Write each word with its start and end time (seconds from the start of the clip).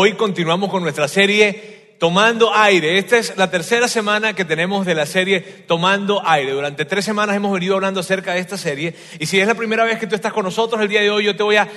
hoy 0.00 0.12
continuamos 0.12 0.70
con 0.70 0.84
nuestra 0.84 1.08
serie 1.08 1.96
Tomando 1.98 2.54
Aire. 2.54 2.98
Esta 2.98 3.18
es 3.18 3.36
la 3.36 3.50
tercera 3.50 3.88
semana 3.88 4.32
que 4.32 4.44
tenemos 4.44 4.86
de 4.86 4.94
la 4.94 5.06
serie 5.06 5.40
Tomando 5.40 6.22
Aire. 6.24 6.52
Durante 6.52 6.84
tres 6.84 7.04
semanas 7.04 7.34
hemos 7.34 7.52
venido 7.52 7.74
hablando 7.74 7.98
acerca 7.98 8.34
de 8.34 8.38
esta 8.38 8.56
serie. 8.56 8.94
Y 9.18 9.26
si 9.26 9.40
es 9.40 9.48
la 9.48 9.56
primera 9.56 9.82
vez 9.82 9.98
que 9.98 10.06
tú 10.06 10.14
estás 10.14 10.32
con 10.32 10.44
nosotros 10.44 10.80
el 10.80 10.86
día 10.86 11.00
de 11.00 11.10
hoy, 11.10 11.24
yo 11.24 11.34
te 11.34 11.42
voy 11.42 11.56
a, 11.56 11.68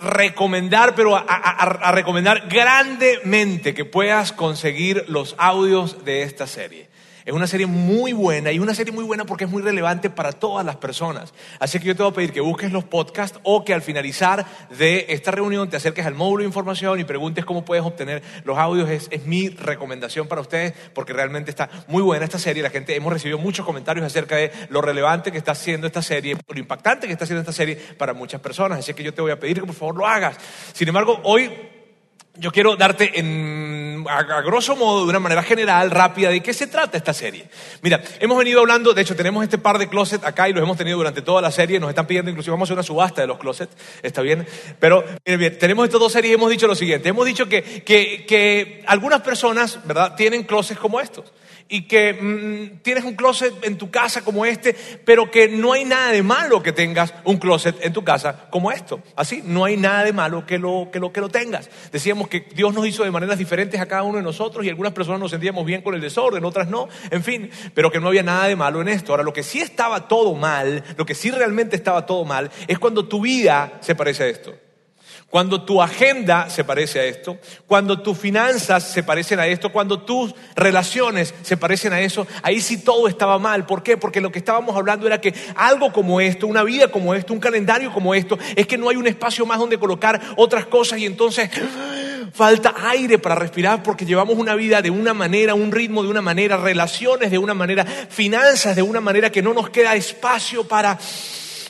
recomendar, 0.00 0.94
pero 0.94 1.14
a 1.14 1.92
recomendar 1.92 2.48
grandemente 2.48 3.74
que 3.74 3.84
puedas 3.84 4.32
conseguir 4.32 5.04
los 5.08 5.34
audios 5.36 6.06
de 6.06 6.22
esta 6.22 6.46
serie. 6.46 6.88
Es 7.24 7.32
una 7.32 7.46
serie 7.46 7.66
muy 7.66 8.12
buena 8.12 8.52
y 8.52 8.58
una 8.58 8.74
serie 8.74 8.92
muy 8.92 9.04
buena 9.04 9.24
porque 9.24 9.44
es 9.44 9.50
muy 9.50 9.62
relevante 9.62 10.10
para 10.10 10.32
todas 10.32 10.64
las 10.64 10.76
personas. 10.76 11.34
Así 11.58 11.78
que 11.78 11.86
yo 11.86 11.96
te 11.96 12.02
voy 12.02 12.12
a 12.12 12.14
pedir 12.14 12.32
que 12.32 12.40
busques 12.40 12.72
los 12.72 12.84
podcasts 12.84 13.38
o 13.42 13.64
que 13.64 13.74
al 13.74 13.82
finalizar 13.82 14.46
de 14.76 15.06
esta 15.08 15.30
reunión 15.30 15.68
te 15.68 15.76
acerques 15.76 16.06
al 16.06 16.14
módulo 16.14 16.42
de 16.42 16.46
información 16.46 17.00
y 17.00 17.04
preguntes 17.04 17.44
cómo 17.44 17.64
puedes 17.64 17.84
obtener 17.84 18.22
los 18.44 18.58
audios. 18.58 18.88
Es, 18.90 19.08
es 19.10 19.26
mi 19.26 19.48
recomendación 19.48 20.28
para 20.28 20.40
ustedes 20.40 20.72
porque 20.94 21.12
realmente 21.12 21.50
está 21.50 21.68
muy 21.86 22.02
buena 22.02 22.24
esta 22.24 22.38
serie. 22.38 22.62
La 22.62 22.70
gente 22.70 22.94
hemos 22.94 23.12
recibido 23.12 23.38
muchos 23.38 23.64
comentarios 23.64 24.04
acerca 24.04 24.36
de 24.36 24.52
lo 24.70 24.80
relevante 24.80 25.32
que 25.32 25.38
está 25.38 25.52
haciendo 25.52 25.86
esta 25.86 26.02
serie, 26.02 26.36
lo 26.48 26.58
impactante 26.58 27.06
que 27.06 27.12
está 27.12 27.24
haciendo 27.24 27.40
esta 27.40 27.52
serie 27.52 27.76
para 27.76 28.12
muchas 28.12 28.40
personas. 28.40 28.78
Así 28.78 28.94
que 28.94 29.02
yo 29.02 29.14
te 29.14 29.22
voy 29.22 29.30
a 29.30 29.38
pedir 29.38 29.60
que 29.60 29.66
por 29.66 29.74
favor 29.74 29.96
lo 29.96 30.06
hagas. 30.06 30.36
Sin 30.72 30.88
embargo, 30.88 31.20
hoy 31.24 31.50
yo 32.38 32.52
quiero 32.52 32.76
darte 32.76 33.18
en, 33.18 34.04
a, 34.08 34.22
grosso 34.42 34.76
modo, 34.76 35.04
de 35.04 35.10
una 35.10 35.18
manera 35.18 35.42
general, 35.42 35.90
rápida, 35.90 36.30
de 36.30 36.40
qué 36.40 36.52
se 36.52 36.66
trata 36.66 36.96
esta 36.96 37.12
serie. 37.12 37.46
Mira, 37.82 38.02
hemos 38.20 38.38
venido 38.38 38.60
hablando, 38.60 38.94
de 38.94 39.02
hecho 39.02 39.16
tenemos 39.16 39.42
este 39.42 39.58
par 39.58 39.78
de 39.78 39.88
closets 39.88 40.24
acá 40.24 40.48
y 40.48 40.52
los 40.52 40.62
hemos 40.62 40.76
tenido 40.76 40.96
durante 40.96 41.22
toda 41.22 41.42
la 41.42 41.50
serie, 41.50 41.80
nos 41.80 41.90
están 41.90 42.06
pidiendo 42.06 42.30
inclusive 42.30 42.52
vamos 42.52 42.66
a 42.66 42.68
hacer 42.68 42.78
una 42.78 42.82
subasta 42.84 43.20
de 43.20 43.26
los 43.26 43.38
closets, 43.38 43.76
está 44.02 44.22
bien, 44.22 44.46
pero 44.78 45.04
miren 45.24 45.40
bien, 45.40 45.58
tenemos 45.58 45.84
estas 45.84 46.00
dos 46.00 46.12
series 46.12 46.32
y 46.32 46.34
hemos 46.34 46.50
dicho 46.50 46.66
lo 46.66 46.74
siguiente, 46.74 47.08
hemos 47.08 47.26
dicho 47.26 47.48
que, 47.48 47.62
que, 47.62 48.24
que 48.26 48.84
algunas 48.86 49.22
personas, 49.22 49.78
¿verdad?, 49.84 50.14
tienen 50.16 50.44
closets 50.44 50.80
como 50.80 51.00
estos 51.00 51.24
y 51.68 51.82
que 51.82 52.14
mm, 52.14 52.82
tienes 52.82 53.04
un 53.04 53.14
closet 53.14 53.52
en 53.62 53.76
tu 53.76 53.90
casa 53.90 54.22
como 54.22 54.44
este, 54.44 54.74
pero 55.04 55.30
que 55.30 55.48
no 55.48 55.72
hay 55.72 55.84
nada 55.84 56.12
de 56.12 56.22
malo 56.22 56.62
que 56.62 56.72
tengas 56.72 57.14
un 57.24 57.36
closet 57.36 57.76
en 57.84 57.92
tu 57.92 58.02
casa 58.02 58.48
como 58.50 58.72
esto. 58.72 59.00
Así, 59.16 59.42
no 59.44 59.64
hay 59.64 59.76
nada 59.76 60.04
de 60.04 60.12
malo 60.12 60.46
que 60.46 60.58
lo, 60.58 60.88
que 60.90 60.98
lo, 60.98 61.12
que 61.12 61.20
lo 61.20 61.28
tengas. 61.28 61.68
Decíamos 61.92 62.28
que 62.28 62.46
Dios 62.54 62.74
nos 62.74 62.86
hizo 62.86 63.04
de 63.04 63.10
maneras 63.10 63.38
diferentes 63.38 63.80
a 63.80 63.86
cada 63.86 64.02
uno 64.02 64.16
de 64.16 64.22
nosotros 64.22 64.64
y 64.64 64.68
algunas 64.68 64.92
personas 64.92 65.20
nos 65.20 65.30
sentíamos 65.30 65.64
bien 65.66 65.82
con 65.82 65.94
el 65.94 66.00
desorden, 66.00 66.44
otras 66.44 66.68
no, 66.68 66.88
en 67.10 67.22
fin, 67.22 67.50
pero 67.74 67.90
que 67.90 68.00
no 68.00 68.08
había 68.08 68.22
nada 68.22 68.46
de 68.46 68.56
malo 68.56 68.80
en 68.80 68.88
esto. 68.88 69.12
Ahora, 69.12 69.22
lo 69.22 69.32
que 69.32 69.42
sí 69.42 69.60
estaba 69.60 70.08
todo 70.08 70.34
mal, 70.34 70.82
lo 70.96 71.04
que 71.04 71.14
sí 71.14 71.30
realmente 71.30 71.76
estaba 71.76 72.06
todo 72.06 72.24
mal, 72.24 72.50
es 72.66 72.78
cuando 72.78 73.06
tu 73.06 73.20
vida 73.20 73.78
se 73.80 73.94
parece 73.94 74.24
a 74.24 74.26
esto. 74.28 74.67
Cuando 75.30 75.62
tu 75.62 75.82
agenda 75.82 76.48
se 76.48 76.64
parece 76.64 77.00
a 77.00 77.04
esto, 77.04 77.36
cuando 77.66 78.00
tus 78.00 78.16
finanzas 78.16 78.84
se 78.84 79.02
parecen 79.02 79.38
a 79.38 79.46
esto, 79.46 79.70
cuando 79.70 80.00
tus 80.00 80.34
relaciones 80.56 81.34
se 81.42 81.56
parecen 81.56 81.92
a 81.92 82.00
eso, 82.00 82.26
ahí 82.42 82.60
sí 82.60 82.78
todo 82.78 83.08
estaba 83.08 83.38
mal. 83.38 83.66
¿Por 83.66 83.82
qué? 83.82 83.98
Porque 83.98 84.22
lo 84.22 84.32
que 84.32 84.38
estábamos 84.38 84.74
hablando 84.74 85.06
era 85.06 85.20
que 85.20 85.34
algo 85.54 85.92
como 85.92 86.20
esto, 86.20 86.46
una 86.46 86.62
vida 86.62 86.88
como 86.88 87.14
esto, 87.14 87.34
un 87.34 87.40
calendario 87.40 87.92
como 87.92 88.14
esto, 88.14 88.38
es 88.56 88.66
que 88.66 88.78
no 88.78 88.88
hay 88.88 88.96
un 88.96 89.06
espacio 89.06 89.44
más 89.44 89.58
donde 89.58 89.78
colocar 89.78 90.20
otras 90.36 90.66
cosas 90.66 90.98
y 90.98 91.06
entonces 91.06 91.50
falta 92.32 92.74
aire 92.88 93.18
para 93.18 93.34
respirar 93.34 93.82
porque 93.82 94.06
llevamos 94.06 94.36
una 94.38 94.54
vida 94.54 94.80
de 94.80 94.90
una 94.90 95.12
manera, 95.12 95.54
un 95.54 95.72
ritmo 95.72 96.02
de 96.02 96.08
una 96.08 96.22
manera, 96.22 96.56
relaciones 96.56 97.30
de 97.30 97.38
una 97.38 97.54
manera, 97.54 97.84
finanzas 97.84 98.76
de 98.76 98.82
una 98.82 99.00
manera 99.00 99.30
que 99.30 99.42
no 99.42 99.52
nos 99.52 99.70
queda 99.70 99.94
espacio 99.94 100.66
para 100.66 100.98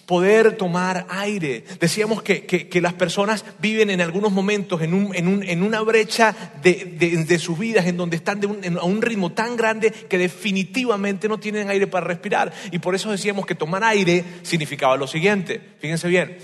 poder 0.09 0.57
tomar 0.57 1.05
aire. 1.11 1.65
Decíamos 1.79 2.23
que, 2.23 2.47
que- 2.47 2.81
las 2.81 2.95
personas 2.95 3.45
viven 3.59 3.91
en 3.91 4.01
algunos 4.01 4.33
momentos 4.33 4.81
en, 4.81 4.95
un- 4.95 5.15
en 5.15 5.29
un- 5.29 5.43
en 5.43 5.63
una 5.63 5.83
brecha 5.83 6.35
de, 6.63 6.95
de- 6.99 7.25
de 7.25 7.39
sus 7.39 7.59
vidas 7.59 7.85
en 7.87 7.99
donde 7.99 8.17
están 8.17 8.41
en- 8.63 8.79
a 8.79 8.85
un 8.85 9.03
ritmo 9.03 9.33
tan 9.33 9.55
grande 9.55 9.91
que 9.91 10.17
definitivamente 10.17 11.29
no 11.29 11.39
tienen 11.39 11.69
aire 11.69 11.87
para 11.87 12.07
respirar. 12.07 12.51
Y 12.73 12.79
por 12.79 12.95
eso 12.95 13.11
decíamos 13.11 13.45
que 13.45 13.55
tomar 13.55 13.85
aire 13.85 14.25
significaba 14.45 14.97
lo 14.97 15.07
siguiente. 15.07 15.61
Fíjense 15.79 16.09
bien. 16.09 16.39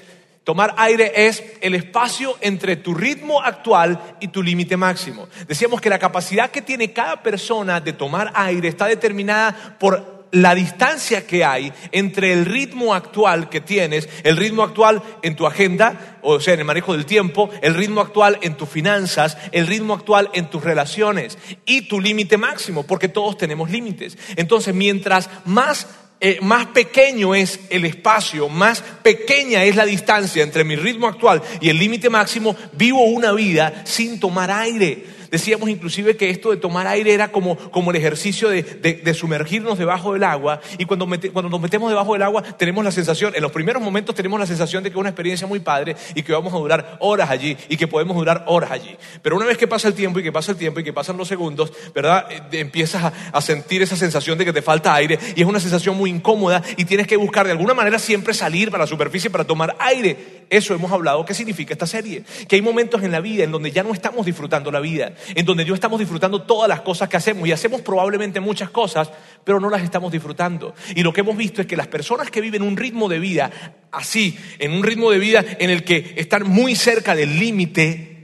Tomar 0.45 0.75
aire 0.77 1.11
es 1.27 1.43
el 1.63 1.75
espacio 1.75 2.37
entre 2.43 2.77
tu 2.77 2.93
ritmo 2.95 3.41
actual 3.41 3.99
y 4.21 4.29
tu 4.29 4.43
límite 4.43 4.77
máximo. 4.77 5.27
Decíamos 5.49 5.81
que 5.81 5.89
la 5.89 5.99
capacidad 5.99 6.51
que 6.51 6.61
tiene 6.61 6.93
cada 6.93 7.23
persona 7.23 7.81
de 7.81 7.95
tomar 7.95 8.31
aire 8.35 8.69
está 8.69 8.85
determinada 8.85 9.79
por 9.81 10.14
la 10.35 10.55
distancia 10.55 11.27
que 11.27 11.45
hay 11.45 11.73
entre 11.93 12.33
el 12.33 12.45
ritmo 12.45 12.95
actual 12.95 13.49
que 13.49 13.61
tienes, 13.61 14.09
el 14.25 14.37
ritmo 14.37 14.63
actual 14.63 15.03
en 15.23 15.37
tu 15.37 15.47
agenda, 15.47 16.19
o 16.23 16.41
sea, 16.41 16.55
en 16.55 16.61
el 16.61 16.67
manejo 16.67 16.93
del 16.93 17.07
tiempo, 17.07 17.51
el 17.63 17.75
ritmo 17.75 18.01
actual 18.01 18.39
en 18.43 18.57
tus 18.57 18.69
finanzas, 18.69 19.39
el 19.53 19.67
ritmo 19.67 19.95
actual 19.95 20.31
en 20.35 20.51
tus 20.51 20.63
relaciones 20.63 21.39
y 21.65 21.83
tu 21.83 22.01
límite 22.01 22.37
máximo, 22.37 22.83
porque 22.83 23.09
todos 23.09 23.39
tenemos 23.39 23.71
límites. 23.71 24.19
Entonces, 24.37 24.75
mientras 24.75 25.31
más 25.45 25.87
eh, 26.21 26.39
más 26.41 26.67
pequeño 26.67 27.35
es 27.35 27.61
el 27.71 27.85
espacio, 27.85 28.49
más 28.49 28.81
pequeña 29.03 29.65
es 29.65 29.77
la 29.77 29.85
distancia 29.85 30.43
entre 30.43 30.65
mi 30.65 30.75
ritmo 30.75 31.07
actual 31.07 31.43
y 31.61 31.69
el 31.69 31.79
límite 31.79 32.09
máximo, 32.09 32.57
vivo 32.73 33.05
una 33.05 33.33
vida 33.33 33.83
sin 33.85 34.19
tomar 34.19 34.51
aire. 34.51 35.14
Decíamos 35.35 35.69
inclusive 35.69 36.17
que 36.17 36.31
esto 36.31 36.53
de 36.53 36.59
tomar 36.59 36.87
aire 36.87 37.13
era 37.13 37.33
como, 37.33 37.57
como 37.57 37.91
el 37.91 37.97
ejercicio 37.97 38.49
de, 38.49 38.63
de- 38.63 39.15
sumergirnos 39.15 39.77
debajo 39.79 40.13
del 40.13 40.23
agua 40.23 40.61
y 40.79 40.85
cuando, 40.85 41.09
cuando 41.33 41.49
nos 41.51 41.61
metemos 41.61 41.91
debajo 41.91 42.13
del 42.13 42.23
agua 42.23 42.41
tenemos 42.43 42.85
la 42.85 42.93
sensación, 42.93 43.33
en 43.35 43.43
los 43.43 43.51
primeros 43.51 43.83
momentos 43.83 44.15
tenemos 44.15 44.39
la 44.39 44.47
sensación 44.47 44.85
de 44.85 44.91
que 44.91 44.95
es 44.95 45.01
una 45.01 45.09
experiencia 45.09 45.49
muy 45.49 45.59
padre 45.59 45.97
y 46.15 46.23
que 46.23 46.33
vamos 46.33 46.55
a 46.55 46.57
durar 46.59 46.99
horas 47.01 47.31
allí 47.31 47.57
y 47.69 47.77
que 47.77 47.89
podemos 47.89 48.17
durar 48.17 48.45
horas 48.47 48.71
allí. 48.71 48.97
Pero 49.23 49.37
una 49.37 49.45
vez 49.47 49.59
que 49.59 49.67
pasa 49.67 49.89
el 49.89 49.95
tiempo 49.95 50.21
y 50.21 50.23
que 50.23 50.31
pasa 50.31 50.53
el 50.53 50.57
tiempo 50.57 50.79
y 50.79 50.85
que 50.85 50.93
pasan 50.93 51.17
los 51.17 51.27
segundos, 51.27 51.73
¿verdad? 51.93 52.27
Eh, 52.31 52.61
Empiezas 52.61 53.03
a, 53.03 53.13
a 53.33 53.41
sentir 53.41 53.83
esa 53.83 53.97
sensación 53.97 54.39
de 54.39 54.45
que 54.45 54.53
te 54.53 54.63
falta 54.63 54.95
aire 54.95 55.19
y 55.35 55.41
es 55.43 55.47
una 55.49 55.59
sensación 55.59 55.97
muy 55.97 56.11
incómoda 56.11 56.63
y 56.77 56.85
tienes 56.85 57.09
que 57.09 57.17
buscar 57.17 57.45
de 57.47 57.51
alguna 57.53 57.75
manera 57.75 57.99
siempre 57.99 58.35
salir 58.35 58.71
para 58.71 58.85
la 58.85 58.87
superficie 58.89 59.31
para 59.31 59.43
tomar 59.45 59.75
aire. 59.81 60.45
Eso 60.51 60.75
hemos 60.75 60.93
hablado, 60.93 61.25
¿qué 61.25 61.33
significa 61.35 61.73
esta 61.73 61.87
serie? 61.87 62.23
Que 62.47 62.57
hay 62.57 62.63
momentos 62.63 63.03
en 63.03 63.11
la 63.11 63.21
vida 63.21 63.43
en 63.45 63.51
donde 63.51 63.71
ya 63.73 63.83
no 63.83 63.93
estamos 63.95 64.27
disfrutando 64.27 64.71
la 64.71 64.79
vida, 64.81 65.15
en 65.35 65.45
donde 65.47 65.65
yo 65.65 65.75
estamos 65.75 65.99
disfrutando 65.99 66.43
todas 66.43 66.69
las 66.69 66.81
cosas 66.81 67.09
que 67.09 67.17
hacemos 67.17 67.47
y 67.49 67.53
hacemos 67.53 67.81
probablemente 67.81 68.41
muchas 68.41 68.71
cosas, 68.71 69.11
pero 69.45 69.61
no 69.61 69.71
las 69.71 69.83
estamos 69.83 70.13
disfrutando. 70.13 70.75
Y 70.95 71.03
lo 71.03 71.13
que 71.13 71.21
hemos 71.21 71.37
visto 71.37 71.61
es 71.61 71.67
que 71.67 71.77
las 71.77 71.89
personas 71.89 72.31
que 72.31 72.41
viven 72.41 72.63
un 72.63 72.77
ritmo 72.77 73.09
de 73.09 73.19
vida 73.19 73.51
así, 73.91 74.39
en 74.59 74.73
un 74.73 74.83
ritmo 74.83 75.11
de 75.11 75.19
vida 75.19 75.45
en 75.59 75.71
el 75.71 75.85
que 75.85 76.15
están 76.17 76.49
muy 76.49 76.75
cerca 76.75 77.15
del 77.15 77.39
límite, 77.39 78.15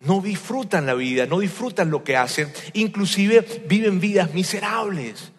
no 0.00 0.20
disfrutan 0.20 0.86
la 0.86 0.94
vida, 0.94 1.26
no 1.26 1.40
disfrutan 1.40 1.90
lo 1.90 2.04
que 2.04 2.16
hacen, 2.16 2.52
inclusive 2.72 3.44
viven 3.66 4.00
vidas 4.00 4.32
miserables. 4.32 5.32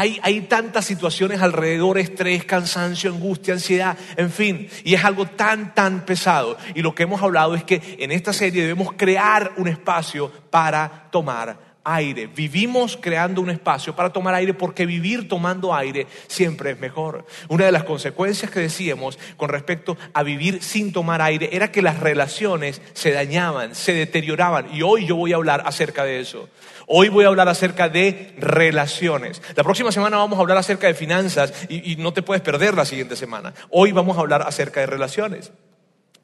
Hay, 0.00 0.40
tantas 0.48 0.86
situaciones 0.86 1.42
alrededor, 1.42 1.98
estrés, 1.98 2.46
cansancio, 2.46 3.12
angustia, 3.12 3.52
ansiedad, 3.52 3.98
en 4.16 4.30
fin, 4.30 4.66
y 4.82 4.94
es 4.94 5.04
algo 5.04 5.26
tan, 5.26 5.74
tan 5.74 6.06
pesado. 6.06 6.56
Y 6.74 6.80
lo 6.80 6.94
que 6.94 7.02
hemos 7.02 7.20
hablado 7.20 7.54
es 7.54 7.64
que 7.64 7.98
en 7.98 8.10
esta 8.10 8.32
serie 8.32 8.62
debemos 8.62 8.94
crear 8.94 9.52
un 9.58 9.68
espacio 9.68 10.32
para 10.48 11.08
tomar 11.10 11.58
aire. 11.84 12.28
Vivimos 12.28 12.98
creando 12.98 13.42
un 13.42 13.50
espacio 13.50 13.94
para 13.94 14.10
tomar 14.10 14.32
aire 14.32 14.54
porque 14.54 14.86
vivir 14.86 15.28
tomando 15.28 15.74
aire 15.74 16.06
siempre 16.28 16.70
es 16.70 16.80
mejor. 16.80 17.26
Una 17.48 17.66
de 17.66 17.72
las 17.72 17.84
consecuencias 17.84 18.50
que 18.50 18.60
decíamos 18.60 19.18
con 19.36 19.50
respecto 19.50 19.98
a 20.14 20.22
vivir 20.22 20.62
sin 20.62 20.94
tomar 20.94 21.20
aire 21.20 21.50
era 21.52 21.70
que 21.70 21.82
las 21.82 22.00
relaciones 22.00 22.80
se 22.94 23.12
dañaban, 23.12 23.74
se 23.74 23.92
deterioraban. 23.92 24.74
Y 24.74 24.80
hoy 24.80 25.04
yo 25.04 25.16
voy 25.16 25.34
a 25.34 25.36
hablar 25.36 25.62
acerca 25.66 26.04
de 26.04 26.20
eso. 26.20 26.48
Hoy 26.92 27.08
voy 27.08 27.24
a 27.24 27.28
hablar 27.28 27.48
acerca 27.48 27.88
de 27.88 28.34
relaciones. 28.36 29.40
La 29.54 29.62
próxima 29.62 29.92
semana 29.92 30.16
vamos 30.16 30.36
a 30.36 30.42
hablar 30.42 30.58
acerca 30.58 30.88
de 30.88 30.94
finanzas 30.94 31.52
y, 31.68 31.94
no 31.94 32.12
te 32.12 32.20
puedes 32.20 32.42
perder 32.42 32.74
la 32.74 32.84
siguiente 32.84 33.14
semana. 33.14 33.54
Hoy 33.70 33.92
vamos 33.92 34.16
a 34.16 34.22
hablar 34.22 34.42
acerca 34.42 34.80
de 34.80 34.86
relaciones. 34.86 35.52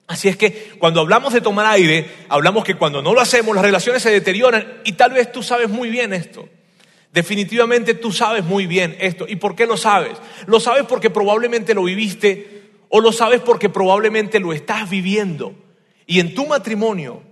Así 0.09 0.27
es 0.27 0.37
que 0.37 0.73
cuando 0.81 1.03
hablamos 1.03 1.33
de 1.33 1.41
tomar 1.41 1.67
aire, 1.67 2.11
hablamos 2.29 2.65
que 2.65 2.75
cuando 2.75 3.01
no 3.01 3.15
lo 3.15 3.21
hacemos 3.21 3.55
las 3.55 3.65
relaciones 3.65 4.03
se 4.03 4.11
deterioran 4.11 4.81
y 4.83 4.95
tal 4.95 5.13
vez 5.13 5.31
tú 5.31 5.41
sabes 5.41 5.69
muy 5.69 5.89
bien 5.89 6.13
esto. 6.13 6.49
Definitivamente 7.13 7.95
tú 7.95 8.11
sabes 8.11 8.45
muy 8.45 8.67
bien 8.67 8.97
esto. 8.99 9.25
¿Y 9.29 9.37
por 9.37 9.55
qué 9.55 9.67
lo 9.67 9.77
sabes? 9.77 10.19
Lo 10.47 10.59
sabes 10.59 10.83
porque 10.89 11.11
probablemente 11.11 11.75
lo 11.75 11.85
viviste 11.85 12.73
o 12.89 13.01
lo 13.01 13.13
sabes 13.13 13.41
porque 13.41 13.69
probablemente 13.69 14.41
lo 14.41 14.53
estás 14.53 14.91
viviendo. 14.91 15.55
Y 16.09 16.19
en 16.19 16.35
tu 16.35 16.45
matrimonio, 16.45 17.23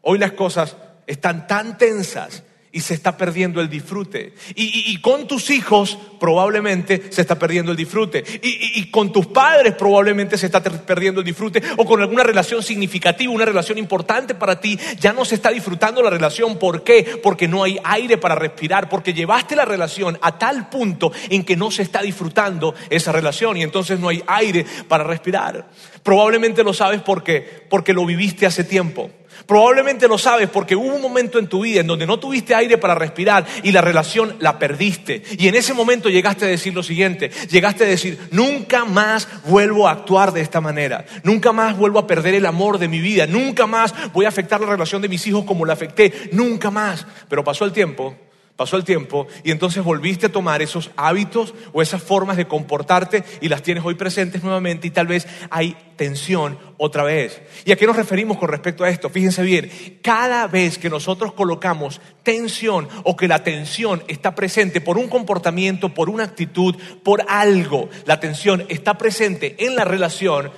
hoy 0.00 0.18
las 0.18 0.30
cosas 0.30 0.76
están 1.08 1.48
tan 1.48 1.76
tensas 1.76 2.44
y 2.74 2.80
se 2.80 2.92
está 2.92 3.16
perdiendo 3.16 3.60
el 3.60 3.70
disfrute. 3.70 4.34
Y, 4.56 4.64
y- 4.64 4.92
y 4.92 5.00
con 5.00 5.28
tus 5.28 5.48
hijos 5.50 5.96
probablemente 6.18 7.04
se 7.10 7.20
está 7.20 7.38
perdiendo 7.38 7.70
el 7.70 7.76
disfrute. 7.76 8.24
Y, 8.42 8.80
y- 8.80 8.90
con 8.90 9.12
tus 9.12 9.26
padres 9.26 9.74
probablemente 9.74 10.36
se 10.36 10.46
está 10.46 10.60
perdiendo 10.60 11.20
el 11.20 11.24
disfrute. 11.24 11.62
O 11.76 11.84
con 11.86 12.02
alguna 12.02 12.24
relación 12.24 12.64
significativa, 12.64 13.32
una 13.32 13.44
relación 13.44 13.78
importante 13.78 14.34
para 14.34 14.58
ti, 14.60 14.76
ya 14.98 15.12
no 15.12 15.24
se 15.24 15.36
está 15.36 15.50
disfrutando 15.50 16.02
la 16.02 16.10
relación. 16.10 16.58
¿Por 16.58 16.82
qué? 16.82 17.20
Porque 17.22 17.46
no 17.46 17.62
hay 17.62 17.78
aire 17.84 18.18
para 18.18 18.34
respirar. 18.34 18.88
Porque 18.88 19.14
llevaste 19.14 19.54
la 19.54 19.64
relación 19.64 20.18
a 20.20 20.36
tal 20.36 20.68
punto 20.68 21.12
en 21.30 21.44
que 21.44 21.56
no 21.56 21.70
se 21.70 21.82
está 21.82 22.02
disfrutando 22.02 22.74
esa 22.90 23.12
relación. 23.12 23.56
Y 23.56 23.62
entonces 23.62 24.00
no 24.00 24.08
hay 24.08 24.20
aire 24.26 24.66
para 24.88 25.04
respirar. 25.04 25.70
Probablemente 26.02 26.64
lo 26.64 26.74
sabes 26.74 27.00
porque, 27.02 27.64
porque 27.70 27.92
lo 27.94 28.04
viviste 28.04 28.46
hace 28.46 28.64
tiempo. 28.64 29.10
Probablemente 29.46 30.08
lo 30.08 30.18
sabes 30.18 30.48
porque 30.48 30.76
hubo 30.76 30.94
un 30.94 31.02
momento 31.02 31.38
en 31.38 31.46
tu 31.46 31.62
vida 31.62 31.80
en 31.80 31.86
donde 31.86 32.06
no 32.06 32.18
tuviste 32.18 32.54
aire 32.54 32.78
para 32.78 32.94
respirar 32.94 33.44
y 33.62 33.72
la 33.72 33.80
relación 33.80 34.36
la 34.40 34.58
perdiste. 34.58 35.22
Y 35.38 35.48
en 35.48 35.54
ese 35.54 35.74
momento 35.74 36.08
llegaste 36.08 36.44
a 36.44 36.48
decir 36.48 36.74
lo 36.74 36.82
siguiente, 36.82 37.30
llegaste 37.50 37.84
a 37.84 37.88
decir, 37.88 38.18
nunca 38.30 38.84
más 38.84 39.28
vuelvo 39.44 39.88
a 39.88 39.92
actuar 39.92 40.32
de 40.32 40.40
esta 40.40 40.60
manera, 40.60 41.04
nunca 41.22 41.52
más 41.52 41.76
vuelvo 41.76 41.98
a 41.98 42.06
perder 42.06 42.34
el 42.34 42.46
amor 42.46 42.78
de 42.78 42.88
mi 42.88 43.00
vida, 43.00 43.26
nunca 43.26 43.66
más 43.66 43.94
voy 44.12 44.24
a 44.24 44.28
afectar 44.28 44.60
la 44.60 44.66
relación 44.66 45.02
de 45.02 45.08
mis 45.08 45.26
hijos 45.26 45.44
como 45.44 45.64
la 45.64 45.74
afecté, 45.74 46.30
nunca 46.32 46.70
más. 46.70 47.06
Pero 47.28 47.44
pasó 47.44 47.64
el 47.64 47.72
tiempo 47.72 48.16
Pasó 48.56 48.76
el 48.76 48.84
tiempo 48.84 49.26
y 49.42 49.50
entonces 49.50 49.82
volviste 49.82 50.26
a 50.26 50.32
tomar 50.32 50.62
esos 50.62 50.92
hábitos 50.96 51.54
o 51.72 51.82
esas 51.82 52.00
formas 52.00 52.36
de 52.36 52.46
comportarte 52.46 53.24
y 53.40 53.48
las 53.48 53.62
tienes 53.62 53.84
hoy 53.84 53.96
presentes 53.96 54.44
nuevamente 54.44 54.86
y 54.86 54.90
tal 54.90 55.08
vez 55.08 55.26
hay 55.50 55.76
tensión 55.96 56.56
otra 56.76 57.02
vez. 57.02 57.42
¿Y 57.64 57.72
a 57.72 57.76
qué 57.76 57.84
nos 57.84 57.96
referimos 57.96 58.38
con 58.38 58.48
respecto 58.48 58.84
a 58.84 58.90
esto? 58.90 59.10
Fíjense 59.10 59.42
bien, 59.42 59.98
cada 60.02 60.46
vez 60.46 60.78
que 60.78 60.88
nosotros 60.88 61.32
colocamos 61.32 62.00
tensión 62.22 62.88
o 63.02 63.16
que 63.16 63.26
la 63.26 63.42
tensión 63.42 64.04
está 64.06 64.36
presente 64.36 64.80
por 64.80 64.98
un 64.98 65.08
comportamiento, 65.08 65.92
por 65.92 66.08
una 66.08 66.22
actitud, 66.22 66.76
por 67.02 67.24
algo, 67.26 67.88
la 68.06 68.20
tensión 68.20 68.66
está 68.68 68.96
presente 68.96 69.66
en 69.66 69.74
la 69.74 69.84
relación 69.84 70.52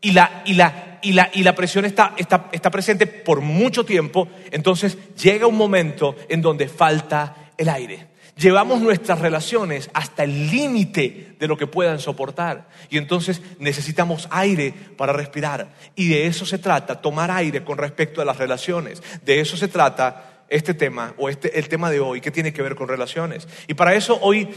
y 0.00 0.12
la, 0.12 0.42
y 0.44 0.54
la, 0.54 0.98
y 1.02 1.12
la, 1.12 1.30
y 1.32 1.42
la 1.42 1.54
presión 1.54 1.84
está, 1.84 2.14
está, 2.16 2.48
está 2.52 2.70
presente 2.70 3.06
por 3.06 3.40
mucho 3.40 3.84
tiempo, 3.84 4.28
entonces 4.50 4.96
llega 5.14 5.46
un 5.46 5.56
momento 5.56 6.16
en 6.28 6.42
donde 6.42 6.68
falta 6.68 7.52
el 7.56 7.68
aire. 7.68 8.10
Llevamos 8.36 8.80
nuestras 8.80 9.18
relaciones 9.18 9.90
hasta 9.92 10.24
el 10.24 10.50
límite 10.50 11.36
de 11.38 11.46
lo 11.46 11.58
que 11.58 11.66
puedan 11.66 11.98
soportar. 11.98 12.68
Y 12.88 12.96
entonces 12.96 13.42
necesitamos 13.58 14.28
aire 14.30 14.72
para 14.96 15.12
respirar. 15.12 15.74
Y 15.94 16.08
de 16.08 16.26
eso 16.26 16.46
se 16.46 16.56
trata, 16.56 17.02
tomar 17.02 17.30
aire 17.30 17.62
con 17.62 17.76
respecto 17.76 18.22
a 18.22 18.24
las 18.24 18.38
relaciones. 18.38 19.02
De 19.26 19.40
eso 19.40 19.58
se 19.58 19.68
trata 19.68 20.44
este 20.48 20.72
tema, 20.72 21.14
o 21.18 21.28
este, 21.28 21.58
el 21.58 21.68
tema 21.68 21.90
de 21.90 22.00
hoy, 22.00 22.22
que 22.22 22.30
tiene 22.30 22.52
que 22.52 22.62
ver 22.62 22.76
con 22.76 22.88
relaciones. 22.88 23.46
Y 23.68 23.74
para 23.74 23.94
eso 23.94 24.18
hoy 24.22 24.48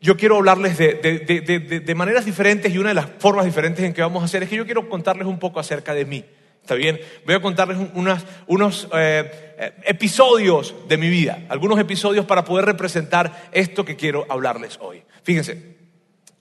yo 0.00 0.16
quiero 0.16 0.36
hablarles 0.36 0.78
de, 0.78 1.94
maneras 1.94 2.24
diferentes 2.24 2.72
y 2.72 2.78
una 2.78 2.88
de 2.90 2.94
las 2.94 3.06
formas 3.18 3.44
diferentes 3.44 3.84
en 3.84 3.92
que 3.92 4.00
vamos 4.00 4.22
a 4.22 4.24
hacer 4.24 4.42
es 4.42 4.48
que 4.48 4.56
yo 4.56 4.64
quiero 4.64 4.88
contarles 4.88 5.26
un 5.26 5.38
poco 5.38 5.60
acerca 5.60 5.94
de 5.94 6.04
mí. 6.04 6.24
¿Está 6.62 6.74
bien? 6.74 7.00
Voy 7.26 7.34
a 7.34 7.42
contarles 7.42 7.78
unos 8.46 8.88
eh, 8.94 9.54
eh, 9.58 9.72
episodios 9.84 10.74
de 10.88 10.96
mi 10.96 11.08
vida, 11.08 11.44
algunos 11.48 11.78
episodios 11.78 12.26
para 12.26 12.44
poder 12.44 12.64
representar 12.64 13.48
esto 13.52 13.84
que 13.84 13.96
quiero 13.96 14.26
hablarles 14.28 14.78
hoy. 14.80 15.02
Fíjense, 15.22 15.76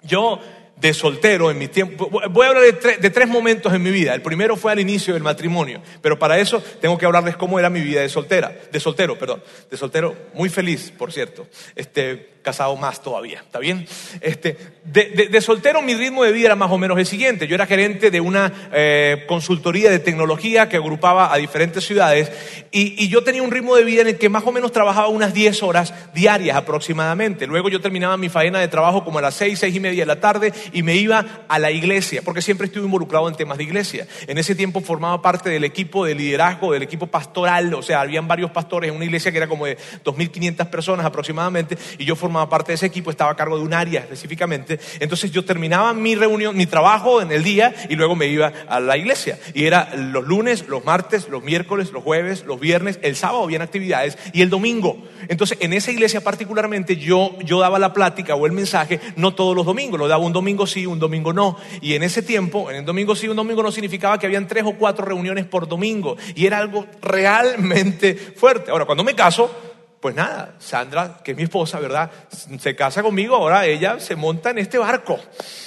yo 0.03 0.39
de 0.79 0.93
soltero 0.93 1.51
en 1.51 1.57
mi 1.57 1.67
tiempo. 1.67 2.09
Voy 2.29 2.45
a 2.45 2.49
hablar 2.49 2.63
de, 2.63 3.09
tres 3.09 3.27
momentos 3.27 3.73
en 3.73 3.83
mi 3.83 3.91
vida. 3.91 4.13
El 4.13 4.21
primero 4.21 4.55
fue 4.55 4.71
al 4.71 4.79
inicio 4.79 5.13
del 5.13 5.23
matrimonio, 5.23 5.81
pero 6.01 6.17
para 6.17 6.39
eso 6.39 6.61
tengo 6.81 6.97
que 6.97 7.05
hablarles 7.05 7.35
cómo 7.35 7.59
era 7.59 7.69
mi 7.69 7.81
vida 7.81 8.01
de 8.01 8.09
soltera, 8.09 8.55
de 8.71 8.79
soltero, 8.79 9.17
perdón, 9.17 9.43
de 9.69 9.77
soltero, 9.77 10.15
muy 10.33 10.49
feliz, 10.49 10.91
por 10.97 11.11
cierto. 11.11 11.47
Este, 11.75 12.39
casado 12.41 12.75
más 12.77 13.03
todavía, 13.03 13.41
¿está 13.45 13.59
bien? 13.59 13.85
Este, 14.21 14.57
de, 14.85 15.41
soltero 15.41 15.81
mi 15.81 15.93
ritmo 15.93 16.23
de 16.23 16.31
vida 16.31 16.47
era 16.47 16.55
más 16.55 16.71
o 16.71 16.77
menos 16.77 16.97
el 16.97 17.05
siguiente. 17.05 17.47
Yo 17.47 17.55
era 17.55 17.65
gerente 17.65 18.11
de 18.11 18.21
una 18.21 18.69
eh, 18.73 19.25
consultoría 19.27 19.91
de 19.91 19.99
tecnología 19.99 20.69
que 20.69 20.77
agrupaba 20.77 21.33
a 21.33 21.37
diferentes 21.37 21.85
ciudades 21.85 22.31
y, 22.71 23.03
y, 23.03 23.09
yo 23.09 23.23
tenía 23.23 23.43
un 23.43 23.51
ritmo 23.51 23.75
de 23.75 23.83
vida 23.83 24.01
en 24.01 24.07
el 24.07 24.17
que 24.17 24.29
más 24.29 24.43
o 24.45 24.51
menos 24.51 24.71
trabajaba 24.71 25.07
unas 25.09 25.33
10 25.33 25.61
horas 25.63 25.93
diarias 26.13 26.55
aproximadamente. 26.55 27.45
Luego 27.45 27.69
yo 27.69 27.81
terminaba 27.81 28.15
mi 28.17 28.29
faena 28.29 28.59
de 28.59 28.67
trabajo 28.67 29.03
como 29.03 29.19
a 29.19 29.21
las 29.21 29.35
6, 29.35 29.59
6 29.59 29.75
y 29.75 29.79
media 29.79 30.03
de 30.03 30.07
la 30.07 30.19
tarde 30.19 30.53
y 30.73 30.83
me 30.83 30.95
iba 30.95 31.25
a 31.47 31.59
la 31.59 31.71
iglesia, 31.71 32.21
porque 32.23 32.41
siempre 32.41 32.67
estuve 32.67 32.85
involucrado 32.85 33.27
en 33.27 33.35
temas 33.35 33.57
de 33.57 33.63
iglesia. 33.63 34.07
En 34.27 34.37
ese 34.37 34.55
tiempo 34.55 34.81
formaba 34.81 35.21
parte 35.21 35.49
del 35.49 35.63
equipo 35.63 36.05
de 36.05 36.15
liderazgo, 36.15 36.73
del 36.73 36.83
equipo 36.83 37.07
pastoral, 37.07 37.73
o 37.73 37.81
sea, 37.81 38.01
habían 38.01 38.27
varios 38.27 38.51
pastores 38.51 38.89
en 38.89 38.95
una 38.95 39.05
iglesia 39.05 39.31
que 39.31 39.37
era 39.37 39.47
como 39.47 39.65
de 39.65 39.77
2.500 40.03 40.69
personas 40.69 41.05
aproximadamente 41.05 41.77
y 41.97 42.05
yo 42.05 42.15
formaba 42.15 42.49
parte 42.49 42.71
de 42.71 42.75
ese 42.75 42.85
equipo, 42.85 43.11
estaba 43.11 43.31
a 43.31 43.35
cargo 43.35 43.57
de 43.57 43.63
un 43.63 43.73
área 43.73 44.01
específicamente. 44.01 44.79
Entonces 44.99 45.31
yo 45.31 45.45
terminaba 45.45 45.93
mi 45.93 46.15
reunión, 46.15 46.55
mi 46.55 46.65
trabajo 46.65 47.21
en 47.21 47.31
el 47.31 47.43
día 47.43 47.73
y 47.89 47.95
luego 47.95 48.15
me 48.15 48.27
iba 48.27 48.51
a 48.67 48.79
la 48.79 48.97
iglesia. 48.97 49.39
Y 49.53 49.65
era 49.65 49.95
los 49.95 50.25
lunes, 50.25 50.67
los 50.67 50.85
martes, 50.85 51.29
los 51.29 51.43
miércoles, 51.43 51.91
los 51.91 52.03
jueves, 52.03 52.45
los 52.45 52.59
viernes, 52.59 52.99
el 53.01 53.15
sábado 53.15 53.43
habían 53.43 53.61
actividades 53.61 54.17
y 54.33 54.41
el 54.41 54.49
domingo. 54.49 55.03
Entonces 55.27 55.57
en 55.61 55.73
esa 55.73 55.91
iglesia 55.91 56.21
particularmente 56.21 56.97
yo, 56.97 57.37
yo 57.39 57.59
daba 57.59 57.79
la 57.79 57.93
plática 57.93 58.35
o 58.35 58.45
el 58.45 58.51
mensaje 58.51 58.99
no 59.15 59.33
todos 59.33 59.55
los 59.55 59.65
domingos, 59.65 59.99
lo 59.99 60.07
daba 60.07 60.23
un 60.23 60.33
domingo 60.33 60.58
sí, 60.67 60.85
un 60.85 60.99
domingo 60.99 61.33
no. 61.33 61.57
Y 61.81 61.93
en 61.93 62.03
ese 62.03 62.21
tiempo, 62.21 62.69
en 62.69 62.77
el 62.77 62.85
domingo 62.85 63.15
sí, 63.15 63.27
un 63.27 63.35
domingo 63.35 63.63
no 63.63 63.71
significaba 63.71 64.17
que 64.17 64.25
habían 64.25 64.47
tres 64.47 64.63
o 64.65 64.73
cuatro 64.73 65.05
reuniones 65.05 65.45
por 65.45 65.67
domingo. 65.67 66.17
Y 66.35 66.45
era 66.45 66.57
algo 66.57 66.85
realmente 67.01 68.15
fuerte. 68.15 68.71
Ahora, 68.71 68.85
cuando 68.85 69.03
me 69.03 69.15
caso, 69.15 69.49
pues 69.99 70.15
nada, 70.15 70.55
Sandra, 70.59 71.19
que 71.23 71.31
es 71.31 71.37
mi 71.37 71.43
esposa, 71.43 71.79
¿verdad? 71.79 72.09
Se 72.59 72.75
casa 72.75 73.03
conmigo, 73.03 73.35
ahora 73.35 73.65
ella 73.65 73.99
se 73.99 74.15
monta 74.15 74.51
en 74.51 74.59
este 74.59 74.77
barco. 74.77 75.19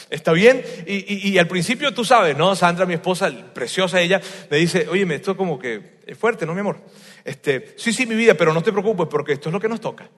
¿Está 0.08 0.32
bien? 0.32 0.62
Y, 0.86 1.38
al 1.38 1.48
principio 1.48 1.92
tú 1.92 2.04
sabes, 2.04 2.36
¿no? 2.36 2.54
Sandra, 2.54 2.86
mi 2.86 2.94
esposa, 2.94 3.30
preciosa 3.52 4.00
ella, 4.00 4.20
me 4.50 4.58
dice, 4.58 4.86
oye, 4.88 5.06
esto 5.14 5.36
como 5.36 5.58
que 5.58 6.00
es 6.06 6.16
fuerte, 6.16 6.46
¿no, 6.46 6.54
mi 6.54 6.60
amor? 6.60 6.80
Este, 7.24 7.74
sí, 7.76 7.92
sí, 7.92 8.06
mi 8.06 8.14
vida, 8.14 8.34
pero 8.34 8.52
no 8.52 8.62
te 8.62 8.72
preocupes 8.72 9.06
porque 9.10 9.32
esto 9.32 9.48
es 9.48 9.52
lo 9.52 9.60
que 9.60 9.68
nos 9.68 9.80
toca. 9.80 10.08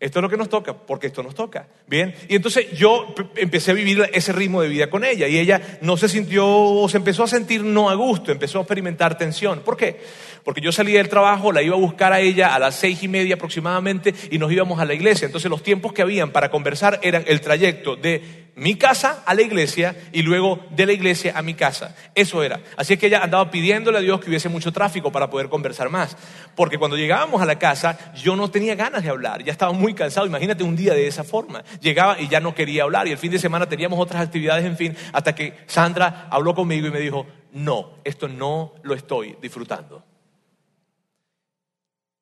Esto 0.00 0.18
es 0.18 0.22
lo 0.22 0.30
que 0.30 0.38
nos 0.38 0.48
toca, 0.48 0.72
porque 0.72 1.08
esto 1.08 1.22
nos 1.22 1.34
toca. 1.34 1.68
Bien. 1.86 2.14
Y 2.26 2.34
entonces 2.34 2.72
yo 2.72 3.14
empecé 3.36 3.72
a 3.72 3.74
vivir 3.74 4.08
ese 4.14 4.32
ritmo 4.32 4.62
de 4.62 4.68
vida 4.68 4.88
con 4.88 5.04
ella 5.04 5.28
y 5.28 5.38
ella 5.38 5.78
no 5.82 5.98
se 5.98 6.08
sintió, 6.08 6.46
o 6.48 6.88
se 6.88 6.96
empezó 6.96 7.22
a 7.22 7.28
sentir 7.28 7.62
no 7.62 7.90
a 7.90 7.94
gusto, 7.94 8.32
empezó 8.32 8.58
a 8.58 8.62
experimentar 8.62 9.18
tensión. 9.18 9.60
¿Por 9.60 9.76
qué? 9.76 10.00
Porque 10.42 10.62
yo 10.62 10.72
salía 10.72 10.98
del 10.98 11.10
trabajo, 11.10 11.52
la 11.52 11.60
iba 11.60 11.76
a 11.76 11.78
buscar 11.78 12.14
a 12.14 12.20
ella 12.20 12.54
a 12.54 12.58
las 12.58 12.76
seis 12.76 13.02
y 13.02 13.08
media 13.08 13.34
aproximadamente 13.34 14.14
y 14.30 14.38
nos 14.38 14.50
íbamos 14.50 14.80
a 14.80 14.86
la 14.86 14.94
iglesia. 14.94 15.26
Entonces 15.26 15.50
los 15.50 15.62
tiempos 15.62 15.92
que 15.92 16.00
habían 16.00 16.30
para 16.30 16.50
conversar 16.50 16.98
eran 17.02 17.24
el 17.26 17.42
trayecto 17.42 17.94
de 17.94 18.49
mi 18.56 18.76
casa 18.76 19.22
a 19.26 19.34
la 19.34 19.42
iglesia 19.42 19.96
y 20.12 20.22
luego 20.22 20.60
de 20.70 20.86
la 20.86 20.92
iglesia 20.92 21.32
a 21.36 21.42
mi 21.42 21.54
casa. 21.54 21.94
Eso 22.14 22.42
era. 22.42 22.60
Así 22.76 22.94
es 22.94 22.98
que 22.98 23.06
ella 23.06 23.22
andaba 23.22 23.50
pidiéndole 23.50 23.98
a 23.98 24.00
Dios 24.00 24.20
que 24.20 24.28
hubiese 24.28 24.48
mucho 24.48 24.72
tráfico 24.72 25.10
para 25.12 25.30
poder 25.30 25.48
conversar 25.48 25.88
más. 25.88 26.16
Porque 26.54 26.78
cuando 26.78 26.96
llegábamos 26.96 27.40
a 27.40 27.46
la 27.46 27.58
casa 27.58 28.12
yo 28.14 28.36
no 28.36 28.50
tenía 28.50 28.74
ganas 28.74 29.02
de 29.02 29.10
hablar, 29.10 29.42
ya 29.44 29.52
estaba 29.52 29.72
muy 29.72 29.94
cansado. 29.94 30.26
Imagínate 30.26 30.64
un 30.64 30.76
día 30.76 30.94
de 30.94 31.06
esa 31.06 31.24
forma. 31.24 31.64
Llegaba 31.80 32.20
y 32.20 32.28
ya 32.28 32.40
no 32.40 32.54
quería 32.54 32.82
hablar 32.82 33.08
y 33.08 33.12
el 33.12 33.18
fin 33.18 33.30
de 33.30 33.38
semana 33.38 33.68
teníamos 33.68 33.98
otras 33.98 34.22
actividades, 34.22 34.64
en 34.64 34.76
fin, 34.76 34.96
hasta 35.12 35.34
que 35.34 35.58
Sandra 35.66 36.28
habló 36.30 36.54
conmigo 36.54 36.86
y 36.86 36.90
me 36.90 37.00
dijo, 37.00 37.26
no, 37.52 37.92
esto 38.04 38.28
no 38.28 38.74
lo 38.82 38.94
estoy 38.94 39.36
disfrutando. 39.40 40.04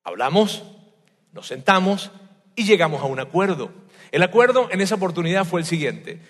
Hablamos, 0.04 0.64
nos 1.32 1.46
sentamos 1.46 2.10
y 2.56 2.64
llegamos 2.64 3.02
a 3.02 3.06
un 3.06 3.20
acuerdo. 3.20 3.70
El 4.10 4.22
acuerdo 4.22 4.68
en 4.70 4.80
esa 4.80 4.94
oportunidad 4.94 5.44
fue 5.44 5.60
el 5.60 5.66
siguiente. 5.66 6.20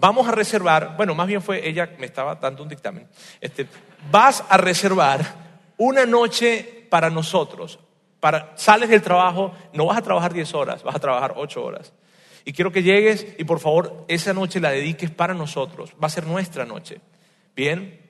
Vamos 0.00 0.28
a 0.28 0.32
reservar, 0.32 0.96
bueno, 0.96 1.14
más 1.14 1.26
bien 1.26 1.42
fue 1.42 1.66
ella, 1.68 1.90
me 1.98 2.06
estaba 2.06 2.34
dando 2.34 2.62
un 2.62 2.68
dictamen. 2.68 3.08
Este, 3.40 3.66
vas 4.10 4.44
a 4.48 4.56
reservar 4.56 5.24
una 5.76 6.06
noche 6.06 6.86
para 6.90 7.10
nosotros. 7.10 7.78
Para, 8.20 8.52
sales 8.56 8.88
del 8.88 9.02
trabajo, 9.02 9.52
no 9.72 9.86
vas 9.86 9.98
a 9.98 10.02
trabajar 10.02 10.32
10 10.32 10.54
horas, 10.54 10.82
vas 10.82 10.96
a 10.96 10.98
trabajar 10.98 11.34
8 11.36 11.62
horas. 11.62 11.92
Y 12.44 12.52
quiero 12.52 12.72
que 12.72 12.82
llegues 12.82 13.26
y 13.38 13.44
por 13.44 13.60
favor 13.60 14.04
esa 14.08 14.32
noche 14.32 14.60
la 14.60 14.70
dediques 14.70 15.10
para 15.10 15.34
nosotros. 15.34 15.94
Va 16.02 16.06
a 16.06 16.10
ser 16.10 16.26
nuestra 16.26 16.64
noche. 16.64 17.00
Bien. 17.56 18.00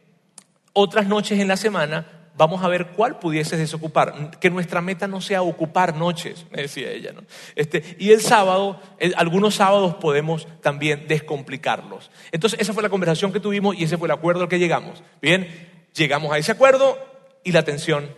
Otras 0.73 1.07
noches 1.07 1.39
en 1.39 1.49
la 1.49 1.57
semana 1.57 2.24
vamos 2.37 2.63
a 2.63 2.69
ver 2.69 2.89
cuál 2.89 3.19
pudieses 3.19 3.59
desocupar. 3.59 4.39
Que 4.39 4.51
nuestra 4.51 4.81
meta 4.81 5.07
no 5.07 5.21
sea 5.21 5.43
ocupar 5.43 5.97
noches, 5.97 6.47
me 6.51 6.63
decía 6.63 6.91
ella. 6.91 7.13
Este, 7.55 7.97
y 7.99 8.11
el 8.11 8.21
sábado, 8.21 8.81
algunos 9.17 9.55
sábados 9.55 9.95
podemos 9.97 10.47
también 10.61 11.07
descomplicarlos. 11.09 12.11
Entonces, 12.33 12.61
esa 12.61 12.73
fue 12.73 12.83
la 12.83 12.89
conversación 12.89 13.33
que 13.33 13.41
tuvimos 13.41 13.77
y 13.77 13.85
ese 13.85 13.99
fue 13.99 14.09
el 14.09 14.13
acuerdo 14.13 14.43
al 14.43 14.49
que 14.49 14.59
llegamos. 14.59 15.03
Bien, 15.21 15.49
llegamos 15.95 16.33
a 16.33 16.39
ese 16.39 16.53
acuerdo 16.53 16.99
y 17.43 17.53
la 17.53 17.65
tensión 17.65 18.09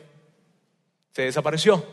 se 1.12 1.22
desapareció. 1.22 1.84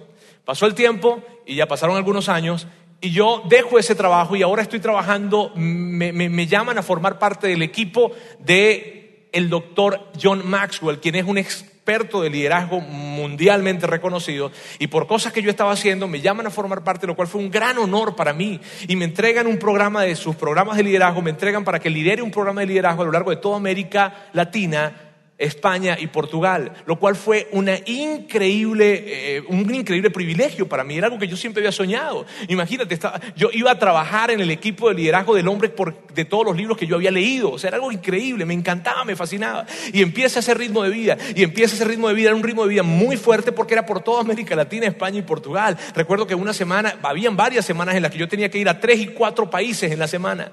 Pasó 0.46 0.65
el 0.65 0.75
tiempo 0.75 1.24
y 1.46 1.56
ya 1.56 1.68
pasaron 1.68 1.96
algunos 1.96 2.30
años 2.30 2.68
y 3.00 3.12
yo 3.12 3.44
dejo 3.48 3.80
ese 3.80 3.96
trabajo 3.96 4.36
y 4.36 4.44
ahora 4.44 4.62
estoy 4.62 4.80
trabajando, 4.80 5.51
me, 5.56 6.12
me 6.13 6.48
llaman 6.48 6.77
a 6.77 6.84
formar 6.84 7.20
parte 7.20 7.48
del 7.48 7.62
equipo 7.62 8.12
de 8.39 9.30
el 9.34 9.50
doctor 9.50 10.12
John 10.22 10.48
Maxwell, 10.48 11.00
quien 11.00 11.15
es 11.15 11.25
un 11.25 11.38
ex 11.38 11.65
experto 11.84 12.22
de 12.22 12.30
liderazgo 12.30 12.80
mundialmente 12.80 13.86
reconocido 13.88 14.54
y 14.80 14.88
por 14.88 15.06
cosas 15.06 15.34
que 15.34 15.42
yo 15.42 15.50
estaba 15.50 15.74
haciendo 15.74 16.08
me 16.08 16.22
llaman 16.22 16.48
a 16.48 16.50
formar 16.50 16.82
parte, 16.82 17.06
lo 17.06 17.13
cual 17.13 17.28
fue 17.28 17.42
un 17.42 17.52
gran 17.52 17.78
honor 17.78 18.16
para 18.16 18.32
mí 18.32 18.62
y 18.88 18.96
me 18.96 19.04
entregan 19.04 19.48
un 19.48 19.58
programa 19.58 20.04
de 20.04 20.16
sus 20.16 20.38
programas 20.38 20.78
de 20.78 20.84
liderazgo, 20.84 21.22
me 21.22 21.32
entregan 21.32 21.66
para 21.66 21.80
que 21.80 21.90
lidere 21.90 22.22
un 22.22 22.32
programa 22.32 22.62
de 22.62 22.68
liderazgo 22.68 23.02
a 23.02 23.06
lo 23.06 23.12
largo 23.12 23.32
de 23.32 23.36
toda 23.36 23.58
América 23.58 24.30
Latina 24.32 25.12
España 25.43 25.97
y 26.00 26.07
Portugal, 26.07 26.71
lo 26.85 26.97
cual 26.97 27.15
fue 27.15 27.47
una 27.51 27.77
increíble, 27.85 29.03
eh, 29.38 29.43
un 29.47 29.73
increíble 29.73 30.09
privilegio 30.09 30.67
para 30.67 30.83
mí, 30.83 30.97
era 30.97 31.07
algo 31.07 31.19
que 31.19 31.27
yo 31.27 31.35
siempre 31.35 31.62
había 31.62 31.71
soñado. 31.71 32.25
Imagínate, 32.47 32.97
yo 33.35 33.50
iba 33.51 33.71
a 33.71 33.79
trabajar 33.79 34.31
en 34.31 34.39
el 34.39 34.51
equipo 34.51 34.89
de 34.89 34.95
liderazgo 34.95 35.35
del 35.35 35.47
hombre 35.47 35.73
de 36.13 36.25
todos 36.25 36.45
los 36.45 36.55
libros 36.55 36.77
que 36.77 36.88
yo 36.88 36.95
había 36.95 37.12
leído, 37.12 37.51
o 37.51 37.59
sea, 37.59 37.69
era 37.69 37.77
algo 37.77 37.91
increíble, 37.91 38.45
me 38.45 38.53
encantaba, 38.53 39.03
me 39.03 39.15
fascinaba. 39.15 39.65
Y 39.91 40.01
empieza 40.01 40.39
ese 40.39 40.53
ritmo 40.53 40.83
de 40.83 40.89
vida, 40.89 41.17
y 41.35 41.43
empieza 41.43 41.75
ese 41.75 41.85
ritmo 41.85 42.07
de 42.07 42.13
vida, 42.13 42.29
era 42.29 42.35
un 42.35 42.43
ritmo 42.43 42.63
de 42.63 42.69
vida 42.69 42.83
muy 42.83 43.17
fuerte 43.17 43.51
porque 43.51 43.73
era 43.73 43.85
por 43.85 44.01
toda 44.01 44.21
América 44.21 44.55
Latina, 44.55 44.88
España 44.88 45.19
y 45.19 45.23
Portugal. 45.23 45.77
Recuerdo 45.95 46.25
que 46.25 46.35
una 46.35 46.53
semana, 46.53 46.95
habían 47.03 47.35
varias 47.35 47.65
semanas 47.65 47.95
en 47.95 48.03
las 48.03 48.12
que 48.12 48.17
yo 48.17 48.27
tenía 48.27 48.50
que 48.50 48.57
ir 48.57 48.69
a 48.69 48.79
tres 48.79 49.00
y 49.00 49.07
cuatro 49.07 49.50
países 49.50 49.91
en 49.91 50.00
la 50.00 50.07
semana 50.07 50.51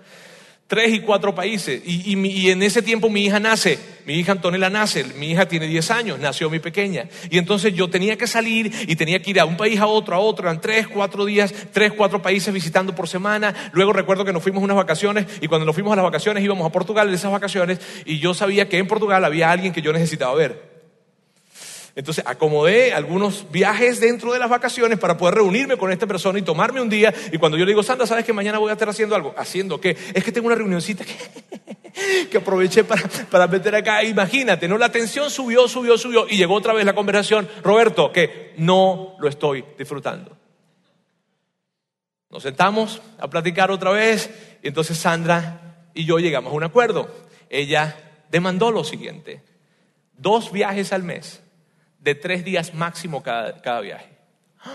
tres 0.70 0.94
y 0.94 1.00
cuatro 1.00 1.34
países. 1.34 1.82
Y, 1.84 2.48
en 2.48 2.62
ese 2.62 2.80
tiempo 2.80 3.10
mi 3.10 3.24
hija 3.24 3.40
nace, 3.40 3.76
mi 4.06 4.14
hija 4.14 4.30
Antonella 4.30 4.70
nace, 4.70 5.02
mi 5.18 5.32
hija 5.32 5.48
tiene 5.48 5.66
10 5.66 5.90
años, 5.90 6.20
nació 6.20 6.48
mi 6.48 6.60
pequeña. 6.60 7.08
Y 7.28 7.38
entonces 7.38 7.74
yo 7.74 7.90
tenía 7.90 8.16
que 8.16 8.28
salir 8.28 8.72
y 8.86 8.94
tenía 8.94 9.20
que 9.20 9.30
ir 9.30 9.40
a 9.40 9.46
un 9.46 9.56
país 9.56 9.80
a 9.80 9.88
otro, 9.88 10.14
a 10.14 10.20
otro, 10.20 10.48
eran 10.48 10.60
tres, 10.60 10.86
cuatro 10.86 11.24
días, 11.24 11.52
tres, 11.72 11.92
cuatro 11.92 12.22
países 12.22 12.54
visitando 12.54 12.94
por 12.94 13.08
semana. 13.08 13.52
Luego 13.72 13.92
recuerdo 13.92 14.24
que 14.24 14.32
nos 14.32 14.44
fuimos 14.44 14.62
unas 14.62 14.76
vacaciones 14.76 15.26
y 15.40 15.48
cuando 15.48 15.66
nos 15.66 15.74
fuimos 15.74 15.92
a 15.92 15.96
las 15.96 16.04
vacaciones 16.04 16.44
íbamos 16.44 16.64
a 16.64 16.70
Portugal 16.70 17.08
en 17.08 17.14
esas 17.14 17.32
vacaciones 17.32 17.80
y 18.04 18.20
yo 18.20 18.32
sabía 18.32 18.68
que 18.68 18.78
en 18.78 18.86
Portugal 18.86 19.24
había 19.24 19.50
alguien 19.50 19.72
que 19.72 19.82
yo 19.82 19.92
necesitaba 19.92 20.32
ver. 20.36 20.69
Entonces 21.94 22.24
acomodé 22.26 22.92
algunos 22.92 23.50
viajes 23.50 24.00
dentro 24.00 24.32
de 24.32 24.38
las 24.38 24.48
vacaciones 24.48 24.98
para 24.98 25.16
poder 25.16 25.34
reunirme 25.36 25.76
con 25.76 25.90
esta 25.90 26.06
persona 26.06 26.38
y 26.38 26.42
tomarme 26.42 26.80
un 26.80 26.88
día. 26.88 27.12
Y 27.32 27.38
cuando 27.38 27.58
yo 27.58 27.64
le 27.64 27.72
digo, 27.72 27.82
Sandra, 27.82 28.06
¿sabes 28.06 28.24
que 28.24 28.32
mañana 28.32 28.58
voy 28.58 28.70
a 28.70 28.74
estar 28.74 28.88
haciendo 28.88 29.16
algo? 29.16 29.34
¿Haciendo 29.36 29.80
qué? 29.80 29.96
Es 30.14 30.22
que 30.22 30.32
tengo 30.32 30.46
una 30.46 30.56
reunioncita 30.56 31.04
que, 32.30 32.38
aproveché 32.38 32.84
para, 32.84 33.02
para 33.30 33.46
meter 33.48 33.74
acá. 33.74 34.04
Imagínate, 34.04 34.68
¿no? 34.68 34.78
La 34.78 34.92
tensión 34.92 35.30
subió, 35.30 35.66
subió, 35.68 35.98
subió 35.98 36.26
y 36.28 36.36
llegó 36.36 36.54
otra 36.54 36.72
vez 36.72 36.84
la 36.84 36.94
conversación. 36.94 37.48
Roberto, 37.62 38.12
que 38.12 38.54
no 38.56 39.16
lo 39.18 39.28
estoy 39.28 39.64
disfrutando. 39.76 40.36
Nos 42.30 42.44
sentamos 42.44 43.02
a 43.18 43.28
platicar 43.28 43.72
otra 43.72 43.90
vez 43.90 44.30
y 44.62 44.68
entonces 44.68 44.96
Sandra 44.96 45.88
y 45.94 46.04
yo 46.04 46.18
llegamos 46.20 46.52
a 46.52 46.56
un 46.56 46.62
acuerdo. 46.62 47.10
Ella 47.48 47.96
demandó 48.30 48.70
lo 48.70 48.84
siguiente, 48.84 49.42
dos 50.16 50.52
viajes 50.52 50.92
al 50.92 51.02
mes 51.02 51.42
de 52.00 52.14
tres 52.14 52.44
días 52.44 52.74
máximo 52.74 53.22
cada, 53.22 53.80
viaje. 53.80 54.10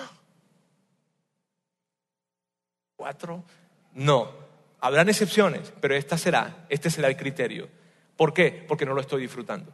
¿Cuatro? 2.96 3.44
No. 3.94 4.46
Habrán 4.80 5.10
excepciones, 5.10 5.74
pero 5.82 5.96
esta 5.96 6.18
será, 6.18 6.66
este 6.70 6.90
será 6.90 7.08
el 7.08 7.18
criterio. 7.18 7.68
¿Por 8.16 8.34
qué? 8.34 8.64
Porque 8.68 8.86
no 8.86 8.94
lo 8.94 9.02
estoy 9.02 9.22
disfrutando. 9.22 9.74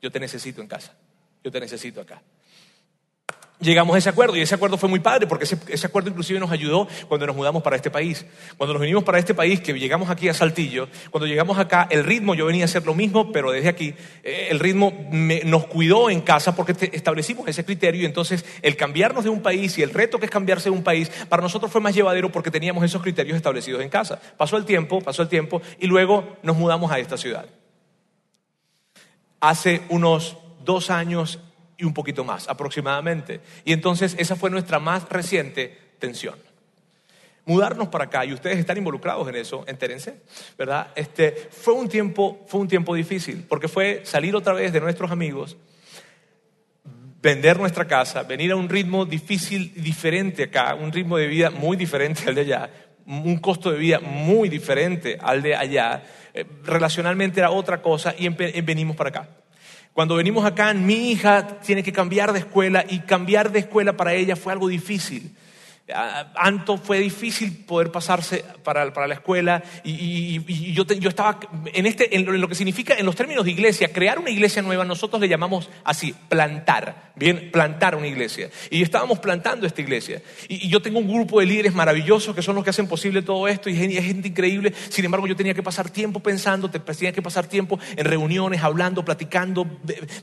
Yo 0.00 0.10
te 0.10 0.20
necesito 0.20 0.62
en 0.62 0.68
casa. 0.68 0.94
Yo 1.42 1.50
te 1.50 1.60
necesito 1.60 2.00
acá 2.00 2.22
llegamos 3.62 3.94
a 3.94 3.98
ese 3.98 4.08
acuerdo 4.08 4.36
y 4.36 4.40
ese 4.40 4.54
acuerdo 4.54 4.76
fue 4.76 4.88
muy 4.88 5.00
padre 5.00 5.26
porque 5.26 5.44
ese, 5.44 5.86
acuerdo 5.86 6.10
inclusive 6.10 6.38
nos 6.38 6.50
ayudó 6.50 6.88
cuando 7.08 7.26
nos 7.26 7.36
mudamos 7.36 7.62
para 7.62 7.76
este 7.76 7.90
país. 7.90 8.26
Cuando 8.58 8.74
nos 8.74 8.82
vinimos 8.82 9.04
para 9.04 9.18
este 9.18 9.34
país, 9.34 9.60
que 9.60 9.72
llegamos 9.72 10.10
aquí 10.10 10.28
a 10.28 10.34
Saltillo, 10.34 10.88
cuando 11.10 11.26
llegamos 11.26 11.58
acá, 11.58 11.86
el 11.90 12.04
ritmo, 12.04 12.34
yo 12.34 12.46
venía 12.46 12.64
a 12.64 12.66
hacer 12.66 12.84
lo 12.84 12.94
mismo, 12.94 13.32
pero 13.32 13.52
desde 13.52 13.68
aquí, 13.68 13.94
eh, 14.22 14.48
el 14.50 14.58
ritmo 14.58 14.92
nos 15.10 15.66
cuidó 15.66 16.10
en 16.10 16.20
casa 16.20 16.54
porque 16.54 16.74
establecimos 16.92 17.48
ese 17.48 17.64
criterio 17.64 18.02
y 18.02 18.04
entonces 18.04 18.44
el 18.62 18.76
cambiarnos 18.76 19.24
de 19.24 19.30
un 19.30 19.40
país 19.40 19.78
y 19.78 19.82
el 19.82 19.90
reto 19.90 20.18
que 20.18 20.26
es 20.26 20.30
cambiarse 20.30 20.64
de 20.64 20.76
un 20.76 20.82
país, 20.82 21.10
para 21.28 21.42
nosotros 21.42 21.70
fue 21.70 21.80
más 21.80 21.94
llevadero 21.94 22.30
porque 22.30 22.50
teníamos 22.50 22.84
esos 22.84 23.02
criterios 23.02 23.36
establecidos 23.36 23.82
en 23.82 23.88
casa. 23.88 24.20
Pasó 24.36 24.56
el 24.56 24.64
tiempo, 24.64 25.00
pasó 25.00 25.22
el 25.22 25.28
tiempo 25.28 25.62
y 25.78 25.86
luego 25.86 26.36
nos 26.42 26.56
mudamos 26.56 26.90
a 26.90 26.98
esta 26.98 27.16
ciudad. 27.16 27.46
Hace 29.40 29.82
unos 29.88 30.36
dos 30.64 30.90
años 30.90 31.40
y 31.76 31.84
un 31.84 31.94
poquito 31.94 32.24
más 32.24 32.48
aproximadamente. 32.48 33.40
Y 33.64 33.72
entonces 33.72 34.14
esa 34.18 34.36
fue 34.36 34.50
nuestra 34.50 34.78
más 34.78 35.08
reciente 35.08 35.76
tensión. 35.98 36.36
Mudarnos 37.44 37.88
para 37.88 38.04
acá, 38.04 38.24
y 38.24 38.32
ustedes 38.32 38.58
están 38.58 38.76
involucrados 38.78 39.28
en 39.28 39.34
eso, 39.34 39.64
entérense, 39.66 40.20
¿verdad? 40.56 40.88
Este, 40.94 41.32
fue, 41.50 41.74
un 41.74 41.88
tiempo, 41.88 42.44
fue 42.46 42.60
un 42.60 42.68
tiempo 42.68 42.94
difícil, 42.94 43.44
porque 43.48 43.66
fue 43.66 44.02
salir 44.04 44.36
otra 44.36 44.52
vez 44.52 44.72
de 44.72 44.80
nuestros 44.80 45.10
amigos, 45.10 45.56
vender 47.20 47.58
nuestra 47.58 47.84
casa, 47.86 48.22
venir 48.22 48.52
a 48.52 48.56
un 48.56 48.68
ritmo 48.68 49.04
difícil, 49.04 49.72
diferente 49.74 50.44
acá, 50.44 50.76
un 50.76 50.92
ritmo 50.92 51.16
de 51.16 51.26
vida 51.26 51.50
muy 51.50 51.76
diferente 51.76 52.22
al 52.28 52.36
de 52.36 52.40
allá, 52.42 52.70
un 53.06 53.38
costo 53.38 53.72
de 53.72 53.78
vida 53.78 53.98
muy 53.98 54.48
diferente 54.48 55.18
al 55.20 55.42
de 55.42 55.56
allá, 55.56 56.04
eh, 56.34 56.44
relacionalmente 56.62 57.40
era 57.40 57.50
otra 57.50 57.82
cosa 57.82 58.14
y 58.16 58.28
venimos 58.28 58.94
para 58.94 59.10
acá. 59.10 59.41
Cuando 59.92 60.16
venimos 60.16 60.44
acá, 60.46 60.72
mi 60.72 61.10
hija 61.10 61.58
tiene 61.60 61.82
que 61.82 61.92
cambiar 61.92 62.32
de 62.32 62.38
escuela 62.38 62.84
y 62.88 63.00
cambiar 63.00 63.52
de 63.52 63.58
escuela 63.58 63.96
para 63.96 64.14
ella 64.14 64.36
fue 64.36 64.52
algo 64.52 64.68
difícil. 64.68 65.34
Anto 66.34 66.78
fue 66.78 66.98
difícil 66.98 67.64
poder 67.64 67.90
pasarse 67.90 68.44
para, 68.62 68.84
la 68.84 69.14
escuela 69.14 69.62
y, 69.84 70.72
yo, 70.72 70.84
estaba 71.08 71.38
en, 71.72 71.86
este, 71.86 72.16
en 72.16 72.40
lo 72.40 72.48
que 72.48 72.54
significa, 72.54 72.94
en 72.94 73.06
los 73.06 73.16
términos 73.16 73.44
de 73.44 73.50
iglesia, 73.50 73.92
crear 73.92 74.18
una 74.18 74.30
iglesia 74.30 74.62
nueva, 74.62 74.84
nosotros 74.84 75.20
le 75.20 75.28
llamamos 75.28 75.70
así, 75.84 76.14
plantar, 76.28 77.12
bien, 77.16 77.50
plantar 77.50 77.94
una 77.96 78.06
iglesia. 78.06 78.50
Y 78.70 78.82
estábamos 78.82 79.18
plantando 79.18 79.66
esta 79.66 79.80
iglesia. 79.80 80.22
Y, 80.48 80.68
yo 80.68 80.80
tengo 80.80 80.98
un 80.98 81.08
grupo 81.08 81.40
de 81.40 81.46
líderes 81.46 81.74
maravillosos 81.74 82.34
que 82.34 82.42
son 82.42 82.54
los 82.54 82.64
que 82.64 82.70
hacen 82.70 82.88
posible 82.88 83.22
todo 83.22 83.46
esto 83.48 83.68
y 83.68 83.74
es 83.74 84.04
gente 84.04 84.28
increíble. 84.28 84.72
Sin 84.88 85.04
embargo, 85.04 85.26
yo 85.26 85.36
tenía 85.36 85.54
que 85.54 85.62
pasar 85.62 85.90
tiempo 85.90 86.20
pensando, 86.20 86.70
tenía 86.70 87.12
que 87.12 87.22
pasar 87.22 87.46
tiempo 87.46 87.78
en 87.96 88.04
reuniones, 88.04 88.62
hablando, 88.62 89.04
platicando, 89.04 89.66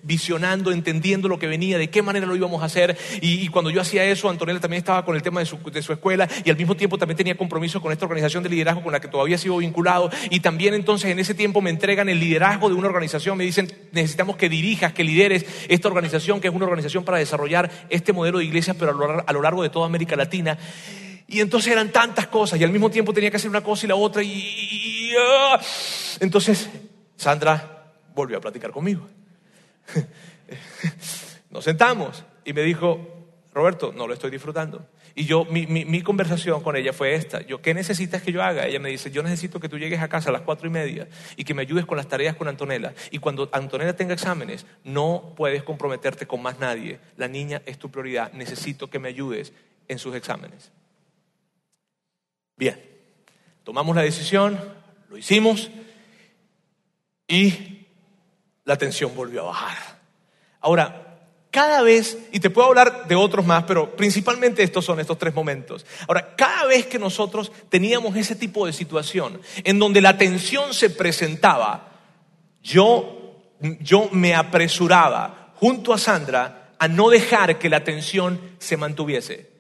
visionando, 0.04 0.72
entendiendo 0.72 1.28
lo 1.28 1.40
que 1.40 1.48
venía, 1.48 1.78
de 1.78 1.90
qué 1.90 2.02
manera 2.02 2.26
lo 2.26 2.36
íbamos 2.36 2.62
a 2.62 2.66
hacer. 2.66 2.98
Y, 3.22 3.48
cuando 3.50 3.70
yo 3.70 3.82
hacía 3.82 4.06
eso, 4.06 4.30
Antonella 4.30 4.60
también 4.60 4.80
estaba 4.80 5.06
con 5.06 5.16
el 5.16 5.22
tema 5.22 5.40
de 5.40 5.46
su 5.46 5.59
de 5.64 5.82
su 5.82 5.94
escuela 5.94 6.28
y 6.44 6.50
al 6.50 6.58
mismo 6.58 6.76
tiempo 6.76 6.98
también 6.98 7.18
tenía 7.18 7.38
compromiso 7.38 7.82
con 7.82 7.92
esta 7.92 8.06
organización 8.06 8.44
de 8.44 8.50
liderazgo 8.50 8.84
con 8.84 8.92
la 8.92 9.00
que 9.00 9.08
todavía 9.08 9.38
sigo 9.38 9.58
vinculado 9.58 10.10
y 10.30 10.40
también 10.40 10.74
entonces 10.74 11.12
en 11.12 11.20
ese 11.20 11.34
tiempo 11.34 11.62
me 11.62 11.70
entregan 11.70 12.10
el 12.10 12.20
liderazgo 12.20 12.70
de 12.70 12.76
una 12.76 12.88
organización, 12.88 13.38
me 13.38 13.44
dicen 13.44 13.72
necesitamos 13.92 14.36
que 14.38 14.50
dirijas, 14.50 14.94
que 14.94 15.04
lideres 15.04 15.46
esta 15.68 15.88
organización 15.88 16.42
que 16.42 16.48
es 16.48 16.54
una 16.54 16.66
organización 16.66 17.04
para 17.04 17.18
desarrollar 17.18 17.70
este 17.90 18.14
modelo 18.14 18.40
de 18.40 18.46
iglesias 18.46 18.76
pero 18.80 19.24
a 19.26 19.34
lo 19.34 19.42
largo 19.42 19.64
de 19.64 19.70
toda 19.70 19.86
América 19.86 20.16
Latina. 20.16 20.58
Y 21.28 21.42
entonces 21.42 21.72
eran 21.72 21.92
tantas 21.92 22.26
cosas 22.28 22.60
y 22.60 22.64
al 22.64 22.72
mismo 22.72 22.90
tiempo 22.90 23.14
tenía 23.14 23.30
que 23.30 23.38
hacer 23.38 23.52
una 23.52 23.62
cosa 23.62 23.86
y 23.86 23.90
la 23.90 23.96
otra 23.96 24.24
y, 24.24 25.12
ah. 25.20 25.60
entonces 26.20 26.70
Sandra 27.16 27.94
volvió 28.16 28.38
a 28.38 28.42
platicar 28.42 28.72
conmigo. 28.72 29.08
Nos 31.52 31.64
sentamos 31.64 32.24
y 32.46 32.54
me 32.54 32.62
dijo, 32.64 33.28
Roberto, 33.54 33.94
no 33.96 34.08
lo 34.08 34.14
estoy 34.14 34.32
disfrutando. 34.32 34.88
Y 35.16 35.26
yo, 35.26 35.46
mi, 35.46 36.02
conversación 36.02 36.62
con 36.62 36.76
ella 36.76 36.94
fue 36.94 37.16
esta. 37.16 37.42
Yo, 37.42 37.62
¿qué 37.62 37.74
necesitas 37.74 38.22
que 38.22 38.32
yo 38.32 38.44
haga? 38.44 38.66
Ella 38.66 38.80
me 38.80 38.90
dice, 38.90 39.12
yo 39.12 39.24
necesito 39.24 39.60
que 39.60 39.70
tú 39.70 39.78
llegues 39.78 40.02
a 40.02 40.08
casa 40.08 40.30
a 40.30 40.34
las 40.34 40.44
cuatro 40.44 40.68
y 40.68 40.72
media 40.72 41.08
y 41.36 41.44
que 41.44 41.54
me 41.54 41.62
ayudes 41.62 41.86
con 41.86 41.98
las 41.98 42.08
tareas 42.08 42.36
con 42.36 42.48
Antonella. 42.48 42.94
Y 43.12 43.20
cuando 43.20 43.50
Antonella 43.52 43.96
tenga 43.96 44.14
exámenes, 44.14 44.66
no 44.84 45.34
puedes 45.36 45.64
comprometerte 45.64 46.26
con 46.26 46.42
más 46.42 46.60
nadie. 46.60 47.00
La 47.18 47.28
niña 47.28 47.62
es 47.66 47.78
tu 47.78 47.90
prioridad. 47.92 48.32
Necesito 48.34 48.90
que 48.90 49.00
me 49.00 49.10
ayudes 49.10 49.54
en 49.88 50.00
sus 50.00 50.16
exámenes. 50.16 50.72
Bien, 52.56 52.80
tomamos 53.64 53.96
la 53.96 54.02
decisión, 54.02 54.60
lo 55.10 55.18
hicimos 55.18 55.72
y 57.28 57.88
la 58.66 58.78
tensión 58.78 59.16
volvió 59.16 59.42
a 59.42 59.46
bajar. 59.46 60.00
Ahora, 60.60 61.09
cada 61.52 61.82
vez, 61.82 62.18
y 62.32 62.40
te 62.40 62.50
puedo 62.50 62.68
hablar 62.68 63.08
de 63.08 63.16
otros 63.16 63.46
más, 63.46 63.64
pero 63.64 63.96
principalmente 63.96 64.62
estos 64.62 64.86
son 64.86 65.00
estos 65.00 65.18
tres 65.18 65.34
momentos. 65.34 65.86
Ahora, 66.08 66.36
cada 66.36 66.66
vez 66.66 66.86
que 66.86 67.00
nosotros 67.00 67.52
teníamos 67.70 68.16
ese 68.16 68.36
tipo 68.36 68.66
de 68.66 68.74
situación 68.74 69.42
en 69.64 69.80
donde 69.80 70.02
la 70.02 70.18
tensión 70.18 70.74
se 70.74 70.92
presentaba, 70.92 71.92
yo, 72.62 73.42
yo 73.80 74.10
me 74.12 74.36
apresuraba 74.36 75.54
junto 75.56 75.94
a 75.94 75.98
Sandra 75.98 76.74
a 76.78 76.88
no 76.88 77.10
dejar 77.10 77.58
que 77.58 77.70
la 77.70 77.84
tensión 77.84 78.40
se 78.60 78.78
mantuviese. 78.78 79.59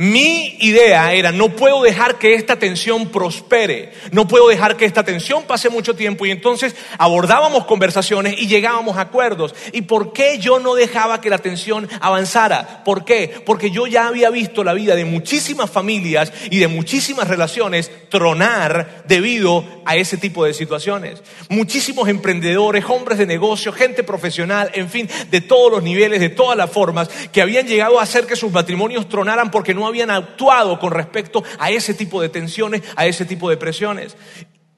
Mi 0.00 0.56
idea 0.60 1.12
era, 1.12 1.30
no 1.30 1.50
puedo 1.50 1.82
dejar 1.82 2.18
que 2.18 2.32
esta 2.32 2.58
tensión 2.58 3.10
prospere, 3.10 3.92
no 4.12 4.26
puedo 4.26 4.48
dejar 4.48 4.78
que 4.78 4.86
esta 4.86 5.04
tensión 5.04 5.42
pase 5.42 5.68
mucho 5.68 5.94
tiempo 5.94 6.24
y 6.24 6.30
entonces 6.30 6.74
abordábamos 6.96 7.66
conversaciones 7.66 8.40
y 8.40 8.46
llegábamos 8.46 8.96
a 8.96 9.02
acuerdos. 9.02 9.54
¿Y 9.74 9.82
por 9.82 10.14
qué 10.14 10.38
yo 10.38 10.58
no 10.58 10.74
dejaba 10.74 11.20
que 11.20 11.28
la 11.28 11.36
tensión 11.36 11.86
avanzara? 12.00 12.82
¿Por 12.82 13.04
qué? 13.04 13.42
Porque 13.44 13.70
yo 13.70 13.86
ya 13.86 14.06
había 14.06 14.30
visto 14.30 14.64
la 14.64 14.72
vida 14.72 14.96
de 14.96 15.04
muchísimas 15.04 15.70
familias 15.70 16.32
y 16.50 16.56
de 16.56 16.68
muchísimas 16.68 17.28
relaciones 17.28 17.90
tronar 18.08 19.04
debido 19.06 19.66
a 19.84 19.96
ese 19.96 20.16
tipo 20.16 20.46
de 20.46 20.54
situaciones. 20.54 21.22
Muchísimos 21.50 22.08
emprendedores, 22.08 22.86
hombres 22.88 23.18
de 23.18 23.26
negocio, 23.26 23.70
gente 23.70 24.02
profesional, 24.02 24.70
en 24.72 24.88
fin, 24.88 25.10
de 25.30 25.42
todos 25.42 25.70
los 25.70 25.82
niveles, 25.82 26.20
de 26.20 26.30
todas 26.30 26.56
las 26.56 26.70
formas, 26.70 27.10
que 27.30 27.42
habían 27.42 27.66
llegado 27.66 28.00
a 28.00 28.04
hacer 28.04 28.26
que 28.26 28.34
sus 28.34 28.50
matrimonios 28.50 29.06
tronaran 29.06 29.50
porque 29.50 29.74
no 29.74 29.89
habían 29.90 30.10
actuado 30.10 30.78
con 30.78 30.92
respecto 30.92 31.44
a 31.58 31.70
ese 31.70 31.94
tipo 31.94 32.20
de 32.22 32.28
tensiones, 32.28 32.82
a 32.96 33.06
ese 33.06 33.24
tipo 33.24 33.50
de 33.50 33.56
presiones. 33.56 34.16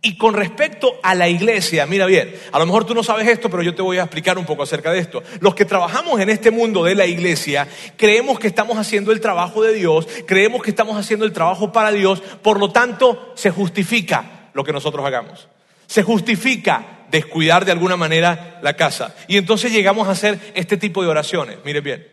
Y 0.04 0.16
con 0.16 0.34
respecto 0.34 0.94
a 1.04 1.14
la 1.14 1.28
iglesia, 1.28 1.86
mira 1.86 2.06
bien, 2.06 2.34
a 2.50 2.58
lo 2.58 2.66
mejor 2.66 2.84
tú 2.84 2.92
no 2.92 3.04
sabes 3.04 3.28
esto, 3.28 3.48
pero 3.48 3.62
yo 3.62 3.72
te 3.72 3.82
voy 3.82 3.98
a 3.98 4.02
explicar 4.02 4.36
un 4.36 4.44
poco 4.44 4.64
acerca 4.64 4.90
de 4.90 4.98
esto. 4.98 5.22
Los 5.38 5.54
que 5.54 5.64
trabajamos 5.64 6.20
en 6.20 6.28
este 6.28 6.50
mundo 6.50 6.82
de 6.82 6.96
la 6.96 7.06
iglesia, 7.06 7.68
creemos 7.96 8.40
que 8.40 8.48
estamos 8.48 8.78
haciendo 8.78 9.12
el 9.12 9.20
trabajo 9.20 9.62
de 9.62 9.72
Dios, 9.72 10.08
creemos 10.26 10.60
que 10.60 10.70
estamos 10.70 10.96
haciendo 10.96 11.24
el 11.24 11.32
trabajo 11.32 11.70
para 11.70 11.92
Dios, 11.92 12.20
por 12.42 12.58
lo 12.58 12.72
tanto 12.72 13.32
se 13.36 13.50
justifica 13.52 14.50
lo 14.54 14.64
que 14.64 14.72
nosotros 14.72 15.06
hagamos. 15.06 15.48
Se 15.86 16.02
justifica 16.02 17.04
descuidar 17.12 17.64
de 17.64 17.70
alguna 17.70 17.96
manera 17.96 18.58
la 18.60 18.74
casa. 18.74 19.14
Y 19.28 19.36
entonces 19.36 19.70
llegamos 19.70 20.08
a 20.08 20.12
hacer 20.12 20.52
este 20.54 20.76
tipo 20.76 21.02
de 21.02 21.10
oraciones. 21.10 21.58
Miren 21.64 21.84
bien. 21.84 22.08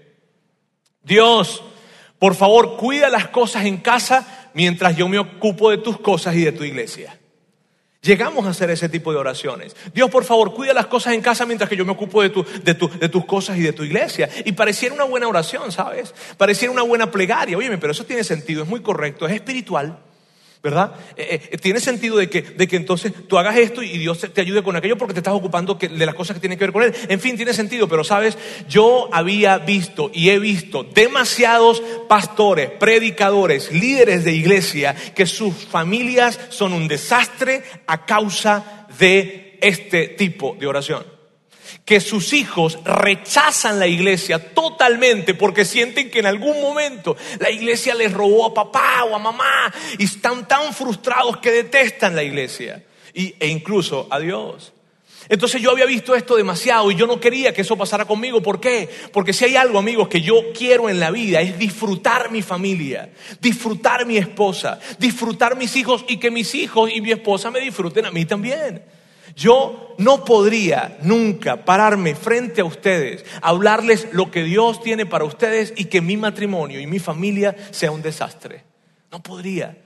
Dios, 1.01 1.63
por 2.19 2.35
favor, 2.35 2.77
cuida 2.77 3.09
las 3.09 3.29
cosas 3.29 3.65
en 3.65 3.77
casa 3.77 4.49
mientras 4.53 4.95
yo 4.95 5.07
me 5.07 5.17
ocupo 5.17 5.71
de 5.71 5.77
tus 5.77 5.99
cosas 5.99 6.35
y 6.35 6.43
de 6.43 6.51
tu 6.51 6.63
iglesia. 6.63 7.17
Llegamos 8.01 8.45
a 8.45 8.49
hacer 8.49 8.69
ese 8.69 8.87
tipo 8.87 9.11
de 9.11 9.17
oraciones. 9.17 9.75
Dios, 9.93 10.09
por 10.09 10.23
favor, 10.23 10.53
cuida 10.53 10.73
las 10.73 10.87
cosas 10.87 11.13
en 11.13 11.21
casa 11.21 11.45
mientras 11.45 11.69
que 11.69 11.75
yo 11.75 11.83
me 11.83 11.91
ocupo 11.91 12.21
de, 12.21 12.29
de, 12.29 12.73
de, 12.73 13.09
tus 13.09 13.25
cosas 13.25 13.57
y 13.57 13.61
de 13.61 13.73
tu 13.73 13.83
iglesia. 13.83 14.29
Y 14.45 14.53
pareciera 14.53 14.95
una 14.95 15.03
buena 15.03 15.27
oración, 15.27 15.71
¿sabes? 15.71 16.13
Pareciera 16.37 16.71
una 16.71 16.83
buena 16.83 17.11
plegaria. 17.11 17.57
Oye, 17.57 17.77
pero 17.77 17.91
eso 17.91 18.05
tiene 18.05 18.23
sentido, 18.23 18.63
es 18.63 18.69
muy 18.69 18.81
correcto, 18.81 19.27
es 19.27 19.33
espiritual. 19.33 19.99
¿Verdad? 20.61 20.93
Eh, 21.15 21.39
eh, 21.51 21.57
tiene 21.57 21.79
sentido 21.79 22.17
de 22.17 22.29
que, 22.29 22.41
de 22.41 22.67
que 22.67 22.75
entonces 22.75 23.13
tú 23.29 23.37
hagas 23.37 23.55
esto 23.55 23.81
y 23.81 23.97
Dios 23.97 24.19
te, 24.19 24.41
ayude 24.41 24.61
con 24.61 24.75
aquello 24.75 24.97
porque 24.97 25.13
te 25.13 25.21
estás 25.21 25.33
ocupando 25.33 25.75
de 25.75 26.05
las 26.05 26.15
cosas 26.15 26.35
que 26.35 26.41
tienen 26.41 26.59
que 26.59 26.65
ver 26.65 26.73
con 26.73 26.83
Él. 26.83 26.93
En 27.07 27.21
fin, 27.21 27.37
tiene 27.37 27.53
sentido, 27.53 27.87
pero 27.87 28.03
sabes, 28.03 28.37
yo 28.67 29.07
había 29.13 29.57
visto 29.59 30.11
y 30.13 30.29
he 30.29 30.39
visto 30.39 30.83
demasiados 30.83 31.81
pastores, 32.09 32.71
predicadores, 32.71 33.71
líderes 33.71 34.25
de 34.25 34.33
iglesia 34.33 34.95
que 35.15 35.25
sus 35.25 35.53
familias 35.53 36.37
son 36.49 36.73
un 36.73 36.89
desastre 36.89 37.63
a 37.87 38.05
causa 38.05 38.87
de 38.99 39.57
este 39.61 40.09
tipo 40.09 40.57
de 40.59 40.67
oración 40.67 41.18
que 41.85 41.99
sus 41.99 42.33
hijos 42.33 42.79
rechazan 42.83 43.79
la 43.79 43.87
iglesia 43.87 44.53
totalmente 44.53 45.33
porque 45.33 45.65
sienten 45.65 46.09
que 46.09 46.19
en 46.19 46.25
algún 46.25 46.61
momento 46.61 47.15
la 47.39 47.49
iglesia 47.49 47.95
les 47.95 48.13
robó 48.13 48.45
a 48.45 48.53
papá 48.53 49.03
o 49.05 49.15
a 49.15 49.19
mamá 49.19 49.73
y 49.97 50.05
están 50.05 50.47
tan 50.47 50.73
frustrados 50.73 51.37
que 51.37 51.51
detestan 51.51 52.15
la 52.15 52.23
iglesia 52.23 52.83
y, 53.13 53.35
e 53.39 53.47
incluso 53.47 54.07
a 54.09 54.19
Dios. 54.19 54.73
Entonces 55.29 55.61
yo 55.61 55.69
había 55.69 55.85
visto 55.85 56.15
esto 56.15 56.35
demasiado 56.35 56.89
y 56.89 56.95
yo 56.95 57.05
no 57.05 57.19
quería 57.19 57.53
que 57.53 57.61
eso 57.61 57.77
pasara 57.77 58.05
conmigo. 58.05 58.41
¿Por 58.41 58.59
qué? 58.59 58.89
Porque 59.13 59.31
si 59.31 59.45
hay 59.45 59.55
algo, 59.55 59.77
amigos, 59.77 60.07
que 60.07 60.21
yo 60.21 60.51
quiero 60.57 60.89
en 60.89 60.99
la 60.99 61.11
vida 61.11 61.39
es 61.39 61.59
disfrutar 61.59 62.31
mi 62.31 62.41
familia, 62.41 63.13
disfrutar 63.39 64.07
mi 64.07 64.17
esposa, 64.17 64.79
disfrutar 64.97 65.55
mis 65.55 65.75
hijos 65.75 66.03
y 66.07 66.17
que 66.17 66.31
mis 66.31 66.55
hijos 66.55 66.89
y 66.91 66.99
mi 67.01 67.11
esposa 67.11 67.51
me 67.51 67.59
disfruten 67.59 68.07
a 68.07 68.11
mí 68.11 68.25
también. 68.25 68.81
Yo 69.39 69.95
no 69.99 70.25
podría 70.25 70.97
nunca 71.01 71.63
pararme 71.63 72.13
frente 72.13 72.59
a 72.59 72.65
ustedes, 72.65 73.23
hablarles 73.41 74.09
lo 74.11 74.31
que 74.31 74.43
Dios 74.43 74.83
tiene 74.83 75.05
para 75.05 75.23
ustedes 75.23 75.71
y 75.77 75.85
que 75.85 76.01
mi 76.01 76.17
matrimonio 76.17 76.81
y 76.81 76.87
mi 76.87 76.99
familia 76.99 77.55
sea 77.71 77.91
un 77.91 78.01
desastre. 78.01 78.65
No 79.09 79.23
podría. 79.23 79.77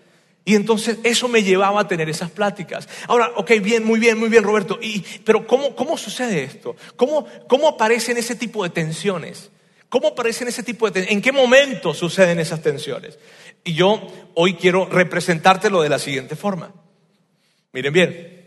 Y 0.43 0.55
entonces 0.55 0.97
eso 1.03 1.27
me 1.27 1.43
llevaba 1.43 1.81
a 1.81 1.87
tener 1.87 2.09
esas 2.09 2.31
pláticas. 2.31 2.89
Ahora, 3.07 3.31
ok, 3.35 3.51
bien, 3.61 3.85
muy 3.85 3.99
bien, 3.99 4.17
muy 4.17 4.27
bien, 4.27 4.43
Roberto. 4.43 4.79
Pero 5.23 5.45
¿cómo, 5.45 5.75
¿cómo 5.75 5.99
sucede 5.99 6.43
esto? 6.43 6.75
¿Cómo, 6.95 7.27
¿Cómo 7.47 7.67
aparecen 7.67 8.17
ese 8.17 8.35
tipo 8.35 8.63
de 8.63 8.71
tensiones? 8.71 9.51
¿Cómo 9.87 10.07
aparecen 10.07 10.47
ese 10.47 10.63
tipo 10.63 10.87
de 10.87 10.93
tensiones? 10.93 11.15
¿En 11.15 11.21
qué 11.21 11.31
momento 11.31 11.93
suceden 11.93 12.39
esas 12.39 12.63
tensiones? 12.63 13.19
Y 13.63 13.75
yo 13.75 14.01
hoy 14.33 14.55
quiero 14.55 14.87
representártelo 14.87 15.83
de 15.83 15.89
la 15.89 15.99
siguiente 15.99 16.35
forma. 16.35 16.73
Miren 17.71 17.93
bien, 17.93 18.42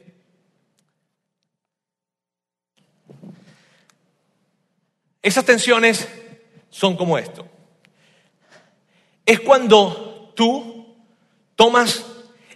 Esas 5.26 5.44
tensiones 5.44 6.06
son 6.70 6.96
como 6.96 7.18
esto. 7.18 7.44
Es 9.24 9.40
cuando 9.40 10.32
tú 10.36 10.94
tomas 11.56 12.06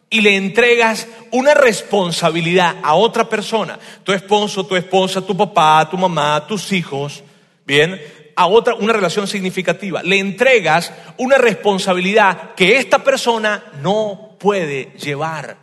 y 0.08 0.20
le 0.20 0.36
entregas 0.36 1.08
una 1.32 1.52
responsabilidad 1.52 2.76
a 2.80 2.94
otra 2.94 3.28
persona, 3.28 3.76
tu 4.04 4.12
esposo, 4.12 4.64
tu 4.66 4.76
esposa, 4.76 5.20
tu 5.20 5.36
papá, 5.36 5.88
tu 5.90 5.98
mamá, 5.98 6.46
tus 6.46 6.70
hijos, 6.70 7.24
bien, 7.66 8.00
a 8.36 8.46
otra, 8.46 8.74
una 8.76 8.92
relación 8.92 9.26
significativa. 9.26 10.04
Le 10.04 10.20
entregas 10.20 10.92
una 11.18 11.38
responsabilidad 11.38 12.54
que 12.54 12.76
esta 12.76 13.02
persona 13.02 13.64
no 13.82 14.36
puede 14.38 14.92
llevar, 14.96 15.56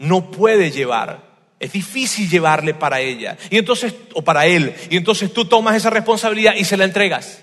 no 0.00 0.32
puede 0.32 0.72
llevar. 0.72 1.33
Es 1.64 1.72
difícil 1.72 2.28
llevarle 2.28 2.74
para 2.74 3.00
ella. 3.00 3.38
Y 3.48 3.56
entonces, 3.56 3.94
o 4.12 4.22
para 4.22 4.44
él. 4.44 4.74
Y 4.90 4.98
entonces 4.98 5.32
tú 5.32 5.46
tomas 5.46 5.74
esa 5.74 5.88
responsabilidad 5.88 6.54
y 6.56 6.64
se 6.64 6.76
la 6.76 6.84
entregas. 6.84 7.42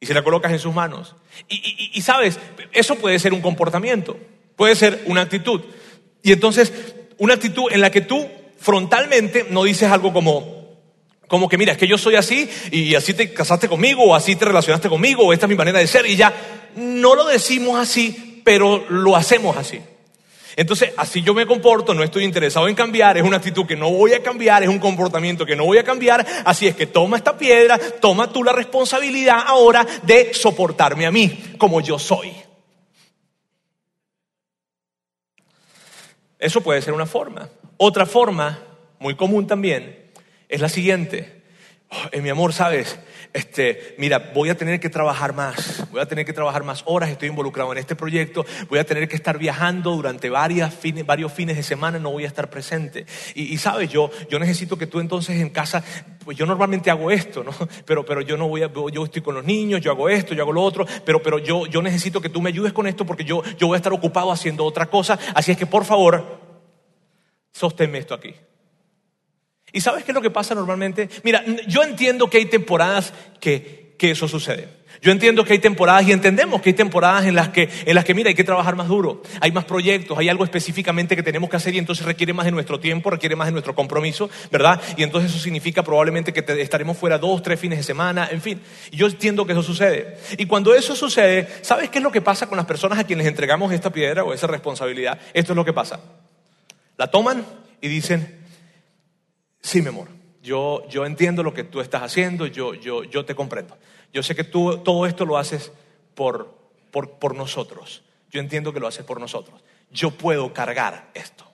Y 0.00 0.06
se 0.06 0.12
la 0.12 0.24
colocas 0.24 0.50
en 0.50 0.58
sus 0.58 0.74
manos. 0.74 1.14
Y, 1.48 2.02
sabes, 2.02 2.40
eso 2.72 2.96
puede 2.96 3.20
ser 3.20 3.32
un 3.32 3.42
comportamiento. 3.42 4.18
Puede 4.56 4.74
ser 4.74 5.04
una 5.06 5.20
actitud. 5.20 5.60
Y 6.24 6.32
entonces, 6.32 6.72
una 7.18 7.34
actitud 7.34 7.70
en 7.70 7.80
la 7.80 7.92
que 7.92 8.00
tú 8.00 8.28
frontalmente 8.58 9.46
no 9.50 9.62
dices 9.62 9.88
algo 9.88 10.12
como, 10.12 10.80
como 11.28 11.48
que 11.48 11.58
mira, 11.58 11.74
es 11.74 11.78
que 11.78 11.86
yo 11.86 11.98
soy 11.98 12.16
así 12.16 12.50
y 12.72 12.96
así 12.96 13.14
te 13.14 13.32
casaste 13.32 13.68
conmigo 13.68 14.02
o 14.02 14.16
así 14.16 14.34
te 14.34 14.46
relacionaste 14.46 14.88
conmigo 14.88 15.22
o 15.22 15.32
esta 15.32 15.46
es 15.46 15.50
mi 15.50 15.54
manera 15.54 15.78
de 15.78 15.86
ser 15.86 16.06
y 16.06 16.16
ya. 16.16 16.34
No 16.74 17.14
lo 17.14 17.24
decimos 17.26 17.78
así, 17.78 18.42
pero 18.44 18.84
lo 18.88 19.14
hacemos 19.14 19.56
así. 19.56 19.80
Entonces, 20.56 20.94
así 20.96 21.20
yo 21.20 21.34
me 21.34 21.46
comporto, 21.46 21.92
no 21.92 22.02
estoy 22.02 22.24
interesado 22.24 22.66
en 22.66 22.74
cambiar, 22.74 23.18
es 23.18 23.22
una 23.22 23.36
actitud 23.36 23.66
que 23.66 23.76
no 23.76 23.90
voy 23.90 24.14
a 24.14 24.22
cambiar, 24.22 24.62
es 24.62 24.70
un 24.70 24.78
comportamiento 24.78 25.44
que 25.44 25.54
no 25.54 25.66
voy 25.66 25.76
a 25.76 25.84
cambiar, 25.84 26.26
así 26.46 26.66
es 26.66 26.74
que 26.74 26.86
toma 26.86 27.18
esta 27.18 27.36
piedra, 27.36 27.78
toma 27.78 28.32
tú 28.32 28.42
la 28.42 28.52
responsabilidad 28.52 29.38
ahora 29.44 29.86
de 30.04 30.32
soportarme 30.32 31.04
a 31.04 31.12
mí 31.12 31.56
como 31.58 31.82
yo 31.82 31.98
soy. 31.98 32.32
Eso 36.38 36.62
puede 36.62 36.80
ser 36.80 36.94
una 36.94 37.06
forma. 37.06 37.50
Otra 37.76 38.06
forma, 38.06 38.58
muy 38.98 39.14
común 39.14 39.46
también, 39.46 40.10
es 40.48 40.62
la 40.62 40.70
siguiente. 40.70 41.42
Oh, 41.90 42.08
en 42.12 42.22
mi 42.22 42.30
amor, 42.30 42.54
¿sabes? 42.54 42.98
Este, 43.36 43.94
mira, 43.98 44.32
voy 44.34 44.48
a 44.48 44.56
tener 44.56 44.80
que 44.80 44.88
trabajar 44.88 45.34
más, 45.34 45.86
voy 45.90 46.00
a 46.00 46.06
tener 46.06 46.24
que 46.24 46.32
trabajar 46.32 46.64
más 46.64 46.82
horas, 46.86 47.10
estoy 47.10 47.28
involucrado 47.28 47.70
en 47.72 47.76
este 47.78 47.94
proyecto, 47.94 48.46
voy 48.70 48.78
a 48.78 48.84
tener 48.84 49.08
que 49.08 49.16
estar 49.16 49.36
viajando 49.36 49.90
durante 49.94 50.30
varios 50.30 50.72
fines 50.74 51.56
de 51.56 51.62
semana, 51.62 51.98
no 51.98 52.10
voy 52.10 52.24
a 52.24 52.28
estar 52.28 52.48
presente. 52.48 53.04
Y, 53.34 53.58
sabes, 53.58 53.90
yo, 53.90 54.10
yo 54.30 54.38
necesito 54.38 54.78
que 54.78 54.86
tú 54.86 55.00
entonces 55.00 55.38
en 55.38 55.50
casa, 55.50 55.84
pues 56.24 56.36
yo 56.36 56.46
normalmente 56.46 56.90
hago 56.90 57.10
esto, 57.10 57.44
¿no? 57.44 57.52
Pero, 57.84 58.06
pero 58.06 58.22
yo 58.22 58.38
no 58.38 58.48
voy 58.48 58.62
a, 58.62 58.72
yo 58.72 59.04
estoy 59.04 59.20
con 59.20 59.34
los 59.34 59.44
niños, 59.44 59.82
yo 59.82 59.90
hago 59.90 60.08
esto, 60.08 60.32
yo 60.32 60.42
hago 60.42 60.52
lo 60.52 60.62
otro, 60.62 60.86
pero, 61.04 61.22
pero 61.22 61.38
yo, 61.38 61.66
yo 61.66 61.82
necesito 61.82 62.22
que 62.22 62.30
tú 62.30 62.40
me 62.40 62.48
ayudes 62.48 62.72
con 62.72 62.86
esto 62.86 63.04
porque 63.04 63.24
yo, 63.24 63.42
yo 63.58 63.66
voy 63.66 63.74
a 63.74 63.76
estar 63.76 63.92
ocupado 63.92 64.32
haciendo 64.32 64.64
otra 64.64 64.86
cosa. 64.86 65.18
Así 65.34 65.52
es 65.52 65.58
que 65.58 65.66
por 65.66 65.84
favor, 65.84 66.40
sosténme 67.52 67.98
esto 67.98 68.14
aquí. 68.14 68.34
¿Y 69.76 69.82
sabes 69.82 70.04
qué 70.04 70.12
es 70.12 70.14
lo 70.14 70.22
que 70.22 70.30
pasa 70.30 70.54
normalmente? 70.54 71.10
Mira, 71.22 71.44
yo 71.68 71.82
entiendo 71.82 72.30
que 72.30 72.38
hay 72.38 72.46
temporadas 72.46 73.12
que, 73.40 73.92
que 73.98 74.12
eso 74.12 74.26
sucede. 74.26 74.70
Yo 75.02 75.12
entiendo 75.12 75.44
que 75.44 75.52
hay 75.52 75.58
temporadas 75.58 76.08
y 76.08 76.12
entendemos 76.12 76.62
que 76.62 76.70
hay 76.70 76.74
temporadas 76.74 77.26
en 77.26 77.34
las 77.34 77.50
que, 77.50 77.68
en 77.84 77.94
las 77.94 78.02
que, 78.06 78.14
mira, 78.14 78.30
hay 78.30 78.34
que 78.34 78.42
trabajar 78.42 78.74
más 78.74 78.88
duro. 78.88 79.20
Hay 79.38 79.52
más 79.52 79.66
proyectos, 79.66 80.16
hay 80.16 80.30
algo 80.30 80.44
específicamente 80.44 81.14
que 81.14 81.22
tenemos 81.22 81.50
que 81.50 81.56
hacer 81.56 81.74
y 81.74 81.78
entonces 81.78 82.06
requiere 82.06 82.32
más 82.32 82.46
de 82.46 82.52
nuestro 82.52 82.80
tiempo, 82.80 83.10
requiere 83.10 83.36
más 83.36 83.48
de 83.48 83.52
nuestro 83.52 83.74
compromiso, 83.74 84.30
¿verdad? 84.50 84.80
Y 84.96 85.02
entonces 85.02 85.30
eso 85.30 85.38
significa 85.38 85.82
probablemente 85.82 86.32
que 86.32 86.42
estaremos 86.62 86.96
fuera 86.96 87.18
dos, 87.18 87.42
tres 87.42 87.60
fines 87.60 87.76
de 87.76 87.84
semana, 87.84 88.30
en 88.32 88.40
fin. 88.40 88.62
Yo 88.92 89.08
entiendo 89.08 89.44
que 89.44 89.52
eso 89.52 89.62
sucede. 89.62 90.16
Y 90.38 90.46
cuando 90.46 90.74
eso 90.74 90.96
sucede, 90.96 91.48
¿sabes 91.60 91.90
qué 91.90 91.98
es 91.98 92.02
lo 92.02 92.10
que 92.10 92.22
pasa 92.22 92.46
con 92.46 92.56
las 92.56 92.64
personas 92.64 92.98
a 92.98 93.04
quienes 93.04 93.26
entregamos 93.26 93.74
esta 93.74 93.90
piedra 93.90 94.24
o 94.24 94.32
esa 94.32 94.46
responsabilidad? 94.46 95.18
Esto 95.34 95.52
es 95.52 95.56
lo 95.56 95.66
que 95.66 95.74
pasa. 95.74 96.00
La 96.96 97.08
toman 97.08 97.44
y 97.82 97.88
dicen, 97.88 98.45
sí, 99.66 99.82
mi 99.82 99.88
amor, 99.88 100.08
yo, 100.42 100.88
yo 100.88 101.04
entiendo 101.04 101.42
lo 101.42 101.52
que 101.52 101.64
tú 101.64 101.80
estás 101.80 102.02
haciendo, 102.02 102.46
yo, 102.46 102.74
yo, 102.74 103.02
yo 103.02 103.24
te 103.24 103.34
comprendo. 103.34 103.76
Yo 104.12 104.22
sé 104.22 104.36
que 104.36 104.44
tú 104.44 104.78
todo 104.78 105.06
esto 105.06 105.26
lo 105.26 105.36
haces 105.36 105.72
por, 106.14 106.56
por, 106.92 107.18
por 107.18 107.34
nosotros. 107.34 108.04
Yo 108.30 108.40
entiendo 108.40 108.72
que 108.72 108.78
lo 108.78 108.86
haces 108.86 109.04
por 109.04 109.20
nosotros. 109.20 109.62
Yo 109.90 110.12
puedo 110.12 110.52
cargar 110.52 111.10
esto. 111.14 111.44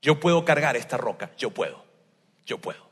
Yo 0.00 0.20
puedo 0.20 0.44
cargar 0.44 0.76
esta 0.76 0.96
roca. 0.96 1.32
Yo 1.36 1.50
puedo. 1.50 1.84
Yo 2.44 2.58
puedo. 2.58 2.85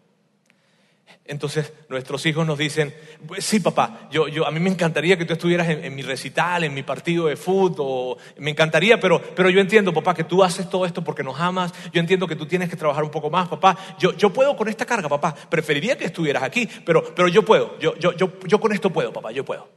Entonces 1.26 1.72
nuestros 1.88 2.26
hijos 2.26 2.46
nos 2.46 2.58
dicen, 2.58 2.94
pues 3.26 3.46
sí 3.46 3.58
papá, 3.58 4.08
yo, 4.10 4.28
yo, 4.28 4.46
a 4.46 4.50
mí 4.50 4.60
me 4.60 4.68
encantaría 4.68 5.16
que 5.16 5.24
tú 5.24 5.32
estuvieras 5.32 5.68
en, 5.70 5.94
mi 5.94 6.02
recital, 6.02 6.64
en 6.64 6.74
mi 6.74 6.82
partido 6.82 7.28
de 7.28 7.36
fútbol, 7.36 8.18
me 8.36 8.50
encantaría, 8.50 9.00
pero, 9.00 9.22
pero 9.34 9.48
yo 9.48 9.58
entiendo 9.58 9.94
papá 9.94 10.12
que 10.14 10.24
tú 10.24 10.44
haces 10.44 10.68
todo 10.68 10.84
esto 10.84 11.02
porque 11.02 11.22
nos 11.22 11.40
amas, 11.40 11.72
yo 11.94 12.00
entiendo 12.00 12.26
que 12.26 12.36
tú 12.36 12.44
tienes 12.44 12.68
que 12.68 12.76
trabajar 12.76 13.04
un 13.04 13.10
poco 13.10 13.30
más 13.30 13.48
papá, 13.48 13.74
yo, 13.98 14.12
yo 14.12 14.34
puedo 14.34 14.54
con 14.54 14.68
esta 14.68 14.84
carga 14.84 15.08
papá, 15.08 15.34
preferiría 15.34 15.96
que 15.96 16.04
estuvieras 16.04 16.42
aquí, 16.42 16.68
pero, 16.84 17.02
pero 17.14 17.28
yo 17.28 17.42
puedo, 17.42 17.78
yo, 17.78 17.96
yo, 17.98 18.12
yo, 18.12 18.32
yo 18.46 18.60
con 18.60 18.72
esto 18.72 18.90
puedo 18.90 19.10
papá, 19.10 19.32
yo 19.32 19.46
puedo. 19.46 19.70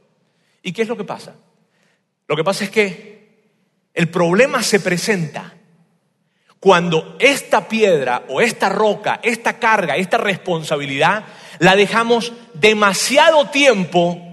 ¿Y 0.62 0.72
qué 0.72 0.82
es 0.82 0.88
lo 0.88 0.98
que 0.98 1.04
pasa? 1.04 1.34
Lo 2.26 2.36
que 2.36 2.44
pasa 2.44 2.64
es 2.64 2.70
que 2.70 3.18
el 3.94 4.10
problema 4.10 4.62
se 4.62 4.80
presenta 4.80 5.54
Cuando 6.60 7.16
esta 7.20 7.68
piedra 7.68 8.24
o 8.28 8.40
esta 8.40 8.68
roca, 8.68 9.20
esta 9.22 9.58
carga, 9.58 9.96
esta 9.96 10.18
responsabilidad, 10.18 11.24
la 11.58 11.76
dejamos 11.76 12.32
demasiado 12.54 13.48
tiempo 13.50 14.28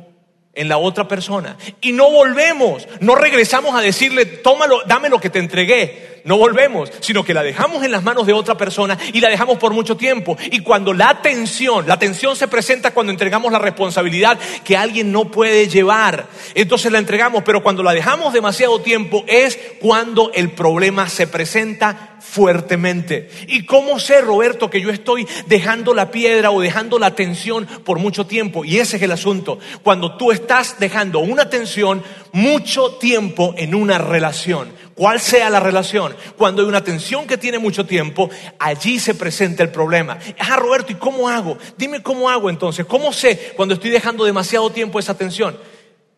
en 0.54 0.70
la 0.70 0.78
otra 0.78 1.08
persona. 1.08 1.58
Y 1.82 1.92
no 1.92 2.10
volvemos, 2.10 2.88
no 3.00 3.16
regresamos 3.16 3.76
a 3.76 3.82
decirle, 3.82 4.26
tómalo, 4.26 4.82
dame 4.88 5.10
lo 5.10 5.20
que 5.20 5.30
te 5.30 5.40
entregué. 5.40 6.15
No 6.26 6.40
volvemos, 6.40 6.92
sino 7.02 7.24
que 7.24 7.36
la 7.36 7.44
dejamos 7.44 7.84
en 7.84 7.92
las 7.92 8.02
manos 8.02 8.26
de 8.26 8.34
otra 8.34 8.58
persona 8.58 8.98
y 9.14 9.22
la 9.22 9.30
dejamos 9.30 9.60
por 9.60 9.74
mucho 9.74 9.96
tiempo. 9.96 10.36
Y 10.50 10.62
cuando 10.62 10.92
la 10.92 11.22
tensión, 11.22 11.88
la 11.88 12.00
tensión 12.00 12.36
se 12.36 12.48
presenta 12.48 12.96
cuando 12.96 13.12
entregamos 13.12 13.52
la 13.52 13.60
responsabilidad 13.60 14.40
que 14.64 14.76
alguien 14.76 15.12
no 15.12 15.26
puede 15.26 15.68
llevar. 15.68 16.26
Entonces 16.56 16.92
la 16.92 16.98
entregamos, 16.98 17.44
pero 17.44 17.62
cuando 17.62 17.84
la 17.84 17.94
dejamos 17.94 18.34
demasiado 18.34 18.82
tiempo 18.82 19.24
es 19.28 19.60
cuando 19.80 20.32
el 20.34 20.50
problema 20.50 21.08
se 21.10 21.28
presenta 21.28 22.18
fuertemente. 22.20 23.30
¿Y 23.48 23.66
cómo 23.66 24.00
sé, 24.00 24.22
Roberto, 24.22 24.72
que 24.72 24.82
yo 24.82 24.90
estoy 24.90 25.28
dejando 25.46 25.94
la 25.94 26.10
piedra 26.10 26.50
o 26.50 26.60
dejando 26.60 26.98
la 26.98 27.14
tensión 27.14 27.68
por 27.86 28.00
mucho 28.00 28.26
tiempo? 28.26 28.66
Y 28.66 28.80
ese 28.80 28.98
es 28.98 29.04
el 29.04 29.12
asunto. 29.12 29.60
Cuando 29.84 30.18
tú 30.18 30.32
estás 30.32 30.80
dejando 30.80 31.20
una 31.20 31.52
tensión 31.52 32.04
mucho 32.32 32.96
tiempo 32.96 33.54
en 33.58 33.76
una 33.76 34.00
relación, 34.00 34.74
cuál 34.96 35.20
sea 35.20 35.50
la 35.50 35.60
relación, 35.60 36.16
cuando 36.38 36.62
hay 36.62 36.68
una 36.68 36.84
tensión 36.84 37.28
que 37.28 37.38
tiene 37.38 37.60
mucho 37.60 37.86
tiempo, 37.86 38.30
allí 38.58 39.00
se 39.00 39.14
presenta 39.14 39.62
el 39.62 39.70
problema. 39.70 40.18
Ah, 40.40 40.56
Roberto, 40.56 40.92
¿y 40.92 40.96
cómo 40.96 41.30
hago? 41.30 41.58
Dime 41.78 42.02
cómo 42.02 42.30
hago 42.30 42.50
entonces. 42.50 42.86
¿Cómo 42.86 43.14
sé 43.14 43.54
cuando 43.56 43.76
estoy 43.76 43.92
dejando 43.92 44.26
demasiado 44.26 44.72
tiempo 44.72 44.98
esa 44.98 45.18
tensión? 45.18 45.58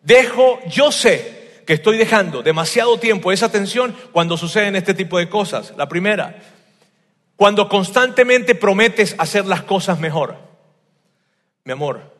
Dejo, 0.03 0.59
yo 0.69 0.91
sé 0.91 1.61
que 1.65 1.73
estoy 1.73 1.97
dejando 1.97 2.41
demasiado 2.43 2.97
tiempo 2.97 3.31
esa 3.31 3.47
atención 3.47 3.93
cuando 4.13 4.37
suceden 4.37 4.77
este 4.77 4.93
tipo 4.93 5.17
de 5.17 5.27
cosas. 5.27 5.73
La 5.75 5.89
primera, 5.89 6.39
cuando 7.35 7.67
constantemente 7.67 8.55
prometes 8.55 9.15
hacer 9.17 9.45
las 9.45 9.63
cosas 9.63 9.99
mejor. 9.99 10.37
Mi 11.65 11.73
amor, 11.73 12.15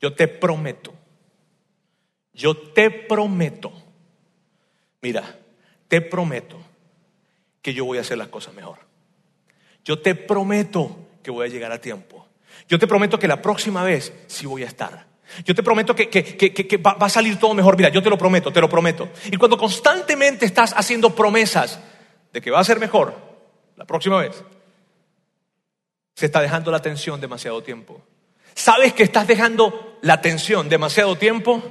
yo 0.00 0.14
te 0.14 0.28
prometo, 0.28 0.94
yo 2.32 2.56
te 2.56 2.90
prometo, 2.90 3.70
mira, 5.02 5.36
te 5.88 6.00
prometo 6.00 6.58
que 7.62 7.74
yo 7.74 7.84
voy 7.84 7.98
a 7.98 8.02
hacer 8.02 8.18
las 8.18 8.28
cosas 8.28 8.54
mejor. 8.54 8.78
Yo 9.84 10.00
te 10.00 10.14
prometo 10.14 10.96
que 11.22 11.30
voy 11.30 11.46
a 11.46 11.50
llegar 11.50 11.72
a 11.72 11.80
tiempo. 11.80 12.26
Yo 12.68 12.78
te 12.78 12.86
prometo 12.86 13.18
que 13.18 13.28
la 13.28 13.42
próxima 13.42 13.84
vez 13.84 14.12
sí 14.26 14.46
voy 14.46 14.62
a 14.62 14.66
estar. 14.66 15.06
Yo 15.44 15.54
te 15.54 15.62
prometo 15.62 15.94
que, 15.94 16.80
va, 16.84 16.94
va 16.94 17.06
a 17.06 17.10
salir 17.10 17.38
todo 17.38 17.54
mejor. 17.54 17.76
Mira, 17.76 17.88
yo 17.88 18.02
te 18.02 18.10
lo 18.10 18.16
prometo, 18.16 18.52
te 18.52 18.60
lo 18.60 18.68
prometo. 18.68 19.08
Y 19.30 19.36
cuando 19.36 19.58
constantemente 19.58 20.46
estás 20.46 20.72
haciendo 20.76 21.14
promesas 21.14 21.80
de 22.32 22.40
que 22.40 22.50
va 22.50 22.60
a 22.60 22.64
ser 22.64 22.78
mejor 22.78 23.14
la 23.76 23.84
próxima 23.84 24.18
vez, 24.18 24.42
se 26.14 26.26
está 26.26 26.40
dejando 26.40 26.70
la 26.70 26.78
atención 26.78 27.20
demasiado 27.20 27.62
tiempo. 27.62 28.02
¿Sabes 28.54 28.94
que 28.94 29.02
estás 29.02 29.26
dejando 29.26 29.98
la 30.00 30.14
atención 30.14 30.68
demasiado 30.68 31.16
tiempo? 31.16 31.62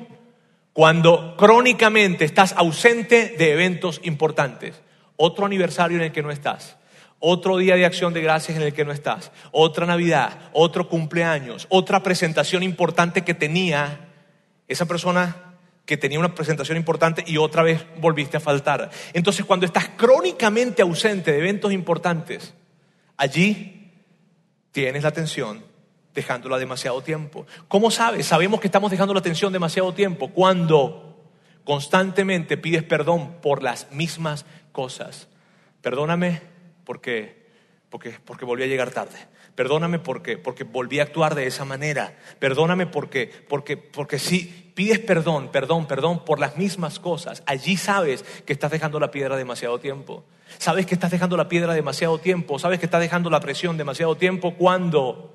Cuando 0.76 1.38
crónicamente 1.38 2.26
estás 2.26 2.52
ausente 2.52 3.36
de 3.38 3.54
eventos 3.54 4.02
importantes. 4.04 4.82
Otro 5.16 5.46
aniversario 5.46 5.96
en 5.96 6.04
el 6.04 6.12
que 6.12 6.22
no 6.22 6.32
estás 6.32 6.76
otro 7.20 7.58
día 7.58 7.76
de 7.76 7.86
acción 7.86 8.14
de 8.14 8.22
gracias 8.22 8.58
en 8.58 8.64
el 8.64 8.74
que 8.74 8.86
no 8.86 8.92
estás, 8.92 9.32
otra 9.52 9.86
Navidad, 9.86 10.52
otro 10.54 10.90
cumpleaños, 10.90 11.66
otra 11.70 12.04
presentación 12.04 12.62
importante 12.62 13.24
que 13.24 13.34
tenía 13.34 14.10
esa 14.68 14.86
persona 14.86 15.56
que 15.86 15.98
tenía 15.98 16.20
una 16.20 16.36
presentación 16.36 16.78
importante 16.78 17.24
y 17.26 17.38
otra 17.38 17.64
vez 17.64 17.84
volviste 17.98 18.38
a 18.38 18.40
faltar. 18.42 18.92
Entonces, 19.14 19.46
cuando 19.46 19.66
estás 19.66 19.90
crónicamente 19.96 20.82
ausente 20.84 21.32
de 21.32 21.40
eventos 21.40 21.72
importantes, 21.72 22.54
allí 23.18 23.92
tienes 24.72 25.02
la 25.02 25.10
atención 25.10 25.64
dejándola 26.15 26.58
demasiado 26.58 27.01
tiempo. 27.01 27.45
¿Cómo 27.67 27.91
sabes? 27.91 28.25
Sabemos 28.25 28.62
que 28.62 28.67
estamos 28.67 28.89
dejando 28.89 29.13
la 29.13 29.19
atención 29.19 29.54
demasiado 29.54 29.93
tiempo 29.93 30.30
cuando 30.30 31.30
constantemente 31.65 32.58
pides 32.58 32.84
perdón 32.84 33.41
por 33.41 33.62
las 33.62 33.91
mismas 33.91 34.45
cosas. 34.71 35.28
Perdóname 35.82 36.41
porque, 36.86 37.49
porque, 37.89 38.17
porque 38.23 38.45
volví 38.45 38.63
a 38.63 38.67
llegar 38.67 38.91
tarde. 38.91 39.17
Perdóname 39.56 39.99
porque, 39.99 40.38
porque 40.38 40.63
volví 40.63 40.99
a 40.99 41.04
actuar 41.04 41.36
de 41.36 41.47
esa 41.47 41.65
manera. 41.65 42.17
Perdóname 42.39 42.88
porque, 42.88 43.32
porque, 43.47 43.78
porque 43.78 44.19
si 44.19 44.71
pides 44.73 44.99
perdón, 44.99 45.49
perdón, 45.49 45.86
perdón 45.88 46.25
por 46.25 46.39
las 46.39 46.58
mismas 46.58 46.99
cosas, 46.99 47.41
allí 47.45 47.78
sabes 47.78 48.23
que 48.45 48.51
estás 48.54 48.71
dejando 48.71 48.99
la 48.99 49.12
piedra 49.12 49.38
demasiado 49.38 49.80
tiempo. 49.80 50.25
Sabes 50.58 50.86
que 50.86 50.93
estás 50.93 51.12
dejando 51.12 51.38
la 51.38 51.47
piedra 51.47 51.73
demasiado 51.73 52.19
tiempo. 52.19 52.60
Sabes 52.60 52.80
que 52.80 52.86
estás 52.86 53.01
dejando 53.01 53.30
la 53.30 53.39
presión 53.39 53.78
demasiado 53.78 54.15
tiempo 54.15 54.56
cuando 54.56 55.34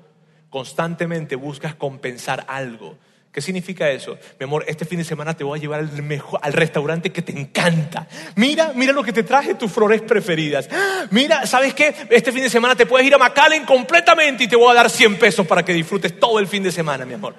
constantemente 0.51 1.35
buscas 1.35 1.73
compensar 1.73 2.45
algo 2.47 2.95
¿Qué 3.31 3.39
significa 3.39 3.89
eso? 3.89 4.17
Mi 4.39 4.43
amor, 4.43 4.65
este 4.67 4.83
fin 4.83 4.97
de 4.97 5.05
semana 5.05 5.33
te 5.33 5.45
voy 5.45 5.57
a 5.57 5.61
llevar 5.61 5.79
al, 5.79 6.03
mejor, 6.03 6.41
al 6.43 6.51
restaurante 6.51 7.13
que 7.13 7.21
te 7.21 7.31
encanta. 7.31 8.05
Mira, 8.35 8.73
mira 8.75 8.91
lo 8.91 9.03
que 9.03 9.13
te 9.13 9.23
traje, 9.23 9.55
tus 9.55 9.71
flores 9.71 10.01
preferidas. 10.01 10.69
Mira, 11.11 11.45
¿sabes 11.45 11.73
qué? 11.73 11.95
Este 12.09 12.33
fin 12.33 12.43
de 12.43 12.49
semana 12.49 12.75
te 12.75 12.85
puedes 12.85 13.07
ir 13.07 13.15
a 13.15 13.17
McAllen 13.17 13.63
completamente 13.63 14.43
y 14.43 14.47
te 14.49 14.57
voy 14.57 14.69
a 14.71 14.73
dar 14.73 14.89
100 14.89 15.17
pesos 15.17 15.47
para 15.47 15.63
que 15.63 15.71
disfrutes 15.71 16.19
todo 16.19 16.39
el 16.39 16.47
fin 16.47 16.61
de 16.61 16.73
semana, 16.73 17.05
mi 17.05 17.13
amor. 17.13 17.33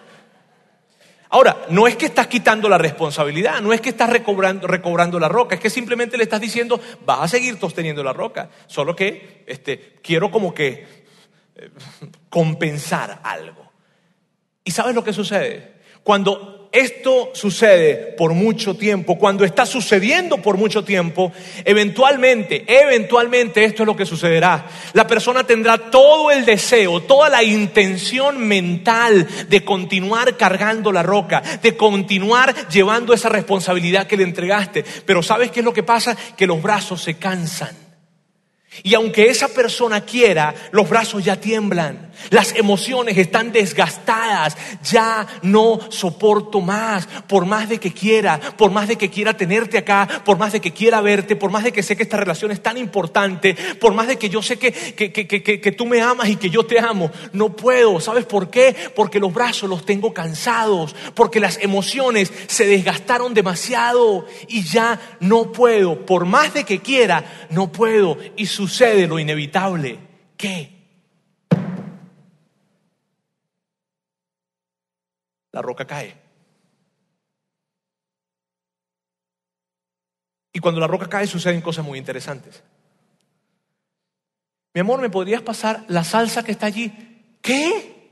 Ahora, 1.29 1.67
no 1.69 1.87
es 1.87 1.97
que 1.97 2.07
estás 2.07 2.27
quitando 2.27 2.71
la 2.71 2.79
responsabilidad, 2.79 3.61
no 3.61 3.75
es 3.75 3.83
que 3.83 3.91
estás 3.91 4.09
recobrando, 4.09 4.67
recobrando 4.67 5.19
la 5.19 5.29
roca, 5.29 5.55
es 5.55 5.61
que 5.61 5.71
simplemente 5.71 6.17
le 6.17 6.25
estás 6.25 6.41
diciendo, 6.41 6.81
vas 7.05 7.21
a 7.21 7.29
seguir 7.29 7.59
sosteniendo 7.59 8.03
la 8.03 8.13
roca, 8.15 8.51
solo 8.67 8.97
que 8.97 9.43
este, 9.47 9.95
quiero 10.03 10.31
como 10.31 10.53
que 10.55 11.02
compensar 12.29 13.21
algo. 13.23 13.71
¿Y 14.65 14.71
sabes 14.71 14.95
lo 14.95 15.05
que 15.05 15.13
sucede? 15.13 15.73
Cuando 16.03 16.63
esto 16.73 17.31
sucede 17.35 18.15
por 18.17 18.33
mucho 18.33 18.75
tiempo, 18.75 19.19
cuando 19.19 19.45
está 19.45 19.67
sucediendo 19.67 20.39
por 20.39 20.57
mucho 20.57 20.83
tiempo, 20.83 21.31
eventualmente, 21.65 22.65
eventualmente 22.67 23.63
esto 23.65 23.83
es 23.83 23.87
lo 23.87 23.95
que 23.95 24.07
sucederá. 24.07 24.67
La 24.95 25.07
persona 25.07 25.45
tendrá 25.45 25.91
todo 25.91 26.31
el 26.31 26.47
deseo, 26.47 27.03
toda 27.03 27.29
la 27.29 27.43
intención 27.43 28.39
mental 28.39 29.29
de 29.49 29.65
continuar 29.65 30.37
cargando 30.39 30.91
la 30.93 31.03
roca, 31.03 31.43
de 31.63 31.77
continuar 31.77 32.69
llevando 32.69 33.13
esa 33.13 33.29
responsabilidad 33.29 34.07
que 34.07 34.17
le 34.17 34.25
entregaste. 34.25 34.83
Pero 35.05 35.23
¿sabes 35.23 35.51
qué 35.51 35.61
es 35.61 35.65
lo 35.67 35.75
que 35.75 35.83
pasa? 35.83 36.17
Que 36.37 36.47
los 36.47 36.63
brazos 36.63 37.03
se 37.03 37.15
cansan. 37.15 37.82
Y 38.83 38.95
aunque 38.95 39.29
esa 39.29 39.49
persona 39.49 40.01
quiera, 40.01 40.55
los 40.71 40.89
brazos 40.89 41.23
ya 41.23 41.37
tiemblan, 41.37 42.11
las 42.31 42.55
emociones 42.55 43.19
están 43.19 43.53
desgastadas, 43.53 44.57
ya 44.83 45.27
no 45.43 45.79
soporto 45.91 46.61
más, 46.61 47.07
por 47.27 47.45
más 47.45 47.69
de 47.69 47.79
que 47.79 47.93
quiera, 47.93 48.41
por 48.41 48.71
más 48.71 48.89
de 48.89 48.97
que 48.97 49.11
quiera 49.11 49.37
tenerte 49.37 49.79
acá, 49.79 50.09
por 50.25 50.39
más 50.39 50.53
de 50.53 50.61
que 50.61 50.73
quiera 50.73 51.01
verte, 51.03 51.37
por 51.37 51.51
más 51.51 51.65
de 51.65 51.73
que 51.73 51.83
sé 51.83 51.97
que 51.97 52.03
esta 52.03 52.17
relación 52.17 52.51
es 52.51 52.63
tan 52.63 52.79
importante, 52.79 53.55
por 53.79 53.93
más 53.93 54.09
de 54.09 54.17
que 54.17 54.31
yo 54.31 54.43
sé 54.43 54.59
que, 54.59 54.73
que, 54.73 55.13
que, 55.13 55.43
que 55.43 55.73
tú 55.73 55.85
me 55.85 56.01
amas 56.01 56.31
y 56.31 56.37
que 56.37 56.49
yo 56.49 56.65
te 56.65 56.79
amo, 56.79 57.11
no 57.33 57.55
puedo. 57.55 58.01
¿Sabes 58.01 58.25
por 58.25 58.51
qué? 58.51 58.75
Porque 58.97 59.21
los 59.21 59.35
brazos 59.35 59.69
los 59.69 59.85
tengo 59.85 60.15
cansados, 60.15 60.97
porque 61.15 61.41
las 61.41 61.59
emociones 61.59 62.33
se 62.47 62.67
desgastaron 62.67 63.35
demasiado 63.35 64.27
y 64.49 64.63
ya 64.63 64.99
no 65.21 65.53
puedo, 65.53 66.07
por 66.07 66.25
más 66.25 66.55
de 66.55 66.65
que 66.65 66.81
quiera, 66.81 67.47
no 67.51 67.71
puedo. 67.71 68.17
Y 68.37 68.47
su 68.47 68.62
sucede 68.63 69.09
lo 69.09 69.19
inevitable. 69.19 69.99
¿Qué? 70.37 70.71
La 75.51 75.61
roca 75.61 75.85
cae. 75.85 76.17
Y 80.53 80.61
cuando 80.61 80.81
la 80.81 80.87
roca 80.87 81.09
cae 81.09 81.27
suceden 81.27 81.61
cosas 81.61 81.85
muy 81.85 81.99
interesantes. 81.99 82.63
Mi 84.75 84.81
amor, 84.81 85.01
¿me 85.01 85.11
podrías 85.11 85.43
pasar 85.43 85.85
la 85.89 86.05
salsa 86.05 86.45
que 86.45 86.53
está 86.53 86.67
allí? 86.67 87.37
¿Qué? 87.43 88.11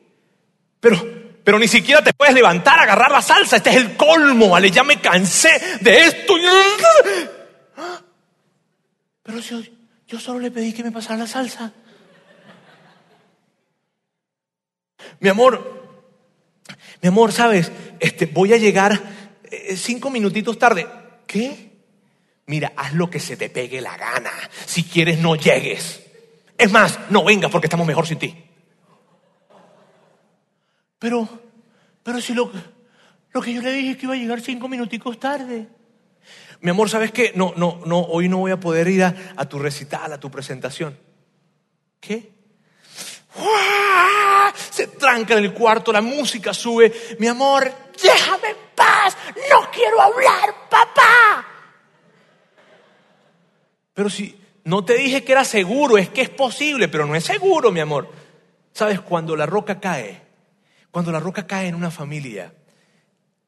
Pero, 0.80 0.98
pero 1.44 1.60
ni 1.60 1.68
siquiera 1.68 2.02
te 2.02 2.12
puedes 2.12 2.34
levantar, 2.34 2.80
agarrar 2.80 3.12
la 3.12 3.22
salsa. 3.22 3.58
Este 3.58 3.70
es 3.70 3.76
el 3.76 3.96
colmo, 3.96 4.48
¿vale? 4.50 4.70
Ya 4.70 4.82
me 4.82 5.00
cansé 5.00 5.78
de 5.80 5.98
esto. 6.06 6.34
Pero 9.22 9.42
si 9.42 9.79
yo 10.10 10.18
solo 10.18 10.40
le 10.40 10.50
pedí 10.50 10.72
que 10.72 10.82
me 10.82 10.90
pasara 10.90 11.20
la 11.20 11.26
salsa. 11.28 11.72
Mi 15.20 15.28
amor, 15.28 16.02
mi 17.00 17.08
amor, 17.08 17.30
¿sabes? 17.30 17.70
Este, 18.00 18.26
voy 18.26 18.52
a 18.52 18.56
llegar 18.56 19.00
eh, 19.44 19.76
cinco 19.76 20.10
minutitos 20.10 20.58
tarde. 20.58 20.88
¿Qué? 21.28 21.70
Mira, 22.46 22.72
haz 22.76 22.92
lo 22.94 23.08
que 23.08 23.20
se 23.20 23.36
te 23.36 23.50
pegue 23.50 23.80
la 23.80 23.96
gana. 23.96 24.32
Si 24.66 24.82
quieres, 24.82 25.20
no 25.20 25.36
llegues. 25.36 26.02
Es 26.58 26.72
más, 26.72 26.98
no 27.10 27.22
vengas 27.22 27.52
porque 27.52 27.66
estamos 27.68 27.86
mejor 27.86 28.04
sin 28.04 28.18
ti. 28.18 28.44
Pero, 30.98 31.28
pero 32.02 32.20
si 32.20 32.34
lo, 32.34 32.50
lo 33.30 33.40
que 33.40 33.54
yo 33.54 33.62
le 33.62 33.72
dije 33.72 33.92
es 33.92 33.96
que 33.96 34.06
iba 34.06 34.14
a 34.14 34.18
llegar 34.18 34.40
cinco 34.40 34.68
minuticos 34.68 35.20
tarde. 35.20 35.68
Mi 36.60 36.70
amor, 36.70 36.90
¿sabes 36.90 37.10
qué? 37.10 37.32
No, 37.34 37.54
no, 37.56 37.80
no, 37.86 38.00
hoy 38.00 38.28
no 38.28 38.38
voy 38.38 38.50
a 38.50 38.60
poder 38.60 38.88
ir 38.88 39.02
a, 39.02 39.48
tu 39.48 39.58
recital, 39.58 40.12
a 40.12 40.20
tu 40.20 40.30
presentación. 40.30 40.98
¿Qué? 42.00 42.32
¡Uah! 43.36 44.52
Se 44.70 44.88
tranca 44.88 45.34
en 45.34 45.44
el 45.44 45.54
cuarto, 45.54 45.92
la 45.92 46.02
música 46.02 46.52
sube. 46.52 46.92
Mi 47.18 47.28
amor, 47.28 47.72
déjame 48.02 48.48
en 48.48 48.56
paz. 48.74 49.16
No 49.50 49.70
quiero 49.70 50.02
hablar, 50.02 50.68
papá. 50.68 51.46
Pero 53.94 54.10
si 54.10 54.38
no 54.64 54.84
te 54.84 54.94
dije 54.94 55.24
que 55.24 55.32
era 55.32 55.44
seguro, 55.44 55.96
es 55.96 56.10
que 56.10 56.22
es 56.22 56.30
posible, 56.30 56.88
pero 56.88 57.06
no 57.06 57.14
es 57.14 57.24
seguro, 57.24 57.70
mi 57.70 57.80
amor. 57.80 58.10
¿Sabes? 58.72 59.00
Cuando 59.00 59.34
la 59.34 59.46
roca 59.46 59.80
cae, 59.80 60.20
cuando 60.90 61.10
la 61.10 61.20
roca 61.20 61.46
cae 61.46 61.68
en 61.68 61.74
una 61.74 61.90
familia, 61.90 62.52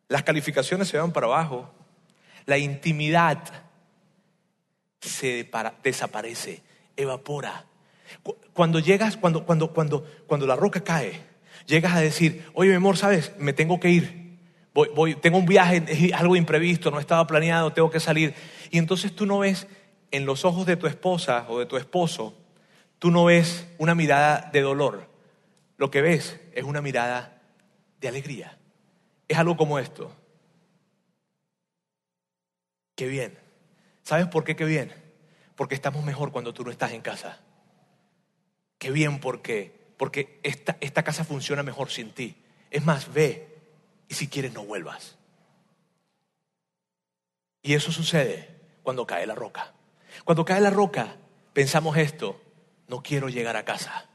las 0.08 0.22
calificaciones 0.22 0.88
se 0.88 0.98
van 0.98 1.12
para 1.12 1.26
abajo, 1.26 1.72
la 2.46 2.58
intimidad 2.58 3.38
se 5.00 5.48
desaparece, 5.82 6.62
evapora. 6.96 7.66
Cu- 8.22 8.36
Cuando 8.52 8.78
llegas, 8.78 9.16
cuando, 9.16 9.44
cuando, 9.44 9.72
cuando, 9.72 10.04
cuando 10.26 10.46
la 10.46 10.56
roca 10.56 10.82
cae, 10.82 11.20
llegas 11.66 11.94
a 11.94 12.00
decir, 12.00 12.44
oye, 12.54 12.70
mi 12.70 12.76
amor, 12.76 12.96
¿sabes? 12.96 13.32
Me 13.38 13.52
tengo 13.52 13.80
que 13.80 13.90
ir. 13.90 14.38
Voy, 14.74 14.88
voy, 14.94 15.14
tengo 15.16 15.38
un 15.38 15.46
viaje, 15.46 16.12
algo 16.14 16.36
imprevisto, 16.36 16.90
no 16.90 16.98
estaba 16.98 17.26
planeado, 17.26 17.72
tengo 17.72 17.90
que 17.90 18.00
salir. 18.00 18.34
Y 18.70 18.78
entonces 18.78 19.14
tú 19.14 19.26
no 19.26 19.40
ves 19.40 19.66
en 20.10 20.24
los 20.26 20.44
ojos 20.44 20.66
de 20.66 20.76
tu 20.76 20.86
esposa 20.86 21.46
o 21.48 21.58
de 21.58 21.66
tu 21.66 21.76
esposo, 21.76 22.34
tú 22.98 23.10
no 23.10 23.24
ves 23.24 23.66
una 23.78 23.94
mirada 23.94 24.50
de 24.52 24.60
dolor. 24.60 25.08
Lo 25.76 25.90
que 25.90 26.00
ves 26.00 26.38
es 26.54 26.64
una 26.64 26.80
mirada 26.80 27.42
de 28.00 28.08
alegría. 28.08 28.58
Es 29.28 29.38
algo 29.38 29.56
como 29.56 29.78
esto. 29.78 30.14
Qué 32.94 33.06
bien. 33.06 33.38
¿Sabes 34.02 34.26
por 34.26 34.44
qué 34.44 34.56
qué 34.56 34.64
bien? 34.64 34.92
Porque 35.56 35.74
estamos 35.74 36.04
mejor 36.04 36.32
cuando 36.32 36.52
tú 36.52 36.64
no 36.64 36.70
estás 36.70 36.92
en 36.92 37.02
casa. 37.02 37.40
Qué 38.78 38.90
bien 38.90 39.20
porque 39.20 39.82
porque 40.02 40.40
esta, 40.42 40.76
esta 40.80 41.04
casa 41.04 41.22
funciona 41.22 41.62
mejor 41.62 41.88
sin 41.88 42.10
ti. 42.10 42.34
Es 42.72 42.84
más, 42.84 43.12
ve 43.12 43.56
y 44.08 44.14
si 44.14 44.26
quieres 44.26 44.52
no 44.52 44.64
vuelvas. 44.64 45.16
Y 47.62 47.74
eso 47.74 47.92
sucede 47.92 48.48
cuando 48.82 49.06
cae 49.06 49.28
la 49.28 49.36
roca. 49.36 49.74
Cuando 50.24 50.44
cae 50.44 50.60
la 50.60 50.70
roca, 50.70 51.18
pensamos 51.52 51.96
esto, 51.96 52.42
no 52.88 53.00
quiero 53.00 53.28
llegar 53.28 53.56
a 53.56 53.64
casa. 53.64 54.08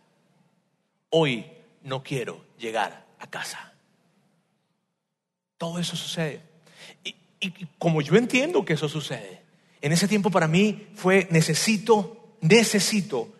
Hoy 1.09 1.49
no 1.83 2.03
quiero 2.03 2.43
llegar 2.57 3.05
a 3.19 3.27
casa. 3.27 3.73
Todo 5.57 5.79
eso 5.79 5.95
sucede. 5.95 6.43
Y, 7.39 7.51
como 7.77 8.01
yo 8.01 8.15
entiendo 8.15 8.65
que 8.65 8.73
eso 8.73 8.89
sucede, 8.89 9.41
en 9.81 9.91
ese 9.91 10.07
tiempo 10.07 10.31
para 10.31 10.47
mí 10.47 10.87
fue 10.95 11.27
necesito, 11.29 12.35
necesito 12.41 13.33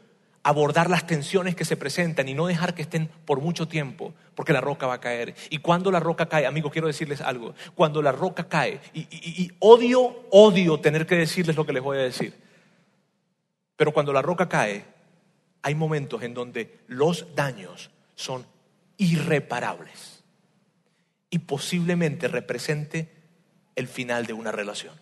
abordar 0.43 0.89
las 0.89 1.05
tensiones 1.05 1.55
que 1.55 1.65
se 1.65 1.75
presentan 1.75 2.29
y 2.29 2.33
no 2.33 2.47
dejar 2.47 2.73
que 2.73 2.83
estén 2.83 3.09
por 3.25 3.41
mucho 3.41 3.67
tiempo, 3.67 4.13
porque 4.33 4.53
la 4.53 4.61
roca 4.61 4.87
va 4.87 4.95
a 4.95 5.01
caer. 5.01 5.35
Y 5.49 5.57
cuando 5.57 5.91
la 5.91 5.99
roca 5.99 6.27
cae, 6.27 6.45
amigos, 6.45 6.71
quiero 6.71 6.87
decirles 6.87 7.21
algo, 7.21 7.53
cuando 7.75 8.01
la 8.01 8.11
roca 8.11 8.47
cae, 8.47 8.79
y 8.93 9.51
odio, 9.59 10.25
odio 10.31 10.79
tener 10.79 11.05
que 11.05 11.15
decirles 11.15 11.55
lo 11.55 11.65
que 11.65 11.73
les 11.73 11.83
voy 11.83 11.97
a 11.97 12.01
decir, 12.01 12.33
pero 13.77 13.93
cuando 13.93 14.11
la 14.11 14.21
roca 14.21 14.49
cae, 14.49 14.83
hay 15.61 15.75
momentos 15.75 16.23
en 16.23 16.33
donde 16.33 16.79
los 16.87 17.35
daños 17.35 17.91
son 18.15 18.45
irreparables 18.97 20.23
y 21.29 21.39
posiblemente 21.39 22.27
represente 22.27 23.16
el 23.77 23.87
final 23.87 24.25
de 24.25 24.33
una 24.33 24.51
relación. 24.51 24.99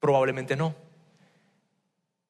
Probablemente 0.00 0.56
no. 0.56 0.74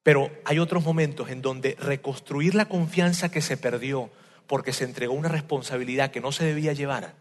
Pero 0.01 0.31
hay 0.43 0.57
otros 0.57 0.83
momentos 0.83 1.29
en 1.29 1.41
donde 1.41 1.77
reconstruir 1.79 2.55
la 2.55 2.65
confianza 2.65 3.29
que 3.29 3.41
se 3.41 3.55
perdió 3.55 4.09
porque 4.47 4.73
se 4.73 4.83
entregó 4.83 5.13
una 5.13 5.29
responsabilidad 5.29 6.09
que 6.09 6.21
no 6.21 6.31
se 6.31 6.43
debía 6.43 6.73
llevar 6.73 7.13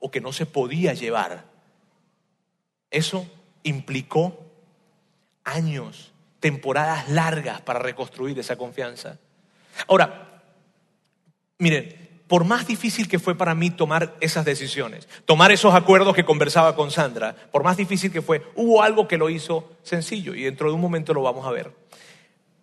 o 0.00 0.10
que 0.10 0.22
no 0.22 0.32
se 0.32 0.46
podía 0.46 0.94
llevar, 0.94 1.44
eso 2.90 3.30
implicó 3.62 4.40
años, 5.44 6.14
temporadas 6.40 7.10
largas 7.10 7.60
para 7.60 7.80
reconstruir 7.80 8.38
esa 8.38 8.56
confianza. 8.56 9.18
Ahora, 9.86 10.42
miren, 11.58 12.05
por 12.28 12.44
más 12.44 12.66
difícil 12.66 13.08
que 13.08 13.18
fue 13.18 13.36
para 13.36 13.54
mí 13.54 13.70
tomar 13.70 14.14
esas 14.20 14.44
decisiones, 14.44 15.08
tomar 15.24 15.52
esos 15.52 15.74
acuerdos 15.74 16.14
que 16.14 16.24
conversaba 16.24 16.74
con 16.74 16.90
Sandra, 16.90 17.36
por 17.52 17.62
más 17.62 17.76
difícil 17.76 18.10
que 18.10 18.22
fue, 18.22 18.42
hubo 18.56 18.82
algo 18.82 19.06
que 19.06 19.16
lo 19.16 19.30
hizo 19.30 19.70
sencillo 19.82 20.34
y 20.34 20.42
dentro 20.42 20.68
de 20.68 20.74
un 20.74 20.80
momento 20.80 21.14
lo 21.14 21.22
vamos 21.22 21.46
a 21.46 21.50
ver. 21.50 21.72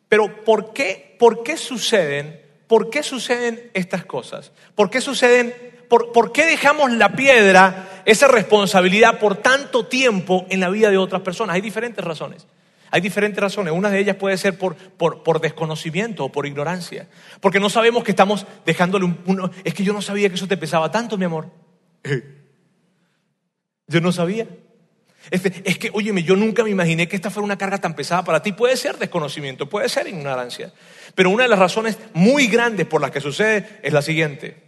Pero 0.09 0.43
¿por 0.43 0.73
qué, 0.73 1.15
por 1.17 1.43
qué 1.43 1.57
suceden, 1.57 2.41
por 2.67 2.89
qué 2.89 3.03
suceden 3.03 3.71
estas 3.73 4.05
cosas? 4.05 4.51
¿Por 4.75 4.89
qué 4.89 4.99
suceden, 4.99 5.55
por, 5.89 6.11
por 6.11 6.31
qué 6.31 6.45
dejamos 6.45 6.91
la 6.91 7.13
piedra, 7.13 8.03
esa 8.05 8.27
responsabilidad 8.27 9.17
por 9.17 9.37
tanto 9.37 9.85
tiempo 9.85 10.45
en 10.49 10.59
la 10.59 10.69
vida 10.69 10.91
de 10.91 10.97
otras 10.97 11.21
personas? 11.21 11.55
Hay 11.55 11.61
diferentes 11.61 12.03
razones. 12.03 12.45
Hay 12.95 13.01
diferentes 13.01 13.41
razones. 13.41 13.73
Una 13.73 13.89
de 13.89 13.97
ellas 13.97 14.17
puede 14.17 14.37
ser 14.37 14.55
por, 14.55 14.75
por, 14.75 15.23
por 15.23 15.41
desconocimiento 15.41 16.25
o 16.25 16.31
por 16.31 16.45
ignorancia. 16.45 17.09
Porque 17.41 17.59
no 17.59 17.67
sabemos 17.71 18.03
que 18.03 18.11
estamos 18.11 18.45
dejándole 18.67 19.05
un, 19.05 19.17
uno- 19.25 19.49
Es 19.63 19.73
que 19.73 19.83
yo 19.83 19.93
no 19.93 20.01
sabía 20.03 20.29
que 20.29 20.35
eso 20.35 20.47
te 20.47 20.57
pesaba 20.57 20.91
tanto, 20.91 21.17
mi 21.17 21.25
amor. 21.25 21.49
Yo 23.87 23.99
no 23.99 24.11
sabía. 24.11 24.47
Este, 25.31 25.63
es 25.65 25.79
que, 25.79 25.89
óyeme, 25.91 26.21
yo 26.21 26.35
nunca 26.35 26.63
me 26.63 26.69
imaginé 26.69 27.07
que 27.07 27.15
esta 27.15 27.31
fuera 27.31 27.45
una 27.45 27.57
carga 27.57 27.79
tan 27.79 27.95
pesada 27.95 28.23
para 28.23 28.43
ti. 28.43 28.51
Puede 28.51 28.77
ser 28.77 28.99
desconocimiento, 28.99 29.67
puede 29.67 29.89
ser 29.89 30.07
ignorancia. 30.07 30.71
Pero 31.15 31.31
una 31.31 31.43
de 31.43 31.49
las 31.49 31.57
razones 31.57 31.97
muy 32.13 32.45
grandes 32.45 32.85
por 32.85 33.01
las 33.01 33.09
que 33.09 33.21
sucede 33.21 33.79
es 33.81 33.91
la 33.91 34.03
siguiente. 34.03 34.61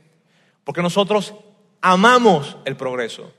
Porque 0.63 0.81
nosotros 0.81 1.35
amamos 1.79 2.57
el 2.65 2.75
progreso. 2.75 3.31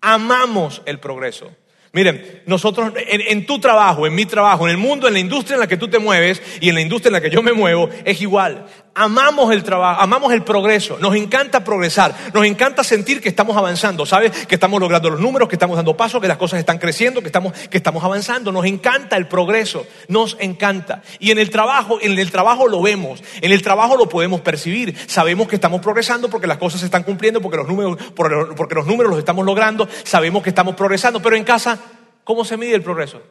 Amamos 0.00 0.82
el 0.84 0.98
progreso. 0.98 1.52
Miren, 1.92 2.42
nosotros 2.46 2.92
en, 2.96 3.20
en 3.20 3.44
tu 3.44 3.58
trabajo, 3.58 4.06
en 4.06 4.14
mi 4.14 4.24
trabajo, 4.24 4.64
en 4.64 4.70
el 4.70 4.78
mundo, 4.78 5.06
en 5.06 5.12
la 5.12 5.20
industria 5.20 5.54
en 5.54 5.60
la 5.60 5.66
que 5.66 5.76
tú 5.76 5.88
te 5.88 5.98
mueves 5.98 6.42
y 6.60 6.70
en 6.70 6.74
la 6.74 6.80
industria 6.80 7.10
en 7.10 7.12
la 7.12 7.20
que 7.20 7.28
yo 7.28 7.42
me 7.42 7.52
muevo, 7.52 7.90
es 8.04 8.20
igual. 8.22 8.66
Amamos 8.94 9.50
el 9.54 9.62
trabajo, 9.62 10.02
amamos 10.02 10.34
el 10.34 10.44
progreso, 10.44 10.98
nos 10.98 11.14
encanta 11.16 11.64
progresar, 11.64 12.14
nos 12.34 12.44
encanta 12.44 12.84
sentir 12.84 13.22
que 13.22 13.30
estamos 13.30 13.56
avanzando, 13.56 14.04
¿sabes? 14.04 14.46
Que 14.46 14.56
estamos 14.56 14.78
logrando 14.78 15.08
los 15.08 15.18
números, 15.18 15.48
que 15.48 15.54
estamos 15.54 15.76
dando 15.76 15.96
pasos, 15.96 16.20
que 16.20 16.28
las 16.28 16.36
cosas 16.36 16.58
están 16.60 16.76
creciendo, 16.78 17.22
que 17.22 17.28
estamos, 17.28 17.54
que 17.54 17.78
estamos 17.78 18.04
avanzando. 18.04 18.52
Nos 18.52 18.66
encanta 18.66 19.16
el 19.16 19.28
progreso, 19.28 19.86
nos 20.08 20.36
encanta. 20.40 21.00
Y 21.18 21.30
en 21.30 21.38
el 21.38 21.48
trabajo, 21.48 21.98
en 22.02 22.18
el 22.18 22.30
trabajo 22.30 22.68
lo 22.68 22.82
vemos, 22.82 23.22
en 23.40 23.50
el 23.50 23.62
trabajo 23.62 23.96
lo 23.96 24.10
podemos 24.10 24.42
percibir. 24.42 24.94
Sabemos 25.08 25.48
que 25.48 25.54
estamos 25.54 25.80
progresando 25.80 26.28
porque 26.28 26.46
las 26.46 26.58
cosas 26.58 26.80
se 26.80 26.86
están 26.86 27.02
cumpliendo, 27.02 27.40
porque 27.40 27.56
los 27.56 27.68
números, 27.68 27.96
por- 28.14 28.54
porque 28.54 28.74
los 28.74 28.86
números 28.86 29.08
los 29.08 29.18
estamos 29.18 29.46
logrando, 29.46 29.88
sabemos 30.04 30.42
que 30.42 30.50
estamos 30.50 30.74
progresando, 30.74 31.22
pero 31.22 31.34
en 31.36 31.44
casa, 31.44 31.78
¿cómo 32.24 32.44
se 32.44 32.58
mide 32.58 32.74
el 32.74 32.82
progreso? 32.82 33.22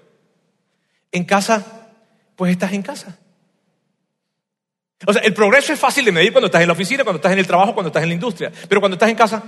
En 1.12 1.24
casa, 1.24 1.64
pues 2.36 2.52
estás 2.52 2.74
en 2.74 2.82
casa. 2.82 3.20
O 5.06 5.14
sea, 5.14 5.22
el 5.24 5.34
progreso 5.34 5.74
es 5.74 5.80
fácil 5.80 6.06
de 6.06 6.12
medir 6.12 6.32
cuando 6.32 6.48
estás 6.48 6.62
en 6.62 6.68
la 6.68 6.74
oficina, 6.74 7.04
cuando 7.04 7.18
estás 7.18 7.32
en 7.32 7.40
el 7.40 7.48
trabajo, 7.48 7.74
cuando 7.74 7.88
estás 7.88 8.04
en 8.04 8.10
la 8.10 8.16
industria. 8.16 8.52
Pero 8.70 8.82
cuando 8.82 8.96
estás 8.96 9.10
en 9.10 9.16
casa. 9.16 9.44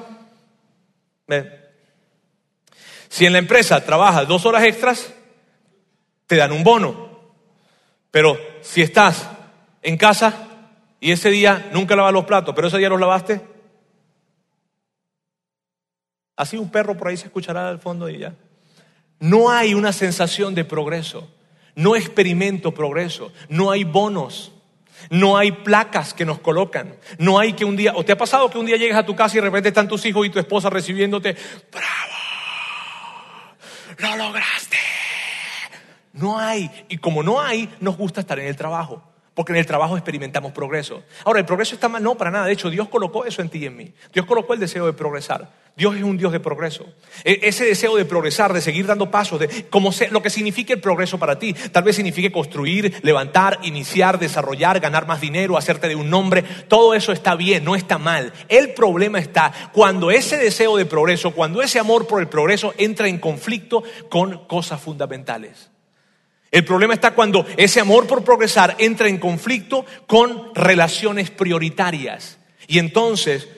Si 3.10 3.26
en 3.26 3.34
la 3.34 3.39
empresa 3.39 3.84
trabajas 3.84 4.28
dos 4.28 4.46
horas 4.46 4.63
extras, 4.63 5.13
te 6.26 6.36
dan 6.36 6.52
un 6.52 6.63
bono. 6.63 7.20
Pero 8.10 8.38
si 8.62 8.82
estás 8.82 9.30
en 9.82 9.98
casa 9.98 10.48
y 11.00 11.12
ese 11.12 11.30
día 11.30 11.70
nunca 11.74 11.96
lavas 11.96 12.13
los 12.13 12.26
platos, 12.26 12.56
pero 12.56 12.70
ese 12.70 12.78
día 12.78 12.89
los 12.89 13.00
lavaste, 13.00 13.42
así 16.36 16.58
un 16.58 16.72
perro 16.72 16.96
por 16.96 17.10
ahí 17.10 17.18
se 17.18 17.26
escuchará 17.26 17.70
al 17.70 17.80
fondo 17.80 18.10
y 18.10 18.20
ya. 18.20 18.36
No 19.20 19.52
hay 19.52 19.74
una 19.74 19.94
sensación 19.94 20.56
de 20.56 20.66
progreso, 20.66 21.30
no 21.76 21.96
experimento 21.96 22.74
progreso, 22.74 23.32
no 23.50 23.70
hay 23.70 23.84
bonos, 23.84 24.53
no 25.10 25.38
hay 25.38 25.52
placas 25.52 26.13
que 26.13 26.26
nos 26.26 26.39
colocan, 26.39 26.96
no 27.18 27.39
hay 27.39 27.54
que 27.54 27.66
un 27.66 27.76
día, 27.76 27.94
o 27.96 28.04
te 28.04 28.12
ha 28.12 28.18
pasado 28.18 28.50
que 28.50 28.58
un 28.58 28.66
día 28.66 28.78
llegas 28.78 28.98
a 28.98 29.06
tu 29.06 29.16
casa 29.16 29.38
y 29.38 29.42
de 29.42 29.46
repente 29.46 29.70
están 29.70 29.88
tus 29.88 30.06
hijos 30.06 30.26
y 30.26 30.30
tu 30.30 30.39
esposa 30.39 30.70
recibiéndote, 30.70 31.36
bravo, 31.72 32.13
lo 33.98 34.16
lograste. 34.18 34.78
No 36.13 36.38
hay, 36.38 36.70
y 36.89 36.98
como 36.98 37.24
no 37.24 37.42
hay, 37.42 37.74
nos 37.80 37.98
gusta 37.98 38.22
estar 38.22 38.39
en 38.39 38.48
el 38.48 38.56
trabajo. 38.56 39.04
Porque 39.34 39.52
en 39.52 39.58
el 39.58 39.66
trabajo 39.66 39.98
experimentamos 39.98 40.52
progreso. 40.52 41.04
Ahora, 41.26 41.39
el 41.39 41.46
progreso 41.46 41.74
está 41.74 41.89
mal, 41.89 42.04
no, 42.04 42.16
para 42.16 42.30
nada. 42.30 42.46
De 42.46 42.54
hecho, 42.54 42.70
Dios 42.70 42.88
colocó 42.88 43.26
eso 43.26 43.42
en 43.42 43.50
ti 43.50 43.60
y 43.60 43.66
en 43.66 43.76
mí. 43.76 43.92
Dios 44.13 44.28
colocó 44.28 44.54
el 44.54 44.60
deseo 44.60 44.86
de 44.86 44.94
progresar. 44.94 45.50
Dios 45.76 45.96
es 45.96 46.04
un 46.04 46.18
Dios 46.18 46.32
de 46.32 46.40
progreso. 46.40 46.86
E- 47.24 47.40
ese 47.44 47.66
deseo 47.66 47.96
de 47.96 48.06
progresar, 48.06 48.54
de 48.54 48.62
seguir 48.62 48.86
dando 48.86 49.10
pasos, 49.10 49.40
de 49.40 49.66
como 49.72 49.92
lo 50.12 50.22
que 50.22 50.30
signifique 50.30 50.74
el 50.74 50.80
progreso 50.80 51.18
para 51.18 51.40
ti. 51.40 51.54
Tal 51.54 51.84
vez 51.84 51.96
signifique 51.96 52.32
construir, 52.32 53.00
levantar, 53.02 53.60
iniciar, 53.64 54.20
desarrollar, 54.20 54.80
ganar 54.80 55.08
más 55.08 55.20
dinero, 55.20 55.58
hacerte 55.58 55.88
de 55.88 55.96
un 55.96 56.12
nombre. 56.12 56.44
Todo 56.68 56.94
eso 56.94 57.12
está 57.12 57.36
bien, 57.36 57.64
no 57.64 57.76
está 57.76 57.98
mal. 57.98 58.34
El 58.50 58.74
problema 58.76 59.18
está 59.18 59.52
cuando 59.74 60.12
ese 60.12 60.38
deseo 60.38 60.78
de 60.78 60.86
progreso, 60.86 61.32
cuando 61.32 61.62
ese 61.64 61.80
amor 61.80 62.06
por 62.06 62.22
el 62.22 62.28
progreso 62.28 62.74
entra 62.78 63.08
en 63.08 63.18
conflicto 63.18 63.84
con 64.10 64.46
cosas 64.46 64.80
fundamentales. 64.80 65.72
El 66.52 66.66
problema 66.66 66.94
está 66.94 67.16
cuando 67.16 67.48
ese 67.58 67.80
amor 67.80 68.06
por 68.06 68.24
progresar 68.24 68.76
entra 68.78 69.10
en 69.10 69.18
conflicto 69.18 69.88
con 70.06 70.54
relaciones 70.54 71.32
prioritarias. 71.32 72.38
Y 72.68 72.78
entonces 72.78 73.50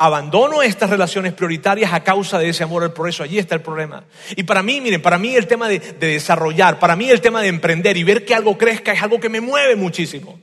abandono 0.00 0.62
estas 0.62 0.88
relaciones 0.88 1.34
prioritarias 1.34 1.92
a 1.92 2.02
causa 2.02 2.38
de 2.38 2.48
ese 2.48 2.64
amor 2.64 2.82
al 2.82 2.94
progreso. 2.94 3.22
Allí 3.22 3.38
está 3.38 3.54
el 3.54 3.60
problema. 3.60 4.04
Y 4.34 4.44
para 4.44 4.62
mí, 4.62 4.80
miren, 4.80 5.02
para 5.02 5.18
mí 5.18 5.36
el 5.36 5.46
tema 5.46 5.68
de, 5.68 5.78
de 5.78 6.06
desarrollar, 6.06 6.78
para 6.78 6.96
mí 6.96 7.10
el 7.10 7.20
tema 7.20 7.42
de 7.42 7.48
emprender 7.48 7.98
y 7.98 8.02
ver 8.02 8.24
que 8.24 8.34
algo 8.34 8.56
crezca 8.56 8.92
es 8.92 9.02
algo 9.02 9.20
que 9.20 9.28
me 9.28 9.42
mueve 9.42 9.76
muchísimo. 9.76 10.40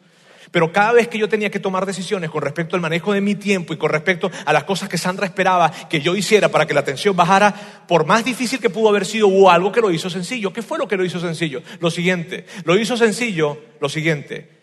Pero 0.52 0.72
cada 0.72 0.93
vez 0.93 1.08
que 1.08 1.17
yo 1.17 1.28
tenía 1.28 1.50
que 1.50 1.60
tomar 1.60 1.88
decisiones 1.88 2.30
con 2.30 2.43
respecto 2.43 2.76
al 2.76 2.84
manejo 2.84 3.13
de 3.13 3.22
mi 3.22 3.34
tiempo 3.34 3.74
y 3.74 3.78
con 3.78 3.89
respecto 3.89 4.30
a 4.46 4.54
las 4.54 4.63
cosas 4.63 4.89
que 4.89 5.00
Sandra 5.00 5.26
esperaba 5.26 5.72
que 5.89 6.02
yo 6.02 6.15
hiciera 6.15 6.50
para 6.50 6.67
que 6.67 6.76
la 6.76 6.82
atención 6.82 7.15
bajara, 7.15 7.84
por 7.88 8.06
más 8.06 8.24
difícil 8.24 8.60
que 8.60 8.70
pudo 8.70 8.89
haber 8.89 9.08
sido, 9.08 9.28
hubo 9.28 9.50
algo 9.50 9.72
que 9.72 9.82
lo 9.82 9.89
hizo 9.89 10.12
sencillo. 10.12 10.54
¿Qué 10.54 10.62
fue 10.62 10.78
lo 10.78 10.88
que 10.88 10.98
lo 10.98 11.04
hizo 11.04 11.20
sencillo? 11.20 11.63
Lo 11.80 11.89
siguiente, 11.89 12.46
lo 12.63 12.78
hizo 12.78 12.96
sencillo 12.96 13.58
lo 13.82 13.89
siguiente. 13.89 14.57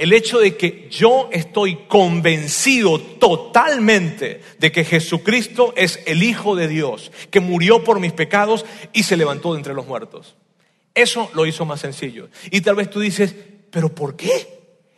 El 0.00 0.14
hecho 0.14 0.38
de 0.38 0.56
que 0.56 0.88
yo 0.90 1.28
estoy 1.30 1.80
convencido 1.86 2.98
totalmente 2.98 4.40
de 4.58 4.72
que 4.72 4.82
Jesucristo 4.82 5.74
es 5.76 6.00
el 6.06 6.22
Hijo 6.22 6.56
de 6.56 6.68
Dios, 6.68 7.12
que 7.30 7.40
murió 7.40 7.84
por 7.84 8.00
mis 8.00 8.14
pecados 8.14 8.64
y 8.94 9.02
se 9.02 9.18
levantó 9.18 9.52
de 9.52 9.58
entre 9.58 9.74
los 9.74 9.86
muertos. 9.86 10.36
Eso 10.94 11.30
lo 11.34 11.44
hizo 11.44 11.66
más 11.66 11.80
sencillo. 11.80 12.30
Y 12.50 12.62
tal 12.62 12.76
vez 12.76 12.88
tú 12.88 12.98
dices, 12.98 13.34
pero 13.70 13.94
¿por 13.94 14.16
qué? 14.16 14.30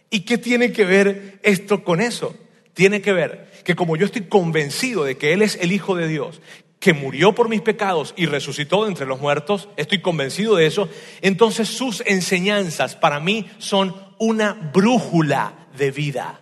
¿Y 0.09 0.21
qué 0.21 0.39
tiene 0.39 0.71
que 0.71 0.85
ver 0.85 1.41
esto 1.43 1.83
con 1.83 2.01
eso? 2.01 2.37
Tiene 2.73 3.03
que 3.03 3.13
ver 3.13 3.51
que 3.65 3.75
como 3.75 3.97
yo 3.97 4.07
estoy 4.07 4.27
convencido 4.27 5.03
de 5.03 5.17
que 5.17 5.33
Él 5.33 5.43
es 5.43 5.59
el 5.61 5.73
Hijo 5.73 5.97
de 5.97 6.07
Dios, 6.07 6.41
que 6.83 6.93
murió 6.93 7.33
por 7.33 7.49
mis 7.49 7.61
pecados 7.61 8.13
y 8.17 8.27
resucitó 8.27 8.83
de 8.83 8.91
entre 8.91 9.07
los 9.07 9.21
muertos, 9.21 9.69
estoy 9.77 10.01
convencido 10.01 10.57
de 10.57 10.67
eso, 10.67 10.89
entonces 11.23 11.69
sus 11.69 12.03
enseñanzas 12.07 12.97
para 12.97 13.21
mí 13.21 13.49
son 13.59 14.12
una 14.23 14.53
brújula 14.53 15.53
de 15.77 15.91
vida. 15.91 16.41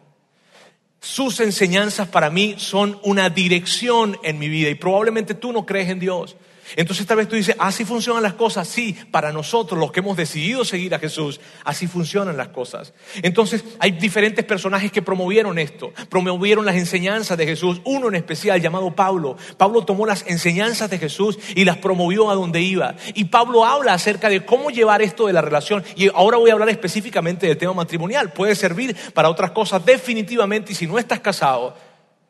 Sus 1.01 1.41
enseñanzas 1.41 2.09
para 2.09 2.29
mí 2.29 2.57
son 2.59 3.01
una 3.05 3.31
dirección 3.31 4.19
en 4.23 4.39
mi 4.39 4.51
vida 4.51 4.69
y 4.69 4.75
probablemente 4.75 5.33
tú 5.33 5.51
no 5.51 5.65
crees 5.65 5.89
en 5.89 5.99
Dios. 5.99 6.37
Entonces 6.77 7.07
tal 7.07 7.19
vez 7.19 7.29
tú 7.29 7.37
dices, 7.37 7.57
así 7.59 7.85
funcionan 7.85 8.23
las 8.23 8.35
cosas. 8.35 8.69
Sí, 8.69 8.97
para 9.11 9.33
nosotros, 9.33 9.79
los 9.79 9.93
que 9.93 10.01
hemos 10.01 10.17
decidido 10.17 10.65
seguir 10.65 10.95
a 10.95 10.99
Jesús, 10.99 11.41
así 11.65 11.87
funcionan 11.87 12.37
las 12.37 12.49
cosas. 12.49 12.93
Entonces 13.23 13.65
hay 13.79 13.93
diferentes 13.93 14.45
personajes 14.45 14.93
que 14.93 15.03
promovieron 15.03 15.59
esto, 15.59 15.93
promovieron 16.09 16.65
las 16.65 16.77
enseñanzas 16.77 17.37
de 17.39 17.47
Jesús. 17.47 17.81
Uno 17.85 18.09
en 18.09 18.15
especial 18.15 18.61
llamado 18.61 18.95
Pablo. 18.95 19.37
Pablo 19.57 19.85
tomó 19.85 20.07
las 20.07 20.25
enseñanzas 20.27 20.91
de 20.91 20.99
Jesús 20.99 21.39
y 21.55 21.65
las 21.65 21.79
promovió 21.79 22.31
a 22.31 22.35
donde 22.35 22.61
iba. 22.61 22.97
Y 23.15 23.25
Pablo 23.25 23.65
habla 23.65 23.95
acerca 23.95 24.29
de 24.29 24.45
cómo 24.45 24.71
llevar 24.71 25.03
esto 25.03 25.27
de 25.27 25.33
la 25.33 25.43
relación. 25.43 25.85
Y 25.97 26.09
ahora 26.09 26.39
voy 26.39 26.51
a 26.51 26.55
hablar 26.55 26.69
específicamente 26.69 27.47
del 27.47 27.59
tema 27.59 27.73
matrimonial. 27.73 28.33
Puede 28.33 28.55
servir 28.55 28.97
para 29.15 29.31
otras 29.31 29.51
cosas 29.51 29.85
definitivamente 29.85 30.73
y 30.73 30.75
si 30.75 30.87
no 30.87 30.99
estás 30.99 31.21
casado, 31.21 31.75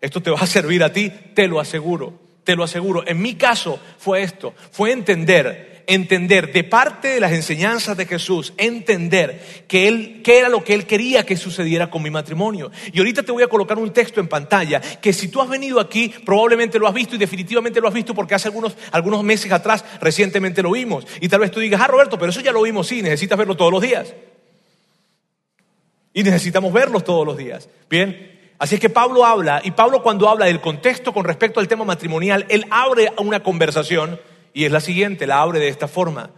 esto 0.01 0.23
te 0.23 0.31
va 0.31 0.39
a 0.41 0.47
servir 0.47 0.83
a 0.83 0.93
ti, 0.93 1.11
te 1.35 1.47
lo 1.47 1.61
aseguro. 1.61 2.30
Te 2.51 2.57
lo 2.57 2.65
aseguro. 2.65 3.07
En 3.07 3.23
mi 3.23 3.37
caso 3.37 3.79
fue 3.97 4.25
esto, 4.25 4.55
fue 4.73 4.91
entender, 4.91 5.85
entender 5.87 6.53
de 6.53 6.65
parte 6.65 7.07
de 7.07 7.21
las 7.21 7.31
enseñanzas 7.31 7.97
de 7.97 8.07
Jesús, 8.07 8.55
entender 8.57 9.65
que 9.69 9.87
él, 9.87 10.21
qué 10.25 10.41
era 10.41 10.49
lo 10.49 10.65
que 10.65 10.75
él 10.75 10.85
quería 10.85 11.25
que 11.25 11.37
sucediera 11.37 11.91
con 11.91 12.03
mi 12.03 12.11
matrimonio. 12.11 12.73
Y 12.93 12.99
ahorita 12.99 13.23
te 13.23 13.31
voy 13.31 13.45
a 13.45 13.47
colocar 13.47 13.79
un 13.79 13.93
texto 13.93 14.19
en 14.19 14.27
pantalla 14.27 14.81
que 14.81 15.13
si 15.13 15.29
tú 15.29 15.41
has 15.41 15.49
venido 15.49 15.79
aquí, 15.79 16.13
probablemente 16.27 16.81
lo 16.81 16.89
has 16.89 16.95
visto 16.95 17.15
y 17.15 17.19
definitivamente 17.19 17.81
lo 17.81 17.87
has 17.87 17.95
visto 17.95 18.15
porque 18.17 18.35
hace 18.35 18.49
algunos, 18.49 18.77
algunos 18.91 19.23
meses 19.23 19.53
atrás 19.53 19.85
recientemente 20.01 20.61
lo 20.61 20.73
vimos. 20.73 21.07
Y 21.21 21.29
tal 21.29 21.39
vez 21.39 21.53
tú 21.53 21.61
digas, 21.61 21.81
ah, 21.81 21.87
Roberto, 21.87 22.19
pero 22.19 22.31
eso 22.31 22.41
ya 22.41 22.51
lo 22.51 22.63
vimos, 22.63 22.89
sí, 22.89 23.01
necesitas 23.01 23.39
verlo 23.39 23.57
todos 23.57 23.71
los 23.71 23.81
días. 23.81 24.13
Y 26.13 26.25
necesitamos 26.25 26.73
verlos 26.73 27.05
todos 27.05 27.25
los 27.25 27.37
días. 27.37 27.69
Bien, 27.89 28.40
Así 28.61 28.75
es 28.75 28.81
que 28.83 28.91
Pablo 28.91 29.25
habla, 29.25 29.63
y 29.65 29.71
Pablo 29.71 30.03
cuando 30.03 30.29
habla 30.29 30.45
del 30.45 30.61
contexto 30.61 31.15
con 31.15 31.25
respecto 31.25 31.61
al 31.61 31.67
tema 31.67 31.87
matrimonial, 31.87 32.45
él 32.51 32.67
abre 32.71 33.11
una 33.17 33.43
conversación 33.43 34.21
y 34.53 34.67
es 34.67 34.71
la 34.71 34.81
siguiente, 34.81 35.27
la 35.27 35.41
abre 35.41 35.59
de 35.61 35.69
esta 35.69 35.89
forma. 35.89 36.29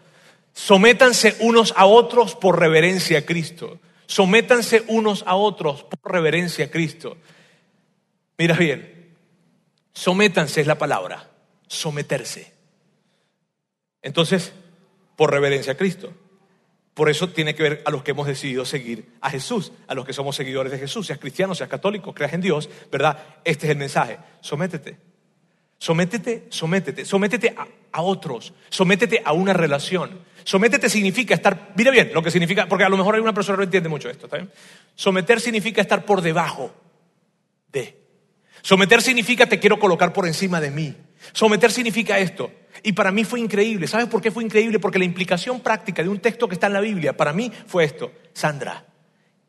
Sométanse 0.52 1.36
unos 1.40 1.74
a 1.76 1.84
otros 1.84 2.36
por 2.36 2.60
reverencia 2.60 3.18
a 3.18 3.22
Cristo. 3.22 3.80
Sométanse 4.06 4.84
unos 4.86 5.24
a 5.26 5.34
otros 5.34 5.82
por 5.82 6.12
reverencia 6.12 6.66
a 6.66 6.70
Cristo. 6.70 7.16
Mira 8.38 8.56
bien, 8.56 9.16
sométanse 9.92 10.60
es 10.60 10.68
la 10.68 10.78
palabra, 10.78 11.28
someterse. 11.66 12.52
Entonces, 14.00 14.52
por 15.16 15.32
reverencia 15.32 15.72
a 15.72 15.76
Cristo. 15.76 16.12
Por 16.94 17.08
eso 17.08 17.28
tiene 17.28 17.54
que 17.54 17.62
ver 17.62 17.82
a 17.86 17.90
los 17.90 18.02
que 18.02 18.10
hemos 18.10 18.26
decidido 18.26 18.64
seguir 18.64 19.12
a 19.20 19.30
Jesús, 19.30 19.72
a 19.86 19.94
los 19.94 20.04
que 20.04 20.12
somos 20.12 20.36
seguidores 20.36 20.72
de 20.72 20.78
Jesús, 20.78 21.06
seas 21.06 21.18
cristiano, 21.18 21.54
seas 21.54 21.70
católico, 21.70 22.12
creas 22.12 22.34
en 22.34 22.42
Dios, 22.42 22.68
¿verdad? 22.90 23.18
Este 23.44 23.66
es 23.66 23.70
el 23.70 23.78
mensaje. 23.78 24.18
Sométete. 24.40 24.98
Sométete, 25.78 26.46
sométete, 26.48 27.04
sométete 27.04 27.54
a, 27.56 27.66
a 27.90 28.02
otros, 28.02 28.52
sométete 28.70 29.20
a 29.24 29.32
una 29.32 29.52
relación. 29.52 30.20
Sométete 30.44 30.88
significa 30.88 31.34
estar, 31.34 31.72
mira 31.76 31.90
bien 31.90 32.12
lo 32.14 32.22
que 32.22 32.30
significa, 32.30 32.66
porque 32.68 32.84
a 32.84 32.88
lo 32.88 32.96
mejor 32.96 33.16
hay 33.16 33.20
una 33.20 33.32
persona 33.32 33.56
que 33.56 33.60
no 33.60 33.64
entiende 33.64 33.88
mucho 33.88 34.08
esto, 34.08 34.26
¿está? 34.26 34.46
Someter 34.94 35.40
significa 35.40 35.80
estar 35.80 36.04
por 36.04 36.20
debajo 36.20 36.72
de. 37.72 37.96
Someter 38.60 39.02
significa 39.02 39.46
te 39.46 39.58
quiero 39.58 39.78
colocar 39.78 40.12
por 40.12 40.26
encima 40.26 40.60
de 40.60 40.70
mí. 40.70 40.96
Someter 41.32 41.70
significa 41.70 42.18
esto. 42.18 42.50
Y 42.82 42.92
para 42.92 43.12
mí 43.12 43.24
fue 43.24 43.40
increíble. 43.40 43.86
¿Sabes 43.86 44.06
por 44.08 44.20
qué 44.20 44.30
fue 44.30 44.44
increíble? 44.44 44.78
Porque 44.78 44.98
la 44.98 45.04
implicación 45.04 45.60
práctica 45.60 46.02
de 46.02 46.08
un 46.08 46.20
texto 46.20 46.48
que 46.48 46.54
está 46.54 46.66
en 46.66 46.72
la 46.72 46.80
Biblia 46.80 47.16
para 47.16 47.32
mí 47.32 47.52
fue 47.66 47.84
esto. 47.84 48.12
Sandra, 48.32 48.86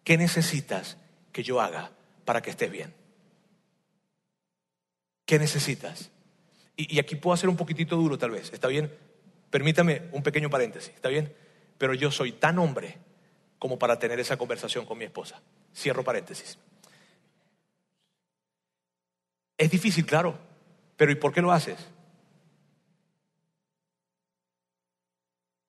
¿qué 0.03 0.17
necesitas 0.17 0.97
que 1.31 1.43
yo 1.43 1.61
haga 1.61 1.91
para 2.25 2.41
que 2.41 2.51
estés 2.51 2.71
bien? 2.71 2.93
¿Qué 5.25 5.39
necesitas? 5.39 6.11
Y, 6.75 6.99
aquí 6.99 7.15
puedo 7.15 7.33
hacer 7.33 7.49
un 7.49 7.55
poquitito 7.55 7.95
duro 7.95 8.17
tal 8.17 8.31
vez. 8.31 8.51
¿Está 8.51 8.67
bien? 8.67 8.91
Permítame 9.49 10.03
un 10.11 10.23
pequeño 10.23 10.49
paréntesis. 10.49 10.93
¿Está 10.93 11.09
bien? 11.09 11.33
Pero 11.77 11.93
yo 11.93 12.11
soy 12.11 12.33
tan 12.33 12.59
hombre 12.59 12.97
como 13.59 13.79
para 13.79 13.97
tener 13.99 14.19
esa 14.19 14.37
conversación 14.37 14.85
con 14.85 14.97
mi 14.97 15.05
esposa. 15.05 15.41
Cierro 15.75 16.03
paréntesis. 16.03 16.57
Es 19.57 19.71
difícil, 19.71 20.05
claro. 20.05 20.52
Pero 20.97 21.11
¿y 21.11 21.15
por 21.15 21.33
qué 21.33 21.41
lo 21.41 21.51
haces? 21.51 21.77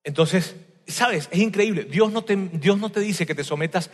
Entonces, 0.05 0.55
¿sabes? 0.87 1.29
Es 1.33 1.41
increíble. 1.41 1.85
Dios 1.85 2.13
no, 2.13 2.23
te, 2.23 2.37
Dios 2.37 2.79
no 2.79 2.91
te 2.91 3.01
dice 3.01 3.27
que 3.27 3.35
te 3.35 3.45
sometas 3.45 3.91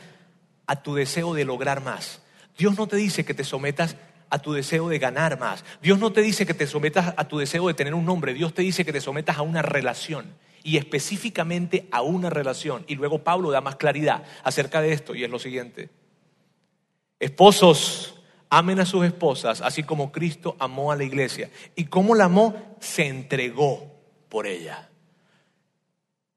a 0.67 0.83
tu 0.83 0.95
deseo 0.95 1.35
de 1.35 1.45
lograr 1.45 1.83
más. 1.83 2.23
Dios 2.59 2.77
no 2.77 2.87
te 2.87 2.97
dice 2.97 3.25
que 3.25 3.35
te 3.35 3.45
sometas 3.45 3.97
a 4.29 4.39
tu 4.39 4.53
deseo 4.53 4.89
de 4.89 4.99
ganar 4.99 5.39
más. 5.39 5.65
Dios 5.83 5.99
no 5.99 6.13
te 6.13 6.21
dice 6.21 6.47
que 6.47 6.55
te 6.55 6.67
sometas 6.67 7.15
a 7.17 7.29
tu 7.29 7.39
deseo 7.39 7.69
de 7.69 7.75
tener 7.75 7.95
un 7.95 8.05
nombre. 8.05 8.35
Dios 8.35 8.55
te 8.55 8.63
dice 8.63 8.85
que 8.85 8.93
te 8.93 9.01
sometas 9.01 9.39
a 9.39 9.43
una 9.43 9.63
relación. 9.63 10.35
Y 10.63 10.77
específicamente 10.77 11.89
a 11.91 12.03
una 12.03 12.29
relación. 12.29 12.85
Y 12.87 12.97
luego 12.97 13.25
Pablo 13.25 13.51
da 13.51 13.61
más 13.61 13.77
claridad 13.77 14.25
acerca 14.45 14.83
de 14.83 14.93
esto. 14.93 15.15
Y 15.15 15.25
es 15.25 15.31
lo 15.31 15.39
siguiente. 15.39 15.91
Esposos, 17.19 18.20
amen 18.51 18.81
a 18.81 18.87
sus 18.87 19.07
esposas, 19.07 19.61
así 19.61 19.85
como 19.85 20.13
Cristo 20.13 20.57
amó 20.59 20.93
a 20.93 20.97
la 20.97 21.05
iglesia. 21.05 21.49
¿Y 21.77 21.85
cómo 21.85 22.15
la 22.15 22.25
amó? 22.25 22.77
Se 22.81 23.07
entregó 23.07 23.95
por 24.29 24.47
ella. 24.47 24.91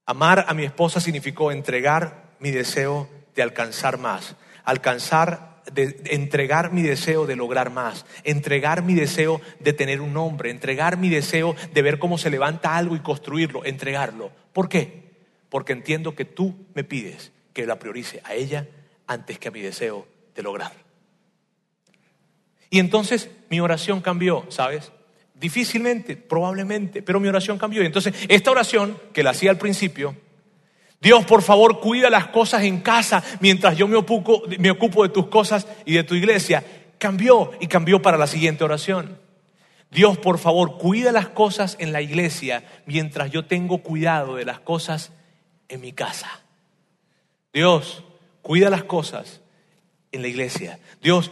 Amar 0.05 0.45
a 0.47 0.53
mi 0.53 0.63
esposa 0.63 0.99
significó 0.99 1.51
entregar 1.51 2.35
mi 2.39 2.51
deseo 2.51 3.09
de 3.35 3.41
alcanzar 3.41 3.97
más, 3.97 4.35
alcanzar, 4.63 5.63
de, 5.71 5.87
de 5.87 6.15
entregar 6.15 6.71
mi 6.71 6.81
deseo 6.81 7.25
de 7.25 7.35
lograr 7.35 7.71
más, 7.71 8.05
entregar 8.23 8.83
mi 8.83 8.93
deseo 8.93 9.41
de 9.59 9.73
tener 9.73 10.01
un 10.01 10.13
nombre, 10.13 10.51
entregar 10.51 10.97
mi 10.97 11.09
deseo 11.09 11.55
de 11.73 11.81
ver 11.81 11.99
cómo 11.99 12.17
se 12.17 12.29
levanta 12.29 12.75
algo 12.75 12.95
y 12.95 12.99
construirlo, 12.99 13.65
entregarlo. 13.65 14.31
¿Por 14.51 14.69
qué? 14.69 15.11
Porque 15.49 15.73
entiendo 15.73 16.15
que 16.15 16.25
tú 16.25 16.53
me 16.73 16.83
pides 16.83 17.31
que 17.53 17.65
la 17.65 17.79
priorice 17.79 18.21
a 18.25 18.33
ella 18.33 18.67
antes 19.07 19.39
que 19.39 19.47
a 19.47 19.51
mi 19.51 19.61
deseo 19.61 20.05
de 20.35 20.43
lograr. 20.43 20.73
Y 22.73 22.79
entonces 22.79 23.29
mi 23.51 23.59
oración 23.59 24.01
cambió, 24.01 24.47
¿sabes? 24.49 24.91
Difícilmente, 25.35 26.17
probablemente, 26.17 27.03
pero 27.03 27.19
mi 27.19 27.27
oración 27.27 27.59
cambió. 27.59 27.83
Y 27.83 27.85
entonces, 27.85 28.15
esta 28.27 28.49
oración 28.49 28.99
que 29.13 29.21
la 29.21 29.29
hacía 29.29 29.51
al 29.51 29.59
principio, 29.59 30.15
Dios, 30.99 31.23
por 31.25 31.43
favor, 31.43 31.79
cuida 31.79 32.09
las 32.09 32.29
cosas 32.29 32.63
en 32.63 32.81
casa 32.81 33.23
mientras 33.41 33.77
yo 33.77 33.87
me 33.87 33.95
ocupo, 33.95 34.41
me 34.57 34.71
ocupo 34.71 35.03
de 35.03 35.09
tus 35.09 35.27
cosas 35.27 35.67
y 35.85 35.93
de 35.93 36.03
tu 36.03 36.15
iglesia, 36.15 36.63
cambió 36.97 37.51
y 37.59 37.67
cambió 37.67 38.01
para 38.01 38.17
la 38.17 38.25
siguiente 38.25 38.63
oración. 38.63 39.19
Dios, 39.91 40.17
por 40.17 40.39
favor, 40.39 40.79
cuida 40.79 41.11
las 41.11 41.27
cosas 41.27 41.77
en 41.79 41.93
la 41.93 42.01
iglesia 42.01 42.63
mientras 42.87 43.29
yo 43.29 43.45
tengo 43.45 43.83
cuidado 43.83 44.37
de 44.37 44.45
las 44.45 44.59
cosas 44.59 45.11
en 45.69 45.79
mi 45.79 45.93
casa. 45.93 46.41
Dios, 47.53 48.03
cuida 48.41 48.71
las 48.71 48.85
cosas 48.85 49.41
en 50.11 50.23
la 50.23 50.27
iglesia. 50.27 50.79
Dios, 51.03 51.29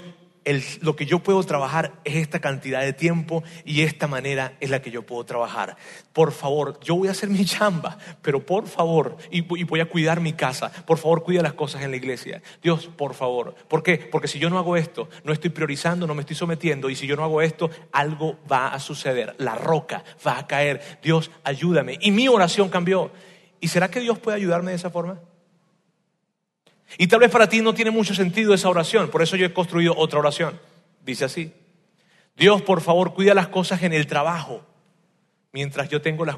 lo 0.82 0.96
que 0.96 1.06
yo 1.06 1.20
puedo 1.20 1.44
trabajar 1.44 1.94
es 2.04 2.16
esta 2.16 2.40
cantidad 2.40 2.82
de 2.82 2.94
tiempo 2.94 3.44
y 3.66 3.82
esta 3.82 4.08
manera 4.08 4.54
es 4.60 4.70
la 4.70 4.82
que 4.82 4.92
yo 4.92 5.06
puedo 5.06 5.24
trabajar. 5.24 5.78
Por 6.14 6.32
favor, 6.32 6.80
yo 6.82 6.96
voy 6.96 7.08
a 7.08 7.12
hacer 7.12 7.30
mi 7.30 7.46
chamba, 7.46 7.98
pero 8.22 8.46
por 8.46 8.68
favor, 8.68 9.18
y, 9.30 9.40
y, 9.40 9.64
voy 9.64 9.80
a 9.80 9.86
cuidar 9.86 10.20
mi 10.20 10.34
casa, 10.34 10.72
por 10.86 10.98
favor, 10.98 11.24
cuida 11.24 11.42
las 11.42 11.54
cosas 11.54 11.84
en 11.84 11.92
la 11.92 11.98
iglesia. 11.98 12.42
Dios, 12.62 12.90
por 12.96 13.14
favor. 13.14 13.56
¿Por 13.68 13.84
qué? 13.84 13.98
Porque 13.98 14.28
si 14.28 14.40
yo 14.40 14.50
no 14.50 14.58
hago 14.58 14.78
esto, 14.78 15.10
no 15.24 15.34
estoy 15.34 15.50
priorizando, 15.52 16.08
no 16.08 16.16
me 16.16 16.22
estoy 16.22 16.36
sometiendo, 16.36 16.90
y 16.90 16.96
si 16.96 17.08
yo 17.08 17.16
no 17.16 17.24
hago 17.24 17.42
esto, 17.42 17.70
algo 17.92 18.38
va 18.52 18.70
a 18.70 18.80
suceder. 18.80 19.36
La 19.38 19.56
roca 19.56 20.04
va 20.26 20.40
a 20.40 20.48
caer. 20.48 21.00
Dios, 21.02 21.32
ayúdame. 21.44 21.98
Y 22.02 22.12
mi 22.12 22.28
oración 22.28 22.70
cambió. 22.70 23.12
¿Y 23.60 23.68
será 23.68 23.90
que 23.90 24.00
Dios 24.00 24.20
puede 24.20 24.38
ayudarme 24.38 24.72
de 24.72 24.78
esa 24.78 24.90
forma? 24.90 25.20
Y 26.98 27.08
tal 27.08 27.20
vez 27.20 27.32
para 27.32 27.48
ti 27.48 27.62
no 27.62 27.74
tiene 27.74 27.92
mucho 27.92 28.14
sentido 28.14 28.54
esa 28.54 28.70
oración, 28.70 29.10
por 29.10 29.22
eso 29.22 29.36
yo 29.36 29.46
he 29.46 29.54
construido 29.54 29.96
otra 29.98 30.20
oración. 30.20 30.60
Dice 31.06 31.26
así, 31.26 31.54
Dios 32.36 32.62
por 32.62 32.82
favor 32.82 33.14
cuida 33.14 33.34
las 33.34 33.48
cosas 33.48 33.84
en 33.84 33.94
el 33.94 34.08
trabajo, 34.08 34.66
mientras 35.52 35.90
yo 35.90 36.02
tengo, 36.02 36.26
las, 36.26 36.38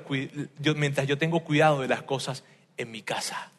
mientras 0.76 1.08
yo 1.08 1.18
tengo 1.18 1.42
cuidado 1.42 1.82
de 1.82 1.88
las 1.88 2.04
cosas 2.04 2.44
en 2.78 2.92
mi 2.92 3.02
casa. 3.02 3.52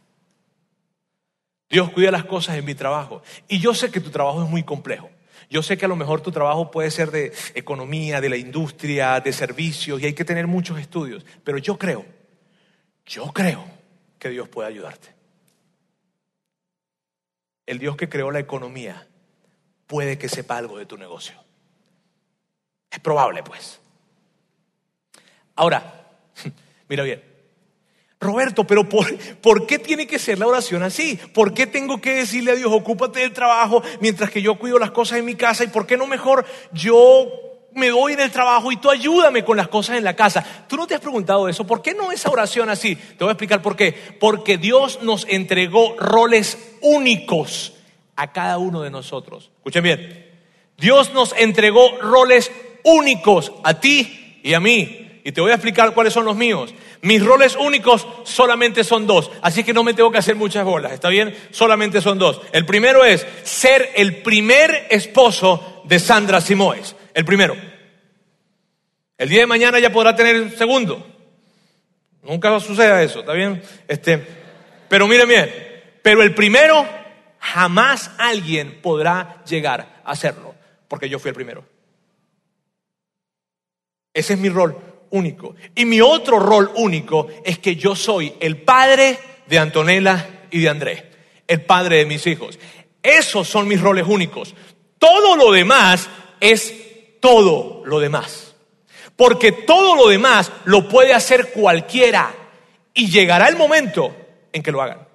Dios 1.69 1.91
cuida 1.91 2.11
las 2.11 2.25
cosas 2.25 2.57
en 2.57 2.65
mi 2.65 2.75
trabajo. 2.75 3.23
Y 3.49 3.59
yo 3.59 3.75
sé 3.75 3.91
que 3.91 4.01
tu 4.01 4.11
trabajo 4.11 4.45
es 4.45 4.49
muy 4.49 4.63
complejo. 4.63 5.11
Yo 5.51 5.63
sé 5.63 5.77
que 5.77 5.87
a 5.87 5.89
lo 5.89 5.97
mejor 5.97 6.21
tu 6.21 6.31
trabajo 6.31 6.71
puede 6.71 6.91
ser 6.91 7.11
de 7.11 7.33
economía, 7.55 8.21
de 8.21 8.29
la 8.29 8.37
industria, 8.37 9.21
de 9.21 9.33
servicios, 9.33 10.01
y 10.01 10.07
hay 10.07 10.13
que 10.13 10.25
tener 10.25 10.47
muchos 10.47 10.79
estudios. 10.79 11.25
Pero 11.43 11.59
yo 11.59 11.77
creo, 11.77 12.05
yo 13.07 13.33
creo 13.33 13.65
que 14.19 14.31
Dios 14.31 14.49
puede 14.49 14.69
ayudarte 14.69 15.14
el 17.67 17.79
Dios 17.79 17.97
que 17.97 18.09
creó 18.09 18.31
la 18.31 18.41
economía 18.41 19.07
puede 19.87 20.19
que 20.19 20.29
sepa 20.29 20.57
algo 20.57 20.79
de 20.79 20.87
tu 20.87 20.97
negocio. 20.97 21.35
Es 22.91 23.01
probable, 23.01 23.43
pues. 23.43 23.81
Ahora, 25.57 26.09
mira 26.89 27.05
bien. 27.05 27.23
Roberto, 28.21 28.67
pero 28.67 28.89
por, 28.89 29.67
qué 29.67 29.79
tiene 29.79 30.07
que 30.07 30.19
ser 30.19 30.39
la 30.39 30.47
oración 30.47 30.83
así? 30.83 31.21
¿Por 31.35 31.53
qué 31.53 31.67
tengo 31.67 32.01
que 32.01 32.15
decirle 32.15 32.53
a 32.53 32.55
Dios, 32.55 32.73
ocúpate 32.73 33.21
del 33.21 33.35
trabajo 33.35 33.83
mientras 34.01 34.31
que 34.31 34.41
yo 34.41 34.59
cuido 34.59 34.79
las 34.79 34.93
cosas 34.93 35.19
en 35.19 35.27
mi 35.27 35.35
casa? 35.35 35.65
¿Y 35.65 35.69
por 35.69 35.87
qué 35.87 35.99
no 35.99 36.07
mejor 36.07 36.47
yo 36.73 37.29
me 37.75 37.89
doy 37.89 38.15
en 38.15 38.21
el 38.21 38.31
trabajo 38.31 38.71
y 38.73 38.77
tú 38.77 38.91
ayúdame 38.91 39.45
con 39.45 39.57
las 39.57 39.69
cosas 39.69 39.97
en 39.97 40.05
la 40.05 40.15
casa? 40.15 40.45
¿Tú 40.69 40.77
no 40.77 40.87
te 40.87 40.95
has 40.95 41.01
preguntado 41.01 41.49
eso? 41.49 41.67
¿Por 41.67 41.83
qué 41.83 41.95
no 41.95 42.13
esa 42.13 42.31
oración 42.31 42.71
así? 42.71 42.97
Te 42.97 43.25
voy 43.25 43.29
a 43.29 43.33
explicar 43.33 43.63
por 43.63 43.77
qué. 43.77 43.93
Porque 44.21 44.59
Dios 44.59 45.01
nos 45.03 45.27
entregó 45.29 45.97
roles 45.99 46.59
únicos 46.81 47.75
a 48.17 48.33
cada 48.33 48.59
uno 48.59 48.83
de 48.83 48.91
nosotros. 48.91 49.51
Escuchen 49.59 49.83
bien. 49.83 50.33
Dios 50.79 51.13
nos 51.13 51.35
entregó 51.37 51.99
roles 52.01 52.51
únicos 52.85 53.53
a 53.63 53.81
ti 53.81 54.41
y 54.43 54.55
a 54.55 54.61
mí. 54.61 55.21
Y 55.25 55.33
te 55.33 55.41
voy 55.41 55.53
a 55.53 55.55
explicar 55.55 55.95
cuáles 55.95 56.13
son 56.13 56.27
los 56.27 56.37
míos. 56.37 56.75
Mis 57.01 57.25
roles 57.25 57.57
únicos 57.57 58.07
solamente 58.25 58.85
son 58.85 59.07
dos. 59.07 59.31
Así 59.41 59.65
que 59.65 59.73
no 59.73 59.83
me 59.83 59.95
tengo 59.95 60.11
que 60.11 60.19
hacer 60.19 60.37
muchas 60.37 60.65
bolas. 60.65 60.93
¿Está 60.93 61.09
bien? 61.09 61.35
Solamente 61.51 62.03
son 62.03 62.19
dos. 62.19 62.43
El 62.53 62.67
primero 62.67 63.05
es 63.05 63.27
ser 63.43 63.91
el 63.97 64.17
primer 64.17 64.87
esposo 64.91 65.83
de 65.85 65.99
Sandra 65.99 66.43
Simoes. 66.43 66.95
El 67.15 67.25
primero. 67.25 67.57
El 69.17 69.29
día 69.29 69.41
de 69.41 69.47
mañana 69.47 69.79
ya 69.79 69.91
podrá 69.91 70.15
tener 70.17 70.35
el 70.35 70.57
segundo. 70.57 71.07
Nunca 72.23 72.59
suceda 72.59 73.03
eso, 73.03 73.21
¿está 73.21 73.33
bien? 73.33 73.63
Este, 73.87 74.27
pero 74.89 75.07
miren 75.07 75.29
bien, 75.29 75.51
pero 76.03 76.23
el 76.23 76.35
primero 76.35 76.87
jamás 77.39 78.11
alguien 78.19 78.81
podrá 78.83 79.43
llegar 79.45 80.03
a 80.05 80.11
hacerlo, 80.11 80.55
porque 80.89 81.09
yo 81.09 81.19
fui 81.19 81.29
el 81.29 81.35
primero. 81.35 81.65
Ese 84.13 84.35
es 84.35 84.39
mi 84.39 84.49
rol 84.49 84.77
único. 85.11 85.55
Y 85.75 85.85
mi 85.85 86.01
otro 86.01 86.39
rol 86.41 86.71
único 86.77 87.29
es 87.45 87.59
que 87.59 87.77
yo 87.77 87.95
soy 87.95 88.35
el 88.41 88.59
padre 88.63 89.19
de 89.47 89.59
Antonella 89.59 90.47
y 90.51 90.61
de 90.61 90.69
Andrés, 90.69 91.05
el 91.47 91.63
padre 91.63 91.99
de 91.99 92.07
mis 92.07 92.27
hijos. 92.27 92.59
Esos 93.03 93.49
son 93.49 93.69
mis 93.69 93.81
roles 93.81 94.07
únicos. 94.09 94.55
Todo 94.99 95.37
lo 95.37 95.53
demás 95.53 96.09
es 96.41 96.84
todo 97.25 97.81
lo 97.87 98.01
demás. 98.01 98.55
Porque 99.17 99.51
todo 99.51 99.97
lo 99.97 100.09
demás 100.09 100.53
lo 100.67 100.91
puede 100.91 101.15
hacer 101.15 101.53
cualquiera 101.53 102.35
y 102.93 103.11
llegará 103.11 103.49
el 103.49 103.57
momento 103.57 104.15
en 104.53 104.63
que 104.63 104.71
lo 104.71 104.83
hagan. 104.83 105.09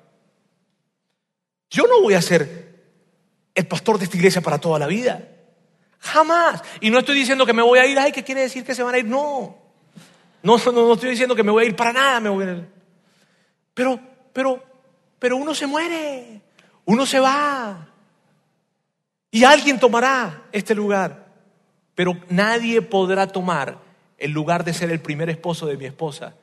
Yo 1.70 1.86
no 1.86 2.02
voy 2.02 2.16
a 2.16 2.22
ser 2.24 2.80
el 3.54 3.68
pastor 3.68 4.00
de 4.00 4.06
esta 4.06 4.18
iglesia 4.18 4.42
para 4.42 4.58
toda 4.58 4.80
la 4.80 4.88
vida. 4.88 5.22
Jamás. 6.00 6.64
Y 6.82 6.90
no 6.90 6.98
estoy 6.98 7.14
diciendo 7.14 7.46
que 7.46 7.54
me 7.54 7.62
voy 7.62 7.78
a 7.78 7.86
ir, 7.86 8.00
ay, 8.00 8.12
¿qué 8.12 8.24
quiere 8.24 8.42
decir 8.42 8.66
que 8.66 8.74
se 8.74 8.82
van 8.82 8.96
a 8.96 8.98
ir? 8.98 9.06
No. 9.06 9.56
No, 10.42 10.58
no, 10.58 10.72
no 10.72 10.94
estoy 10.94 11.12
diciendo 11.12 11.36
que 11.36 11.44
me 11.44 11.52
voy 11.52 11.66
a 11.66 11.68
ir 11.68 11.76
para 11.76 11.94
nada, 11.94 12.20
me 12.20 12.30
voy. 12.30 12.66
Pero, 13.76 14.00
pero, 14.34 14.64
pero 15.20 15.38
uno 15.38 15.54
se 15.54 15.68
muere, 15.68 16.42
uno 16.86 17.06
se 17.06 17.20
va. 17.20 17.88
Y 19.30 19.44
alguien 19.44 19.80
tomará 19.80 20.46
este 20.52 20.74
lugar. 20.74 21.29
Pero 22.00 22.16
nadie 22.30 22.82
podrá 22.82 23.28
tomar 23.28 23.78
el 24.18 24.32
lugar 24.32 24.64
de 24.64 24.72
ser 24.72 24.90
el 24.90 25.02
primer 25.02 25.30
esposo 25.30 25.66
de 25.66 25.76
mi 25.76 25.84
esposa 25.84 26.34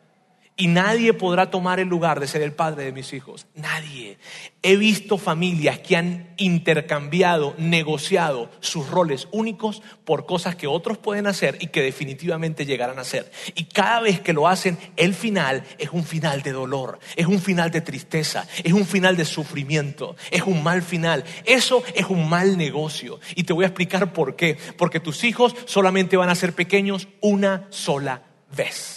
y 0.57 0.69
nadie 0.69 1.13
podrá 1.13 1.51
tomar 1.51 1.81
el 1.81 1.89
lugar 1.89 2.19
de 2.19 2.27
ser 2.27 2.41
el 2.41 2.53
padre 2.53 2.85
de 2.85 2.93
mis 2.93 3.13
hijos. 3.13 3.47
Nadie. 3.55 4.19
He 4.63 4.77
visto 4.77 5.19
familias 5.19 5.79
que 5.81 5.97
han 5.97 6.35
intercambiado, 6.39 7.55
negociado 7.59 8.51
sus 8.61 8.89
roles 8.89 9.29
únicos 9.33 9.83
por 10.05 10.25
cosas 10.25 10.57
que 10.57 10.67
otros 10.67 10.97
pueden 10.97 11.27
hacer 11.27 11.59
y 11.61 11.67
que 11.67 11.83
definitivamente 11.83 12.65
llegarán 12.65 12.99
a 12.99 13.03
hacer. 13.03 13.31
Y 13.55 13.65
cada 13.65 14.01
vez 14.01 14.21
que 14.21 14.33
lo 14.33 14.49
hacen, 14.49 14.79
el 14.97 15.15
final 15.15 15.63
es 15.79 15.91
un 15.93 16.05
final 16.05 16.41
de 16.41 16.53
dolor, 16.53 16.99
es 17.17 17.27
un 17.27 17.41
final 17.41 17.71
de 17.71 17.83
tristeza, 17.83 18.47
es 18.65 18.73
un 18.73 18.87
final 18.87 19.17
de 19.17 19.27
sufrimiento, 19.27 20.17
es 20.31 20.43
un 20.43 20.63
mal 20.63 20.81
final. 20.81 21.25
Eso 21.45 21.85
es 21.95 22.07
un 22.07 22.31
mal 22.31 22.57
negocio. 22.57 23.21
Y 23.35 23.45
te 23.45 23.53
voy 23.53 23.65
a 23.65 23.69
explicar 23.69 24.15
por 24.15 24.37
qué. 24.37 24.57
Porque 24.79 25.01
tus 25.01 25.23
hijos 25.25 25.55
solamente 25.67 26.17
van 26.17 26.31
a 26.31 26.35
ser 26.35 26.55
pequeños 26.55 27.09
una 27.21 27.67
sola 27.69 28.23
vez. 28.57 28.96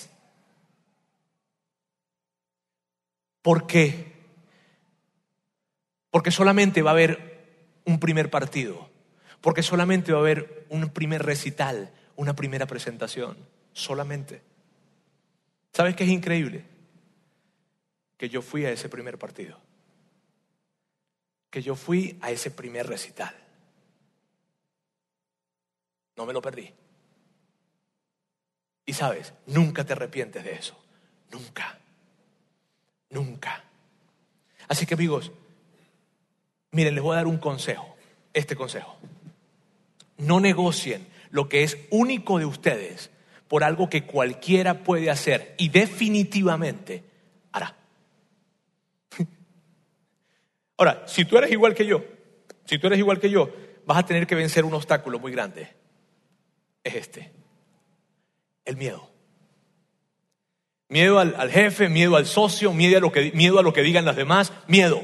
¿Por 3.41 3.67
qué? 3.67 4.13
Porque 6.11 6.31
solamente 6.31 6.81
va 6.81 6.91
a 6.91 6.93
haber 6.93 7.79
un 7.85 7.99
primer 7.99 8.29
partido, 8.29 8.89
porque 9.41 9.63
solamente 9.63 10.11
va 10.11 10.19
a 10.19 10.21
haber 10.21 10.65
un 10.69 10.89
primer 10.89 11.23
recital, 11.23 11.93
una 12.15 12.35
primera 12.35 12.67
presentación, 12.67 13.37
solamente. 13.73 14.41
¿Sabes 15.73 15.95
qué 15.95 16.03
es 16.03 16.09
increíble? 16.09 16.65
Que 18.17 18.29
yo 18.29 18.41
fui 18.41 18.65
a 18.65 18.71
ese 18.71 18.89
primer 18.89 19.17
partido, 19.17 19.59
que 21.49 21.61
yo 21.61 21.75
fui 21.75 22.17
a 22.21 22.31
ese 22.31 22.51
primer 22.51 22.87
recital. 22.87 23.35
No 26.17 26.25
me 26.25 26.33
lo 26.33 26.41
perdí. 26.41 26.73
Y 28.85 28.93
sabes, 28.93 29.33
nunca 29.45 29.85
te 29.85 29.93
arrepientes 29.93 30.43
de 30.43 30.53
eso, 30.53 30.77
nunca. 31.31 31.79
Nunca. 33.09 33.63
Así 34.67 34.85
que 34.85 34.93
amigos, 34.93 35.31
miren, 36.71 36.95
les 36.95 37.03
voy 37.03 37.13
a 37.13 37.17
dar 37.17 37.27
un 37.27 37.37
consejo, 37.37 37.95
este 38.33 38.55
consejo. 38.55 38.97
No 40.17 40.39
negocien 40.39 41.07
lo 41.31 41.49
que 41.49 41.63
es 41.63 41.77
único 41.89 42.39
de 42.39 42.45
ustedes 42.45 43.09
por 43.47 43.63
algo 43.63 43.89
que 43.89 44.05
cualquiera 44.05 44.83
puede 44.83 45.09
hacer 45.09 45.55
y 45.57 45.69
definitivamente 45.69 47.03
hará. 47.51 47.75
Ahora, 50.77 51.03
si 51.07 51.25
tú 51.25 51.37
eres 51.37 51.51
igual 51.51 51.73
que 51.73 51.85
yo, 51.85 52.03
si 52.65 52.77
tú 52.77 52.87
eres 52.87 52.99
igual 52.99 53.19
que 53.19 53.31
yo, 53.31 53.49
vas 53.85 53.97
a 53.97 54.05
tener 54.05 54.27
que 54.27 54.35
vencer 54.35 54.65
un 54.65 54.75
obstáculo 54.75 55.17
muy 55.17 55.31
grande. 55.31 55.73
Es 56.83 56.93
este, 56.93 57.31
el 58.65 58.77
miedo. 58.77 59.08
Miedo 60.89 61.19
al, 61.19 61.51
jefe, 61.51 61.87
miedo 61.87 62.15
al 62.15 62.25
socio, 62.25 62.73
miedo 62.73 62.97
a, 62.97 62.99
lo 62.99 63.11
que, 63.11 63.31
miedo 63.33 63.59
a 63.59 63.63
lo 63.63 63.73
que 63.73 63.83
digan 63.83 64.05
las 64.05 64.15
demás, 64.15 64.51
miedo. 64.67 65.03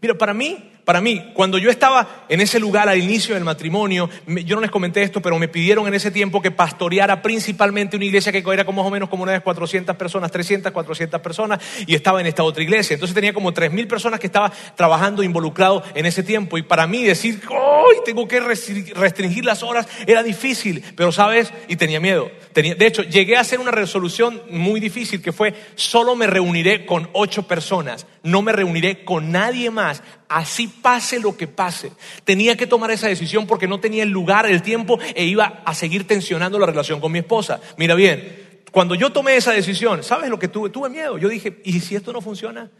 Mira, 0.00 0.14
para 0.14 0.32
mí, 0.32 0.72
Para 0.86 1.00
mí, 1.00 1.32
cuando 1.34 1.58
yo 1.58 1.68
estaba 1.68 2.26
en 2.28 2.40
ese 2.40 2.60
lugar 2.60 2.88
al 2.88 2.96
inicio 3.02 3.34
del 3.34 3.42
matrimonio, 3.42 4.08
yo 4.44 4.54
no 4.54 4.62
les 4.62 4.70
comenté 4.70 5.02
esto, 5.02 5.20
pero 5.20 5.36
me 5.36 5.48
pidieron 5.48 5.84
en 5.88 5.94
ese 5.94 6.12
tiempo 6.12 6.40
que 6.40 6.52
pastoreara 6.52 7.22
principalmente 7.22 7.96
una 7.96 8.04
iglesia 8.04 8.30
que 8.30 8.38
era 8.52 8.64
como 8.64 8.82
más 8.84 8.88
o 8.88 8.92
menos 8.92 9.08
como 9.08 9.24
unas 9.24 9.40
400 9.42 9.96
personas, 9.96 10.30
300, 10.30 10.70
400 10.70 11.20
personas, 11.20 11.58
y 11.88 11.96
estaba 11.96 12.20
en 12.20 12.28
esta 12.28 12.44
otra 12.44 12.62
iglesia. 12.62 12.94
Entonces 12.94 13.16
tenía 13.16 13.32
como 13.32 13.52
3.000 13.52 13.88
personas 13.88 14.20
que 14.20 14.28
estaba 14.28 14.52
trabajando 14.76 15.24
involucrado 15.24 15.82
en 15.96 16.06
ese 16.06 16.22
tiempo. 16.22 16.56
Y 16.56 16.62
para 16.62 16.86
mí 16.86 17.02
decir, 17.02 17.42
¡ay! 17.50 17.96
Tengo 18.04 18.28
que 18.28 18.40
restri- 18.40 18.92
restringir 18.94 19.44
las 19.44 19.64
horas, 19.64 19.88
era 20.06 20.22
difícil, 20.22 20.84
pero 20.94 21.10
sabes, 21.10 21.52
y 21.66 21.74
tenía 21.74 21.98
miedo. 21.98 22.30
Tenía- 22.52 22.76
de 22.76 22.86
hecho, 22.86 23.02
llegué 23.02 23.36
a 23.36 23.40
hacer 23.40 23.58
una 23.58 23.72
resolución 23.72 24.40
muy 24.50 24.78
difícil 24.78 25.20
que 25.20 25.32
fue, 25.32 25.52
solo 25.74 26.14
me 26.14 26.28
reuniré 26.28 26.86
con 26.86 27.10
ocho 27.12 27.42
personas, 27.48 28.06
no 28.22 28.40
me 28.40 28.52
reuniré 28.52 29.04
con 29.04 29.32
nadie 29.32 29.70
más, 29.72 30.04
así 30.28 30.68
pase 30.68 31.20
lo 31.20 31.36
que 31.36 31.46
pase. 31.46 31.92
Tenía 32.24 32.56
que 32.56 32.66
tomar 32.66 32.90
esa 32.90 33.08
decisión 33.08 33.46
porque 33.46 33.68
no 33.68 33.80
tenía 33.80 34.02
el 34.02 34.10
lugar, 34.10 34.46
el 34.46 34.62
tiempo 34.62 34.98
e 35.14 35.24
iba 35.24 35.62
a 35.64 35.74
seguir 35.74 36.06
tensionando 36.06 36.58
la 36.58 36.66
relación 36.66 37.00
con 37.00 37.12
mi 37.12 37.20
esposa. 37.20 37.60
Mira 37.76 37.94
bien, 37.94 38.62
cuando 38.72 38.94
yo 38.94 39.10
tomé 39.10 39.36
esa 39.36 39.52
decisión, 39.52 40.02
¿sabes 40.02 40.30
lo 40.30 40.38
que 40.38 40.48
tuve? 40.48 40.70
Tuve 40.70 40.90
miedo. 40.90 41.18
Yo 41.18 41.28
dije, 41.28 41.60
¿y 41.64 41.80
si 41.80 41.96
esto 41.96 42.12
no 42.12 42.20
funciona? 42.20 42.70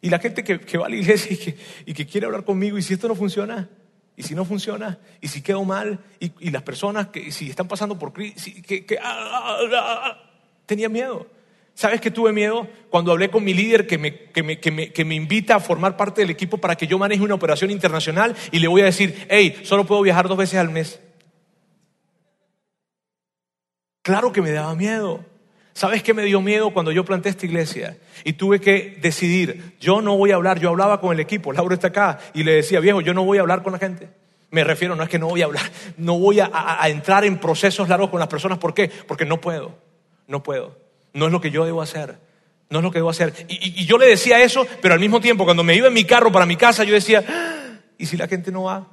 Y 0.00 0.10
la 0.10 0.18
gente 0.18 0.42
que, 0.42 0.78
va 0.78 0.86
a 0.86 0.88
la 0.88 0.96
iglesia 0.96 1.32
y 1.32 1.36
que, 1.36 1.94
que 1.94 2.06
quiere 2.06 2.26
hablar 2.26 2.44
conmigo, 2.44 2.78
¿y 2.78 2.82
si 2.82 2.94
esto 2.94 3.06
no 3.08 3.14
funciona? 3.14 3.68
¿Y 4.16 4.22
si 4.24 4.34
no 4.34 4.44
funciona? 4.44 4.98
¿Y 5.20 5.28
si 5.28 5.42
quedo 5.42 5.64
mal? 5.64 6.00
¿Y, 6.20 6.50
las 6.50 6.62
personas 6.62 7.08
que 7.08 7.30
si 7.32 7.48
están 7.48 7.68
pasando 7.68 7.98
por 7.98 8.12
crisis? 8.12 8.62
Que, 8.62 8.84
que- 8.84 8.98
ah, 8.98 9.58
ah, 9.60 9.68
ah. 9.76 10.22
tenía 10.66 10.88
miedo. 10.88 11.26
¿Sabes 11.74 12.00
que 12.00 12.10
tuve 12.10 12.32
miedo? 12.32 12.68
Cuando 12.90 13.12
hablé 13.12 13.30
con 13.30 13.42
mi 13.44 13.54
líder 13.54 13.86
que 13.86 13.96
me, 13.98 14.14
que, 14.30 14.42
me, 14.42 14.60
que, 14.60 14.70
me, 14.70 14.92
que 14.92 15.04
me 15.04 15.14
invita 15.14 15.54
a 15.56 15.60
formar 15.60 15.96
parte 15.96 16.20
del 16.20 16.30
equipo 16.30 16.58
para 16.58 16.76
que 16.76 16.86
yo 16.86 16.98
maneje 16.98 17.22
una 17.22 17.34
operación 17.34 17.70
internacional 17.70 18.36
y 18.50 18.58
le 18.58 18.68
voy 18.68 18.82
a 18.82 18.86
decir, 18.86 19.26
hey, 19.30 19.60
solo 19.64 19.84
puedo 19.84 20.02
viajar 20.02 20.28
dos 20.28 20.36
veces 20.36 20.58
al 20.58 20.68
mes. 20.70 21.00
Claro 24.02 24.32
que 24.32 24.42
me 24.42 24.50
daba 24.50 24.74
miedo. 24.74 25.24
¿Sabes 25.74 26.02
qué 26.02 26.12
me 26.12 26.24
dio 26.24 26.42
miedo 26.42 26.72
cuando 26.74 26.92
yo 26.92 27.04
planté 27.04 27.30
esta 27.30 27.46
iglesia? 27.46 27.96
Y 28.24 28.34
tuve 28.34 28.60
que 28.60 28.98
decidir, 29.00 29.76
yo 29.80 30.02
no 30.02 30.16
voy 30.18 30.30
a 30.32 30.34
hablar, 30.34 30.58
yo 30.60 30.68
hablaba 30.68 31.00
con 31.00 31.12
el 31.14 31.20
equipo, 31.20 31.52
Laura 31.52 31.74
está 31.74 31.88
acá, 31.88 32.18
y 32.34 32.42
le 32.44 32.52
decía, 32.52 32.78
viejo, 32.80 33.00
yo 33.00 33.14
no 33.14 33.24
voy 33.24 33.38
a 33.38 33.40
hablar 33.40 33.62
con 33.62 33.72
la 33.72 33.78
gente. 33.78 34.10
Me 34.50 34.64
refiero, 34.64 34.94
no 34.96 35.02
es 35.02 35.08
que 35.08 35.18
no 35.18 35.28
voy 35.28 35.40
a 35.40 35.46
hablar, 35.46 35.64
no 35.96 36.18
voy 36.18 36.40
a, 36.40 36.46
a- 36.52 36.82
a 36.84 36.88
entrar 36.90 37.24
en 37.24 37.38
procesos 37.38 37.88
largos 37.88 38.10
con 38.10 38.18
las 38.20 38.28
personas. 38.28 38.58
¿Por 38.58 38.74
qué? 38.74 38.90
Porque 39.08 39.24
no 39.24 39.40
puedo, 39.40 39.74
no 40.26 40.42
puedo. 40.42 40.76
No 41.14 41.26
es 41.26 41.32
lo 41.32 41.40
que 41.40 41.50
yo 41.50 41.64
debo 41.64 41.82
hacer, 41.82 42.18
no 42.70 42.78
es 42.78 42.82
lo 42.82 42.90
que 42.90 42.98
debo 42.98 43.10
hacer. 43.10 43.34
Y, 43.48 43.82
y- 43.82 43.86
yo 43.86 43.98
le 43.98 44.06
decía 44.06 44.42
eso, 44.42 44.66
pero 44.80 44.94
al 44.94 45.00
mismo 45.00 45.20
tiempo, 45.20 45.44
cuando 45.44 45.62
me 45.64 45.74
iba 45.74 45.88
en 45.88 45.94
mi 45.94 46.04
carro 46.04 46.32
para 46.32 46.46
mi 46.46 46.56
casa, 46.56 46.84
yo 46.84 46.94
decía, 46.94 47.22
"Ah, 47.28 47.74
¿y 47.98 48.06
si 48.06 48.16
la 48.16 48.28
gente 48.28 48.50
no 48.50 48.64
va? 48.64 48.88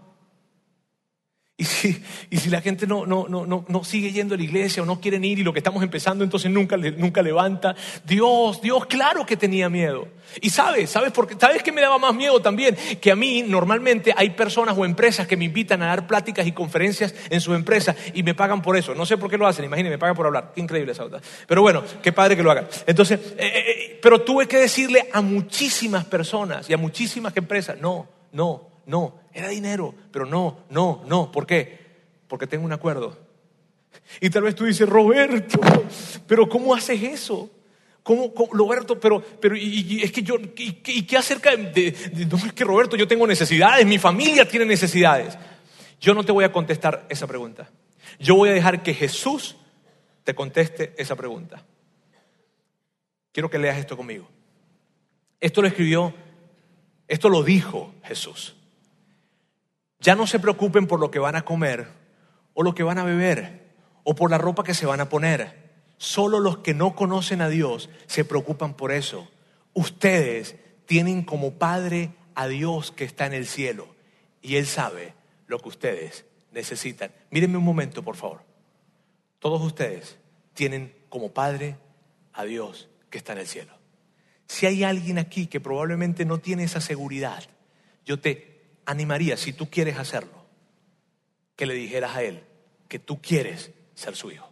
Y 1.60 1.66
si, 1.66 2.01
y 2.30 2.38
si 2.38 2.49
la 2.49 2.62
gente 2.62 2.88
no, 2.88 3.05
no, 3.05 3.28
no, 3.28 3.45
no, 3.45 3.84
sigue 3.84 4.14
yendo 4.14 4.34
a 4.34 4.38
la 4.38 4.43
iglesia 4.45 4.82
o 4.82 4.86
no 4.86 5.01
quieren 5.01 5.26
ir 5.26 5.39
y 5.39 5.43
lo 5.43 5.51
que 5.51 5.60
estamos 5.60 5.84
empezando 5.84 6.24
entonces 6.24 6.49
nunca, 6.49 6.78
nunca 6.78 7.22
levanta. 7.22 7.76
Dios, 8.05 8.62
Dios, 8.62 8.86
claro 8.86 9.26
que 9.26 9.36
tenía 9.36 9.68
miedo. 9.68 10.07
Y 10.39 10.51
sabes, 10.51 10.89
¿sabes 10.89 11.12
por 11.12 11.28
qué? 11.28 11.36
¿Sabes 11.38 11.62
qué 11.62 11.74
me 11.74 11.82
daba 11.82 11.97
más 11.97 12.16
miedo 12.16 12.41
también? 12.41 12.78
Que 13.01 13.12
a 13.12 13.16
mí 13.18 13.43
normalmente 13.45 14.14
hay 14.16 14.30
personas 14.30 14.78
o 14.78 14.86
empresas 14.86 15.28
que 15.28 15.36
me 15.36 15.43
invitan 15.43 15.84
a 15.84 15.88
dar 15.88 16.07
pláticas 16.07 16.47
y 16.47 16.53
conferencias 16.53 17.14
en 17.30 17.41
sus 17.41 17.53
empresas 17.53 17.93
y 18.14 18.24
me 18.24 18.34
pagan 18.34 18.62
por 18.62 18.78
eso. 18.78 18.95
No 18.95 19.05
sé 19.05 19.18
por 19.18 19.30
qué 19.30 19.38
lo 19.38 19.45
hacen, 19.45 19.66
imagínense, 19.66 19.95
me 19.95 19.99
pagan 19.99 20.16
por 20.16 20.28
hablar. 20.28 20.53
Qué 20.55 20.62
increíble 20.62 20.93
esa 20.93 21.03
otra. 21.03 21.20
Pero 21.45 21.62
bueno, 21.62 21.84
qué 22.01 22.14
padre 22.14 22.38
que 22.38 22.43
lo 22.43 22.51
hagan. 22.51 22.70
Entonces, 22.88 23.20
eh, 23.20 23.34
eh, 23.38 23.51
eh, 23.68 23.99
pero 24.01 24.22
tuve 24.22 24.47
que 24.47 24.60
decirle 24.60 25.10
a 25.12 25.20
muchísimas 25.20 26.05
personas 26.05 26.70
y 26.70 26.74
a 26.74 26.78
muchísimas 26.78 27.36
empresas, 27.36 27.78
no, 27.82 28.07
no, 28.32 28.70
no, 28.86 29.20
era 29.40 29.50
dinero, 29.50 29.94
pero 30.12 30.26
no, 30.26 30.66
no, 30.70 31.04
no. 31.08 31.32
¿Por 31.32 31.46
qué? 31.48 31.80
Porque 32.28 32.48
tengo 32.48 32.66
un 32.66 32.74
acuerdo. 32.74 33.18
Y 34.22 34.30
tal 34.30 34.44
vez 34.44 34.56
tú 34.56 34.66
dices, 34.66 34.88
Roberto, 34.88 35.60
pero 36.28 36.48
¿cómo 36.48 36.74
haces 36.76 37.02
eso? 37.02 37.50
¿Cómo, 38.04 38.34
Roberto, 38.52 39.00
pero, 39.00 39.22
pero 39.22 39.56
y, 39.56 40.02
es 40.04 40.12
que 40.12 40.24
yo, 40.24 40.36
y, 40.56 40.74
qué- 40.74 41.18
acerca 41.18 41.56
de- 41.56 42.26
No, 42.30 42.38
es 42.38 42.54
que 42.54 42.64
Roberto, 42.64 42.96
yo 42.96 43.08
tengo 43.08 43.28
necesidades, 43.28 43.86
mi 43.86 43.98
familia 44.00 44.48
tiene 44.48 44.66
necesidades. 44.66 45.38
Yo 46.00 46.14
no 46.14 46.24
te 46.24 46.32
voy 46.32 46.44
a 46.46 46.52
contestar 46.52 47.06
esa 47.10 47.28
pregunta. 47.28 47.70
Yo 48.20 48.36
voy 48.36 48.50
a 48.50 48.54
dejar 48.54 48.84
que 48.84 48.94
Jesús 48.94 49.58
te 50.24 50.34
conteste 50.34 50.94
esa 50.98 51.16
pregunta. 51.16 51.64
Quiero 53.32 53.50
que 53.50 53.60
leas 53.60 53.78
esto 53.78 53.96
conmigo. 53.96 54.28
Esto 55.40 55.62
lo 55.62 55.68
escribió, 55.68 56.14
esto 57.08 57.30
lo 57.30 57.44
dijo 57.44 57.94
Jesús. 58.04 58.56
Ya 60.00 60.16
no 60.16 60.28
se 60.28 60.39
preocupen 60.39 60.88
por 60.88 61.00
lo 61.00 61.12
que 61.12 61.20
van 61.20 61.36
a 61.36 61.43
comer 61.43 61.88
o 62.54 62.64
lo 62.64 62.74
que 62.74 62.84
van 62.84 62.97
a 62.97 63.04
beber 63.04 63.74
o 64.04 64.16
por 64.16 64.32
la 64.32 64.38
ropa 64.38 64.64
que 64.64 64.74
se 64.74 64.86
van 64.86 65.02
a 65.02 65.10
poner. 65.10 65.70
Solo 65.97 66.39
los 66.39 66.60
que 66.60 66.74
no 66.74 66.95
conocen 66.95 67.41
a 67.41 67.50
Dios 67.50 67.89
se 68.08 68.24
preocupan 68.24 68.74
por 68.74 68.91
eso. 68.91 69.30
Ustedes 69.74 70.56
tienen 70.86 71.24
como 71.24 71.56
Padre 71.56 72.12
a 72.36 72.47
Dios 72.47 72.91
que 72.91 73.04
está 73.04 73.26
en 73.26 73.34
el 73.34 73.45
cielo 73.45 73.88
y 74.41 74.56
Él 74.56 74.66
sabe 74.66 75.14
lo 75.47 75.60
que 75.60 75.70
ustedes 75.70 76.26
necesitan. 76.52 77.12
Mírenme 77.30 77.58
un 77.58 77.66
momento, 77.66 78.04
por 78.04 78.16
favor. 78.16 78.41
Todos 79.39 79.62
ustedes 79.62 80.18
tienen 80.54 80.93
como 81.10 81.32
Padre 81.34 81.78
a 82.34 82.45
Dios 82.45 82.89
que 83.10 83.18
está 83.18 83.34
en 83.34 83.39
el 83.39 83.47
cielo. 83.47 83.74
Si 84.47 84.66
hay 84.66 84.84
alguien 84.84 85.20
aquí 85.20 85.47
que 85.47 85.60
probablemente 85.60 86.26
no 86.26 86.39
tiene 86.39 86.64
esa 86.64 86.82
seguridad, 86.82 87.43
yo 88.06 88.20
te 88.20 88.49
animaría, 88.90 89.38
si 89.38 89.54
tú 89.54 89.70
quieres 89.70 89.98
hacerlo, 89.98 90.46
que 91.56 91.66
le 91.66 91.74
dijeras 91.74 92.16
a 92.16 92.24
él 92.24 92.44
que 92.88 93.00
tú 93.00 93.22
quieres 93.22 93.72
ser 93.94 94.16
su 94.16 94.32
hijo. 94.32 94.50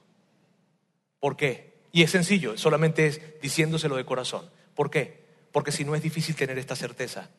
¿Por 1.19 1.35
qué? 1.35 1.73
Y 1.91 2.03
es 2.03 2.11
sencillo, 2.11 2.57
solamente 2.57 3.07
es 3.07 3.21
diciéndoselo 3.41 3.95
de 3.95 4.05
corazón. 4.05 4.49
¿Por 4.75 4.91
qué? 4.91 5.25
Porque 5.51 5.71
si 5.71 5.83
no 5.83 5.95
es 5.95 6.03
difícil 6.03 6.35
tener 6.35 6.57
esta 6.59 6.75
certeza. 6.75 7.29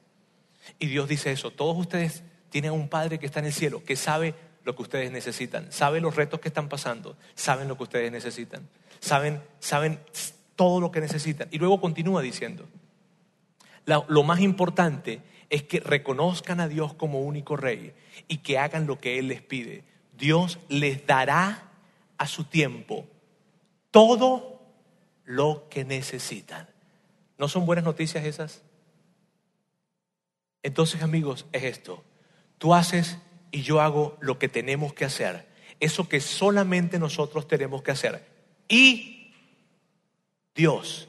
Y 0.81 0.87
Dios 0.87 1.09
dice 1.09 1.31
eso, 1.31 1.53
todos 1.53 1.77
ustedes 1.79 2.25
tienen 2.51 2.73
un 2.73 2.89
Padre 2.89 3.19
que 3.19 3.27
está 3.27 3.39
en 3.39 3.47
el 3.47 3.53
cielo, 3.53 3.85
que 3.85 3.95
sabe 3.95 4.35
lo 4.65 4.75
que 4.75 4.83
ustedes 4.83 5.13
necesitan, 5.13 5.71
sabe 5.71 6.01
los 6.01 6.17
retos 6.17 6.41
que 6.41 6.49
están 6.49 6.69
pasando, 6.69 7.17
saben 7.35 7.69
lo 7.69 7.77
que 7.77 7.85
ustedes 7.85 8.11
necesitan, 8.11 8.69
saben, 9.01 9.41
saben 9.61 10.01
todo 10.57 10.81
lo 10.81 10.91
que 10.91 11.01
necesitan. 11.01 11.49
Y 11.53 11.59
luego 11.59 11.81
continúa 11.81 12.21
diciendo, 12.23 12.69
la- 13.85 14.05
lo 14.09 14.25
más 14.25 14.41
importante 14.41 15.21
es 15.51 15.63
que 15.63 15.81
reconozcan 15.81 16.61
a 16.61 16.69
Dios 16.69 16.95
como 16.95 17.21
único 17.21 17.57
rey 17.57 17.95
y 18.27 18.39
que 18.39 18.59
hagan 18.59 18.87
lo 18.87 18.99
que 18.99 19.19
Él 19.19 19.29
les 19.29 19.43
pide. 19.43 19.85
Dios 20.17 20.59
les 20.69 21.07
dará 21.07 21.71
a 22.19 22.27
su 22.27 22.45
tiempo 22.45 23.07
todo 23.91 24.61
lo 25.25 25.69
que 25.71 25.85
necesitan. 25.85 26.69
¿No 27.39 27.49
son 27.49 27.67
buenas 27.67 27.85
noticias 27.85 28.25
esas? 28.25 28.63
Entonces, 30.63 31.03
amigos, 31.03 31.47
es 31.53 31.63
esto. 31.63 32.05
Tú 32.59 32.75
haces 32.75 33.19
y 33.51 33.63
yo 33.63 33.81
hago 33.81 34.17
lo 34.21 34.39
que 34.39 34.49
tenemos 34.49 34.93
que 34.93 35.05
hacer. 35.05 35.47
Eso 35.81 36.09
que 36.09 36.21
solamente 36.21 36.99
nosotros 36.99 37.47
tenemos 37.47 37.83
que 37.83 37.93
hacer. 37.93 38.27
Y 38.69 39.33
Dios 40.55 41.09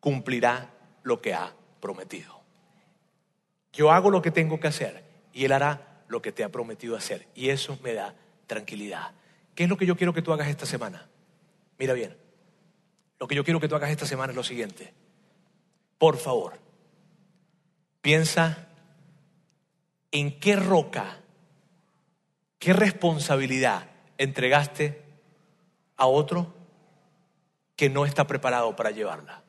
cumplirá 0.00 0.70
lo 1.02 1.20
que 1.20 1.34
ha 1.34 1.52
prometido. 1.80 2.39
Yo 3.72 3.90
hago 3.90 4.10
lo 4.10 4.22
que 4.22 4.30
tengo 4.30 4.58
que 4.60 4.68
hacer 4.68 5.04
y 5.32 5.44
Él 5.44 5.52
hará 5.52 6.02
lo 6.08 6.20
que 6.20 6.32
te 6.32 6.44
ha 6.44 6.48
prometido 6.50 6.96
hacer. 6.96 7.26
Y 7.34 7.50
eso 7.50 7.78
me 7.82 7.94
da 7.94 8.14
tranquilidad. 8.46 9.12
¿Qué 9.54 9.64
es 9.64 9.70
lo 9.70 9.76
que 9.76 9.86
yo 9.86 9.96
quiero 9.96 10.12
que 10.12 10.22
tú 10.22 10.32
hagas 10.32 10.48
esta 10.48 10.66
semana? 10.66 11.08
Mira 11.78 11.94
bien, 11.94 12.16
lo 13.18 13.28
que 13.28 13.34
yo 13.34 13.44
quiero 13.44 13.60
que 13.60 13.68
tú 13.68 13.76
hagas 13.76 13.90
esta 13.90 14.06
semana 14.06 14.32
es 14.32 14.36
lo 14.36 14.42
siguiente. 14.42 14.92
Por 15.98 16.16
favor, 16.16 16.58
piensa 18.00 18.68
en 20.10 20.40
qué 20.40 20.56
roca, 20.56 21.18
qué 22.58 22.72
responsabilidad 22.72 23.88
entregaste 24.18 25.02
a 25.96 26.06
otro 26.06 26.54
que 27.76 27.88
no 27.88 28.04
está 28.04 28.26
preparado 28.26 28.74
para 28.76 28.90
llevarla. 28.90 29.42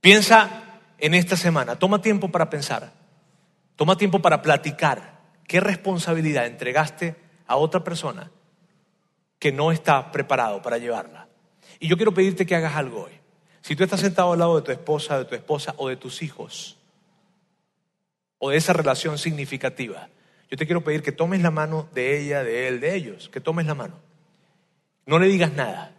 Piensa 0.00 0.80
en 0.98 1.14
esta 1.14 1.36
semana, 1.36 1.78
toma 1.78 2.02
tiempo 2.02 2.30
para 2.30 2.50
pensar, 2.50 2.92
toma 3.76 3.96
tiempo 3.96 4.20
para 4.20 4.42
platicar 4.42 5.20
qué 5.46 5.60
responsabilidad 5.60 6.46
entregaste 6.46 7.16
a 7.46 7.56
otra 7.56 7.84
persona 7.84 8.30
que 9.38 9.52
no 9.52 9.72
está 9.72 10.12
preparado 10.12 10.62
para 10.62 10.78
llevarla. 10.78 11.28
Y 11.80 11.88
yo 11.88 11.96
quiero 11.96 12.14
pedirte 12.14 12.46
que 12.46 12.54
hagas 12.54 12.76
algo 12.76 13.04
hoy. 13.04 13.12
Si 13.60 13.76
tú 13.76 13.84
estás 13.84 14.00
sentado 14.00 14.32
al 14.32 14.38
lado 14.38 14.56
de 14.56 14.62
tu 14.62 14.72
esposa, 14.72 15.18
de 15.18 15.24
tu 15.24 15.34
esposa 15.34 15.74
o 15.78 15.88
de 15.88 15.96
tus 15.96 16.22
hijos, 16.22 16.78
o 18.38 18.50
de 18.50 18.56
esa 18.56 18.72
relación 18.72 19.18
significativa, 19.18 20.08
yo 20.50 20.56
te 20.56 20.66
quiero 20.66 20.84
pedir 20.84 21.02
que 21.02 21.12
tomes 21.12 21.42
la 21.42 21.50
mano 21.50 21.88
de 21.94 22.20
ella, 22.20 22.42
de 22.44 22.68
él, 22.68 22.80
de 22.80 22.94
ellos, 22.94 23.28
que 23.28 23.40
tomes 23.40 23.66
la 23.66 23.74
mano. 23.74 24.00
No 25.06 25.18
le 25.18 25.26
digas 25.26 25.52
nada. 25.52 25.96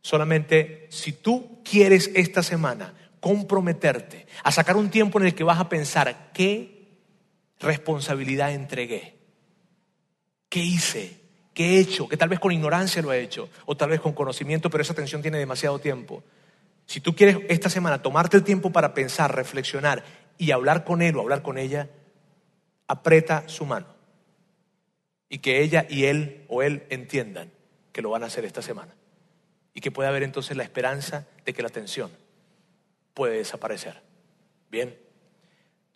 Solamente 0.00 0.86
si 0.90 1.12
tú 1.12 1.60
quieres 1.64 2.10
esta 2.14 2.42
semana 2.42 2.94
comprometerte 3.20 4.26
a 4.44 4.52
sacar 4.52 4.76
un 4.76 4.90
tiempo 4.90 5.18
en 5.18 5.26
el 5.26 5.34
que 5.34 5.44
vas 5.44 5.58
a 5.58 5.68
pensar 5.68 6.30
qué 6.32 6.75
responsabilidad 7.60 8.52
entregué? 8.52 9.16
¿Qué 10.48 10.60
hice? 10.60 11.20
¿Qué 11.54 11.76
he 11.76 11.80
hecho? 11.80 12.08
Que 12.08 12.16
tal 12.16 12.28
vez 12.28 12.38
con 12.38 12.52
ignorancia 12.52 13.02
lo 13.02 13.12
he 13.12 13.22
hecho, 13.22 13.48
o 13.64 13.76
tal 13.76 13.90
vez 13.90 14.00
con 14.00 14.12
conocimiento, 14.12 14.68
pero 14.70 14.82
esa 14.82 14.92
atención 14.92 15.22
tiene 15.22 15.38
demasiado 15.38 15.78
tiempo. 15.78 16.22
Si 16.86 17.00
tú 17.00 17.16
quieres 17.16 17.38
esta 17.48 17.68
semana 17.68 18.02
tomarte 18.02 18.36
el 18.36 18.44
tiempo 18.44 18.70
para 18.70 18.94
pensar, 18.94 19.34
reflexionar 19.34 20.04
y 20.38 20.50
hablar 20.50 20.84
con 20.84 21.02
él 21.02 21.16
o 21.16 21.20
hablar 21.20 21.42
con 21.42 21.58
ella, 21.58 21.88
aprieta 22.86 23.48
su 23.48 23.64
mano. 23.64 23.86
Y 25.28 25.38
que 25.38 25.62
ella 25.62 25.86
y 25.88 26.04
él 26.04 26.44
o 26.48 26.62
él 26.62 26.84
entiendan 26.90 27.50
que 27.92 28.02
lo 28.02 28.10
van 28.10 28.22
a 28.22 28.26
hacer 28.26 28.44
esta 28.44 28.62
semana. 28.62 28.94
Y 29.74 29.80
que 29.80 29.90
pueda 29.90 30.10
haber 30.10 30.22
entonces 30.22 30.56
la 30.56 30.62
esperanza 30.62 31.26
de 31.44 31.52
que 31.52 31.62
la 31.62 31.68
tensión 31.70 32.10
puede 33.14 33.38
desaparecer. 33.38 34.02
Bien. 34.70 35.05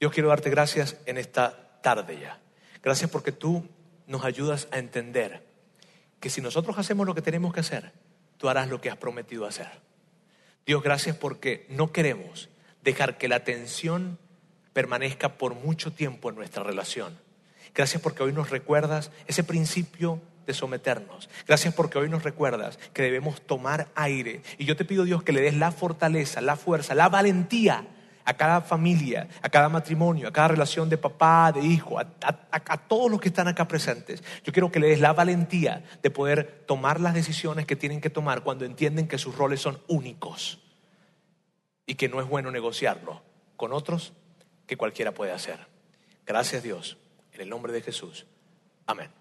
Dios 0.00 0.12
quiero 0.12 0.30
darte 0.30 0.48
gracias 0.48 0.96
en 1.04 1.18
esta 1.18 1.78
tarde 1.82 2.18
ya. 2.18 2.40
Gracias 2.82 3.10
porque 3.10 3.32
tú 3.32 3.68
nos 4.06 4.24
ayudas 4.24 4.66
a 4.72 4.78
entender 4.78 5.46
que 6.20 6.30
si 6.30 6.40
nosotros 6.40 6.78
hacemos 6.78 7.06
lo 7.06 7.14
que 7.14 7.20
tenemos 7.20 7.52
que 7.52 7.60
hacer, 7.60 7.92
tú 8.38 8.48
harás 8.48 8.68
lo 8.68 8.80
que 8.80 8.88
has 8.88 8.96
prometido 8.96 9.44
hacer. 9.44 9.68
Dios, 10.64 10.82
gracias 10.82 11.16
porque 11.16 11.66
no 11.68 11.92
queremos 11.92 12.48
dejar 12.82 13.18
que 13.18 13.28
la 13.28 13.44
tensión 13.44 14.18
permanezca 14.72 15.36
por 15.36 15.54
mucho 15.54 15.92
tiempo 15.92 16.30
en 16.30 16.36
nuestra 16.36 16.62
relación. 16.62 17.18
Gracias 17.74 18.00
porque 18.00 18.22
hoy 18.22 18.32
nos 18.32 18.48
recuerdas 18.48 19.10
ese 19.26 19.44
principio 19.44 20.22
de 20.46 20.54
someternos. 20.54 21.28
Gracias 21.46 21.74
porque 21.74 21.98
hoy 21.98 22.08
nos 22.08 22.22
recuerdas 22.22 22.78
que 22.94 23.02
debemos 23.02 23.42
tomar 23.42 23.88
aire. 23.94 24.40
Y 24.56 24.64
yo 24.64 24.76
te 24.76 24.86
pido, 24.86 25.04
Dios, 25.04 25.22
que 25.22 25.32
le 25.32 25.42
des 25.42 25.56
la 25.56 25.72
fortaleza, 25.72 26.40
la 26.40 26.56
fuerza, 26.56 26.94
la 26.94 27.10
valentía 27.10 27.86
a 28.24 28.34
cada 28.34 28.60
familia, 28.60 29.28
a 29.42 29.48
cada 29.48 29.68
matrimonio, 29.68 30.28
a 30.28 30.32
cada 30.32 30.48
relación 30.48 30.88
de 30.88 30.98
papá, 30.98 31.52
de 31.52 31.60
hijo, 31.60 31.98
a, 31.98 32.76
todos 32.88 33.10
los 33.10 33.20
que 33.20 33.28
están 33.28 33.48
acá 33.48 33.66
presentes. 33.66 34.22
Yo 34.44 34.52
quiero 34.52 34.70
que 34.70 34.80
le 34.80 34.88
des 34.88 35.00
la 35.00 35.12
valentía 35.12 35.84
de 36.02 36.10
poder 36.10 36.64
tomar 36.66 37.00
las 37.00 37.14
decisiones 37.14 37.66
que 37.66 37.76
tienen 37.76 38.00
que 38.00 38.10
tomar 38.10 38.42
cuando 38.42 38.64
entienden 38.64 39.08
que 39.08 39.18
sus 39.18 39.36
roles 39.36 39.60
son 39.60 39.80
únicos 39.88 40.60
y 41.86 41.94
que 41.94 42.08
no 42.08 42.20
es 42.20 42.28
bueno 42.28 42.50
negociarlo 42.50 43.22
con 43.56 43.72
otros 43.72 44.12
que 44.66 44.76
cualquiera 44.76 45.12
puede 45.12 45.32
hacer. 45.32 45.66
Gracias 46.26 46.62
Dios, 46.62 46.98
en 47.32 47.40
el 47.40 47.48
nombre 47.48 47.72
de 47.72 47.82
Jesús. 47.82 48.26
Amén. 48.86 49.19